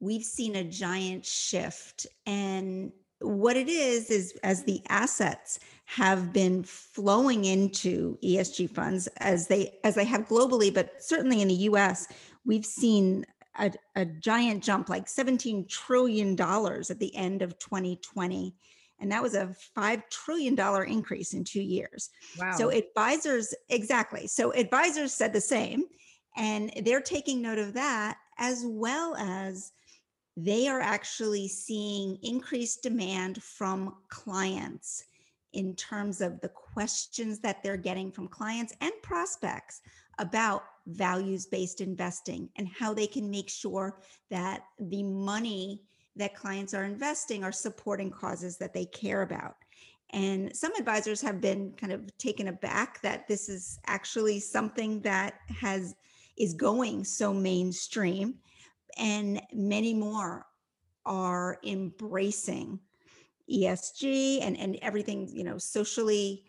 we've 0.00 0.24
seen 0.24 0.56
a 0.56 0.64
giant 0.64 1.26
shift 1.26 2.06
and 2.24 2.92
what 3.20 3.56
it 3.56 3.68
is 3.68 4.10
is 4.10 4.34
as 4.42 4.64
the 4.64 4.82
assets 4.88 5.58
have 5.86 6.32
been 6.32 6.62
flowing 6.62 7.44
into 7.44 8.18
ESG 8.22 8.70
funds 8.70 9.06
as 9.18 9.46
they 9.46 9.78
as 9.84 9.94
they 9.94 10.04
have 10.04 10.28
globally, 10.28 10.72
but 10.72 11.02
certainly 11.02 11.40
in 11.40 11.48
the 11.48 11.54
US, 11.54 12.08
we've 12.44 12.66
seen 12.66 13.24
a, 13.58 13.72
a 13.94 14.04
giant 14.04 14.62
jump, 14.62 14.88
like 14.88 15.08
17 15.08 15.66
trillion 15.68 16.34
dollars 16.34 16.90
at 16.90 16.98
the 16.98 17.14
end 17.16 17.42
of 17.42 17.58
2020. 17.58 18.54
And 18.98 19.12
that 19.12 19.22
was 19.22 19.34
a 19.34 19.54
$5 19.76 20.02
trillion 20.10 20.58
increase 20.88 21.34
in 21.34 21.44
two 21.44 21.60
years. 21.60 22.10
Wow. 22.38 22.52
So 22.56 22.70
advisors, 22.70 23.54
exactly. 23.68 24.26
So 24.26 24.52
advisors 24.52 25.12
said 25.12 25.32
the 25.32 25.40
same. 25.40 25.84
And 26.36 26.70
they're 26.84 27.00
taking 27.00 27.42
note 27.42 27.58
of 27.58 27.74
that 27.74 28.18
as 28.38 28.64
well 28.66 29.16
as 29.16 29.72
they 30.36 30.68
are 30.68 30.80
actually 30.80 31.48
seeing 31.48 32.18
increased 32.22 32.82
demand 32.82 33.42
from 33.42 33.94
clients 34.08 35.04
in 35.54 35.74
terms 35.74 36.20
of 36.20 36.38
the 36.40 36.50
questions 36.50 37.38
that 37.40 37.62
they're 37.62 37.78
getting 37.78 38.12
from 38.12 38.28
clients 38.28 38.74
and 38.82 38.92
prospects 39.02 39.80
about 40.18 40.64
values 40.86 41.46
based 41.46 41.80
investing 41.80 42.48
and 42.56 42.68
how 42.68 42.92
they 42.92 43.06
can 43.06 43.30
make 43.30 43.48
sure 43.48 43.98
that 44.30 44.64
the 44.78 45.02
money 45.02 45.80
that 46.14 46.34
clients 46.34 46.74
are 46.74 46.84
investing 46.84 47.42
are 47.42 47.52
supporting 47.52 48.10
causes 48.10 48.58
that 48.58 48.74
they 48.74 48.84
care 48.86 49.22
about. 49.22 49.56
And 50.10 50.54
some 50.54 50.74
advisors 50.78 51.20
have 51.22 51.40
been 51.40 51.72
kind 51.76 51.92
of 51.92 52.16
taken 52.18 52.48
aback 52.48 53.00
that 53.02 53.26
this 53.26 53.48
is 53.48 53.78
actually 53.86 54.40
something 54.40 55.00
that 55.02 55.34
has 55.48 55.94
is 56.38 56.52
going 56.54 57.02
so 57.02 57.32
mainstream 57.32 58.34
and 58.96 59.40
many 59.52 59.94
more 59.94 60.46
are 61.04 61.58
embracing 61.64 62.80
ESG 63.50 64.40
and, 64.42 64.56
and 64.56 64.76
everything, 64.82 65.28
you 65.32 65.44
know, 65.44 65.58
socially. 65.58 66.44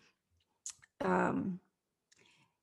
Um, 1.00 1.60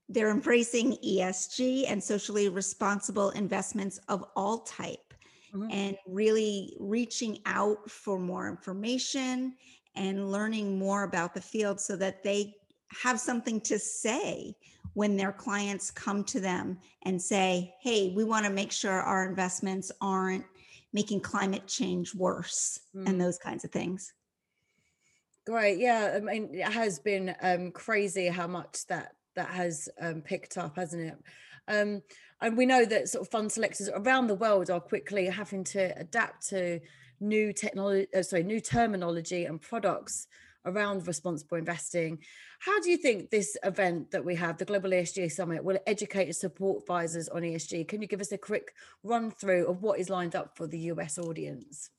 they're 0.10 0.30
embracing 0.30 0.98
ESG 1.04 1.86
and 1.88 2.04
socially 2.04 2.50
responsible 2.50 3.32
investments 3.32 4.00
of 4.08 4.24
all 4.36 4.60
type 4.60 5.13
mm-hmm. 5.54 5.71
and 5.71 5.98
really 6.06 6.76
reaching 6.80 7.39
out 7.45 7.89
for 7.89 8.19
more 8.19 8.48
information 8.48 9.56
and 9.95 10.32
learning 10.32 10.78
more 10.78 11.04
about 11.04 11.34
the 11.34 11.41
field 11.41 11.80
so 11.80 11.95
that 11.95 12.24
they 12.24 12.54
have 12.89 13.19
something 13.19 13.60
to 13.62 13.80
say 13.80 14.56
when 14.95 15.15
their 15.15 15.31
clients 15.31 15.91
come 15.91 16.23
to 16.23 16.39
them 16.39 16.79
and 17.03 17.21
say, 17.21 17.75
hey, 17.81 18.12
we 18.15 18.23
want 18.23 18.45
to 18.45 18.51
make 18.51 18.71
sure 18.71 18.91
our 18.91 19.29
investments 19.29 19.91
aren't 20.01 20.45
making 20.93 21.19
climate 21.19 21.67
change 21.67 22.15
worse 22.15 22.79
mm. 22.95 23.08
and 23.08 23.19
those 23.19 23.38
kinds 23.38 23.65
of 23.65 23.71
things. 23.71 24.13
Great. 25.45 25.77
Yeah. 25.77 26.13
I 26.15 26.19
mean, 26.21 26.49
it 26.53 26.71
has 26.71 26.97
been 26.99 27.36
um, 27.41 27.71
crazy 27.71 28.27
how 28.27 28.47
much 28.47 28.88
that 28.88 29.12
that 29.36 29.49
has 29.49 29.89
um, 29.99 30.21
picked 30.21 30.58
up, 30.58 30.77
hasn't 30.77 31.03
it? 31.03 31.17
Um, 31.67 32.01
and 32.41 32.55
we 32.55 32.65
know 32.65 32.86
that 32.86 33.10
sort 33.10 33.27
of 33.27 33.31
fund 33.31 33.51
selectors 33.51 33.89
around 33.89 34.27
the 34.27 34.36
world 34.36 34.69
are 34.69 34.79
quickly 34.79 35.25
having 35.25 35.65
to 35.65 35.93
adapt 35.99 36.47
to 36.49 36.79
new 37.19 37.51
technology, 37.51 38.08
uh, 38.15 38.23
sorry, 38.23 38.43
new 38.43 38.62
terminology 38.62 39.43
and 39.43 39.62
products 39.62 40.27
around 40.65 41.08
responsible 41.08 41.58
investing. 41.58 42.19
How 42.60 42.80
do 42.80 42.89
you 42.89 42.97
think 42.97 43.30
this 43.30 43.58
event 43.63 44.12
that 44.12 44.23
we 44.23 44.36
have, 44.36 44.58
the 44.58 44.65
Global 44.65 44.89
ESG 44.89 45.32
Summit, 45.32 45.63
will 45.63 45.80
educate 45.88 46.25
and 46.25 46.36
support 46.36 46.82
advisors 46.82 47.30
on 47.30 47.41
ESG? 47.41 47.88
Can 47.88 48.01
you 48.01 48.08
give 48.08 48.21
us 48.21 48.32
a 48.32 48.38
quick 48.38 48.73
run 49.04 49.32
through 49.32 49.67
of 49.67 49.82
what 49.82 49.99
is 49.99 50.10
lined 50.10 50.36
up 50.36 50.58
for 50.58 50.67
the 50.67 50.80
US 50.80 51.17
audience? 51.17 51.89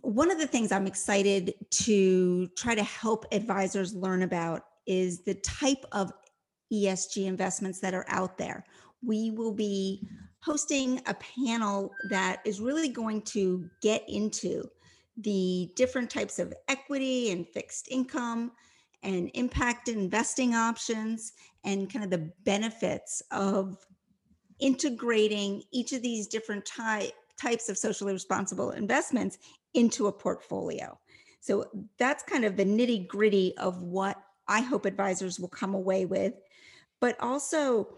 One 0.00 0.30
of 0.30 0.38
the 0.38 0.46
things 0.46 0.72
I'm 0.72 0.86
excited 0.86 1.54
to 1.70 2.48
try 2.56 2.74
to 2.74 2.84
help 2.84 3.26
advisors 3.32 3.94
learn 3.94 4.22
about 4.22 4.64
is 4.86 5.22
the 5.22 5.34
type 5.34 5.84
of 5.92 6.12
ESG 6.72 7.26
investments 7.26 7.80
that 7.80 7.94
are 7.94 8.06
out 8.08 8.38
there. 8.38 8.64
We 9.04 9.30
will 9.30 9.52
be 9.52 10.08
hosting 10.40 11.00
a 11.06 11.14
panel 11.14 11.92
that 12.08 12.40
is 12.44 12.60
really 12.60 12.88
going 12.88 13.22
to 13.22 13.68
get 13.80 14.08
into 14.08 14.68
the 15.16 15.70
different 15.76 16.10
types 16.10 16.38
of 16.38 16.52
equity 16.68 17.30
and 17.30 17.46
fixed 17.48 17.88
income 17.90 18.52
and 19.02 19.30
impact 19.34 19.88
investing 19.88 20.54
options 20.54 21.32
and 21.64 21.92
kind 21.92 22.04
of 22.04 22.10
the 22.10 22.30
benefits 22.44 23.22
of 23.30 23.76
integrating 24.60 25.62
each 25.72 25.92
of 25.92 26.02
these 26.02 26.28
different 26.28 26.64
ty- 26.64 27.12
types 27.40 27.68
of 27.68 27.76
socially 27.76 28.12
responsible 28.12 28.70
investments 28.70 29.38
into 29.74 30.06
a 30.06 30.12
portfolio. 30.12 30.98
So 31.40 31.66
that's 31.98 32.22
kind 32.22 32.44
of 32.44 32.56
the 32.56 32.64
nitty 32.64 33.08
gritty 33.08 33.56
of 33.58 33.82
what 33.82 34.16
I 34.46 34.60
hope 34.60 34.86
advisors 34.86 35.40
will 35.40 35.48
come 35.48 35.74
away 35.74 36.04
with. 36.06 36.34
But 37.00 37.20
also, 37.20 37.96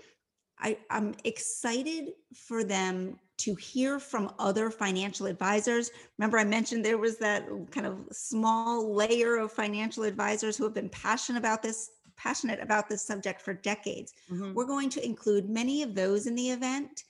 I, 0.58 0.78
I'm 0.90 1.14
excited 1.24 2.12
for 2.34 2.64
them 2.64 3.18
to 3.36 3.54
hear 3.56 3.98
from 3.98 4.32
other 4.38 4.70
financial 4.70 5.26
advisors. 5.26 5.90
Remember, 6.18 6.38
I 6.38 6.44
mentioned 6.44 6.84
there 6.84 6.98
was 6.98 7.18
that 7.18 7.46
kind 7.70 7.86
of 7.86 7.98
small 8.12 8.94
layer 8.94 9.36
of 9.36 9.52
financial 9.52 10.04
advisors 10.04 10.56
who 10.56 10.64
have 10.64 10.74
been 10.74 10.88
passionate 10.88 11.38
about 11.38 11.62
this, 11.62 11.90
passionate 12.16 12.60
about 12.60 12.88
this 12.88 13.02
subject 13.02 13.42
for 13.42 13.54
decades. 13.54 14.12
Mm-hmm. 14.30 14.54
We're 14.54 14.66
going 14.66 14.90
to 14.90 15.04
include 15.04 15.50
many 15.50 15.82
of 15.82 15.94
those 15.94 16.26
in 16.26 16.34
the 16.34 16.50
event 16.50 17.04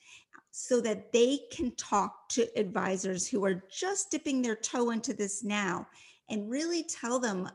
so 0.51 0.79
that 0.81 1.11
they 1.11 1.39
can 1.51 1.71
talk 1.75 2.29
to 2.29 2.47
advisors 2.57 3.27
who 3.27 3.43
are 3.45 3.63
just 3.69 4.09
dipping 4.09 4.41
their 4.41 4.55
toe 4.55 4.91
into 4.91 5.13
this 5.13 5.43
now 5.43 5.85
and 6.29 6.49
really 6.49 6.83
tell 6.83 7.19
them 7.19 7.49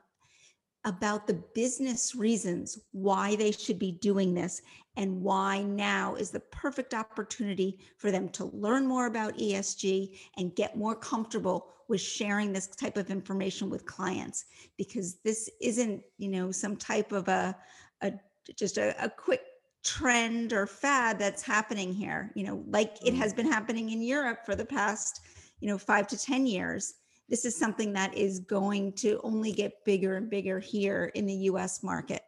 about 0.85 1.27
the 1.27 1.43
business 1.55 2.15
reasons 2.15 2.79
why 2.93 3.37
they 3.37 3.53
should 3.53 3.79
be 3.79 3.93
doing 3.93 4.35
this 4.35 4.63
and 4.97 5.21
why 5.23 5.63
now 5.63 6.15
is 6.15 6.31
the 6.31 6.41
perfect 6.41 6.95
opportunity 6.95 7.79
for 7.97 8.11
them 8.11 8.29
to 8.31 8.47
learn 8.47 8.87
more 8.87 9.07
about 9.07 9.37
ESG 9.39 10.19
and 10.37 10.55
get 10.57 10.77
more 10.77 10.95
comfortable 10.95 11.69
with 11.89 12.01
sharing 12.01 12.53
this 12.53 12.67
type 12.69 12.97
of 12.97 13.11
information 13.11 13.71
with 13.71 13.87
clients 13.87 14.45
because 14.77 15.17
this 15.25 15.49
isn't, 15.61 16.03
you 16.19 16.29
know, 16.29 16.51
some 16.51 16.77
type 16.77 17.13
of 17.13 17.29
a, 17.29 17.57
a 18.03 18.13
just 18.57 18.79
a, 18.79 18.95
a 19.05 19.09
quick 19.09 19.43
trend 19.83 20.53
or 20.53 20.67
fad 20.67 21.19
that's 21.19 21.43
happening 21.43 21.93
here, 21.93 22.31
you 22.35 22.45
know, 22.45 22.63
like 22.69 22.97
it 23.05 23.15
has 23.15 23.33
mm. 23.33 23.37
been 23.37 23.51
happening 23.51 23.91
in 23.91 24.03
Europe 24.03 24.41
for 24.45 24.55
the 24.55 24.65
past, 24.65 25.21
you 25.61 25.69
know, 25.69 25.79
5 25.79 26.07
to 26.09 26.19
10 26.19 26.47
years 26.47 26.95
this 27.31 27.45
is 27.45 27.57
something 27.57 27.93
that 27.93 28.13
is 28.13 28.41
going 28.41 28.93
to 28.95 29.21
only 29.23 29.53
get 29.53 29.85
bigger 29.85 30.17
and 30.17 30.29
bigger 30.29 30.59
here 30.59 31.13
in 31.15 31.27
the 31.27 31.35
US 31.35 31.83
market. 31.83 32.23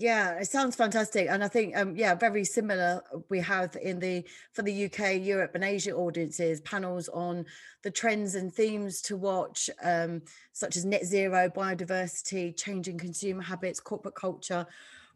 Yeah, 0.00 0.38
it 0.38 0.46
sounds 0.46 0.76
fantastic, 0.76 1.28
and 1.28 1.44
I 1.44 1.48
think 1.48 1.76
um, 1.76 1.94
yeah, 1.94 2.14
very 2.14 2.42
similar. 2.42 3.02
We 3.28 3.38
have 3.40 3.76
in 3.76 3.98
the 3.98 4.24
for 4.54 4.62
the 4.62 4.86
UK, 4.86 5.20
Europe, 5.20 5.50
and 5.54 5.62
Asia 5.62 5.92
audiences 5.92 6.62
panels 6.62 7.10
on 7.10 7.44
the 7.82 7.90
trends 7.90 8.34
and 8.34 8.50
themes 8.50 9.02
to 9.02 9.18
watch, 9.18 9.68
um, 9.82 10.22
such 10.54 10.78
as 10.78 10.86
net 10.86 11.04
zero, 11.04 11.50
biodiversity, 11.50 12.56
changing 12.56 12.96
consumer 12.96 13.42
habits, 13.42 13.78
corporate 13.78 14.14
culture, 14.14 14.66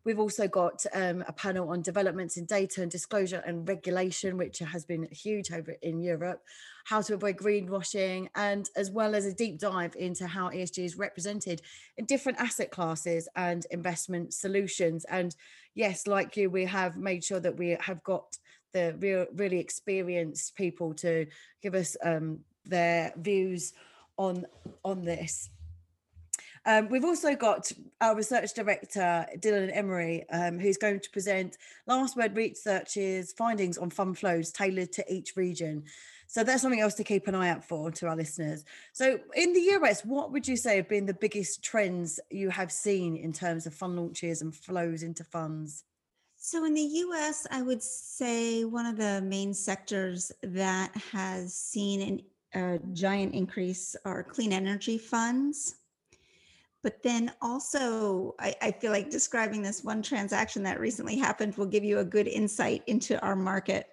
We've 0.05 0.19
also 0.19 0.47
got 0.47 0.85
um, 0.93 1.25
a 1.27 1.33
panel 1.33 1.71
on 1.71 1.81
developments 1.81 2.37
in 2.37 2.45
data 2.45 2.83
and 2.83 2.91
disclosure 2.91 3.43
and 3.47 3.67
regulation, 3.67 4.37
which 4.37 4.59
has 4.59 4.85
been 4.85 5.09
huge 5.11 5.51
over 5.51 5.75
in 5.83 5.99
Europe, 5.99 6.43
how 6.85 7.01
to 7.03 7.15
avoid 7.15 7.39
greenwashing, 7.39 8.29
and 8.35 8.69
as 8.77 8.91
well 8.91 9.15
as 9.15 9.25
a 9.25 9.33
deep 9.33 9.59
dive 9.59 9.97
into 9.97 10.27
how 10.27 10.51
ESG 10.51 10.85
is 10.85 10.99
represented 10.99 11.63
in 11.97 12.05
different 12.05 12.39
asset 12.39 12.71
classes 12.71 13.29
and 13.35 13.67
investment 13.71 14.35
solutions. 14.35 15.07
And 15.07 15.35
yes, 15.75 16.07
like 16.07 16.37
you, 16.37 16.51
we 16.51 16.67
have 16.67 16.99
made 16.99 17.25
sure 17.25 17.41
that 17.41 17.57
we 17.57 17.77
have 17.81 18.03
got 18.05 18.37
the 18.75 18.95
real, 18.99 19.27
really 19.35 19.59
experienced 19.59 20.55
people 20.55 20.93
to 20.95 21.27
give 21.63 21.75
us 21.75 21.97
um, 22.05 22.41
their 22.67 23.13
views 23.17 23.73
on 24.19 24.45
on 24.85 25.05
this. 25.05 25.49
Um, 26.67 26.89
we've 26.89 27.05
also 27.05 27.37
got 27.37 27.71
our 28.01 28.17
research 28.17 28.55
director, 28.55 29.27
Dylan 29.39 29.71
Emery, 29.77 30.25
um, 30.31 30.59
who's 30.59 30.79
going 30.79 31.01
to 31.01 31.11
present 31.11 31.59
Last 31.87 32.17
Word 32.17 32.35
Research's 32.35 33.33
findings 33.33 33.77
on 33.77 33.91
fund 33.91 34.17
flows 34.17 34.51
tailored 34.51 34.93
to 34.93 35.13
each 35.13 35.37
region. 35.37 35.85
So 36.27 36.43
that's 36.43 36.63
something 36.63 36.81
else 36.81 36.95
to 36.95 37.05
keep 37.05 37.29
an 37.29 37.35
eye 37.35 37.51
out 37.51 37.65
for 37.65 37.91
to 37.91 38.09
our 38.09 38.17
listeners. 38.17 38.65
So 38.93 39.19
in 39.35 39.53
the 39.53 39.61
US, 39.77 40.05
what 40.05 40.33
would 40.33 40.49
you 40.49 40.57
say 40.57 40.77
have 40.77 40.89
been 40.89 41.07
the 41.07 41.15
biggest 41.15 41.63
trends 41.63 42.19
you 42.31 42.49
have 42.51 42.73
seen 42.73 43.17
in 43.17 43.33
terms 43.33 43.67
of 43.67 43.75
fund 43.75 43.97
launches 43.97 44.41
and 44.41 44.55
flows 44.55 45.03
into 45.03 45.23
funds? 45.23 45.85
So 46.37 46.65
in 46.65 46.75
the 46.75 46.81
US, 46.81 47.47
I 47.51 47.63
would 47.63 47.83
say 47.83 48.65
one 48.65 48.87
of 48.87 48.97
the 48.97 49.23
main 49.23 49.55
sectors 49.55 50.33
that 50.43 50.97
has 51.13 51.55
seen 51.55 52.23
an, 52.55 52.63
a 52.63 52.79
giant 52.93 53.35
increase 53.35 53.95
are 54.05 54.23
clean 54.23 54.53
energy 54.53 54.99
funds. 54.99 55.77
But 56.85 57.03
then 57.03 57.33
also, 57.41 58.35
I, 58.39 58.55
I, 58.61 58.71
feel 58.71 58.93
like 58.93 59.09
describing 59.09 59.63
this 59.63 59.83
one 59.83 60.03
transaction 60.03 60.63
that 60.65 60.79
recently 60.79 61.17
happened 61.17 61.57
will 61.57 61.65
give 61.65 61.83
you 61.83 62.01
a 62.01 62.05
good 62.05 62.29
insight 62.29 62.83
into 62.87 63.19
our 63.21 63.35
market. 63.35 63.87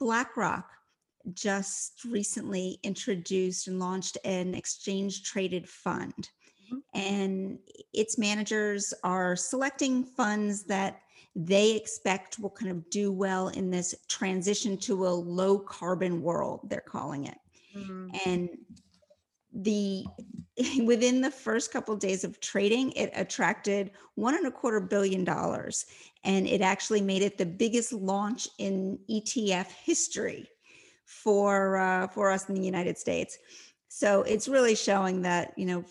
BlackRock 0.00 0.68
just 1.32 2.04
recently 2.04 2.80
introduced 2.82 3.68
and 3.68 3.78
launched 3.78 4.18
an 4.24 4.52
exchange 4.52 5.22
traded 5.22 5.68
fund. 5.68 6.30
Mm-hmm. 6.66 7.00
And 7.00 7.58
its 7.92 8.18
managers 8.18 8.92
are 9.04 9.36
selecting 9.36 10.02
funds 10.02 10.64
that 10.64 11.02
they 11.36 11.76
expect 11.76 12.40
will 12.40 12.50
kind 12.50 12.72
of 12.72 12.90
do 12.90 13.12
well 13.12 13.48
in 13.48 13.70
this 13.70 13.94
transition 14.08 14.76
to 14.78 15.06
a 15.06 15.08
low 15.08 15.56
carbon 15.56 16.20
world, 16.20 16.62
they're 16.64 16.80
calling 16.80 17.26
it. 17.26 17.38
Mm-hmm. 17.76 18.08
And 18.26 18.48
the 19.54 20.04
within 20.84 21.20
the 21.20 21.30
first 21.30 21.72
couple 21.72 21.94
of 21.94 22.00
days 22.00 22.24
of 22.24 22.40
trading 22.40 22.92
it 22.92 23.10
attracted 23.14 23.90
one 24.14 24.34
and 24.34 24.46
a 24.46 24.50
quarter 24.50 24.80
billion 24.80 25.24
dollars 25.24 25.86
and 26.24 26.46
it 26.46 26.60
actually 26.60 27.00
made 27.00 27.22
it 27.22 27.38
the 27.38 27.46
biggest 27.46 27.92
launch 27.92 28.48
in 28.58 28.98
etf 29.10 29.66
history 29.84 30.48
for 31.06 31.76
uh, 31.76 32.08
for 32.08 32.30
us 32.30 32.48
in 32.48 32.54
the 32.54 32.64
united 32.64 32.98
states. 32.98 33.38
So 33.88 34.22
it's 34.22 34.48
really 34.48 34.74
showing 34.74 35.22
that 35.22 35.52
you 35.56 35.66
know 35.66 35.84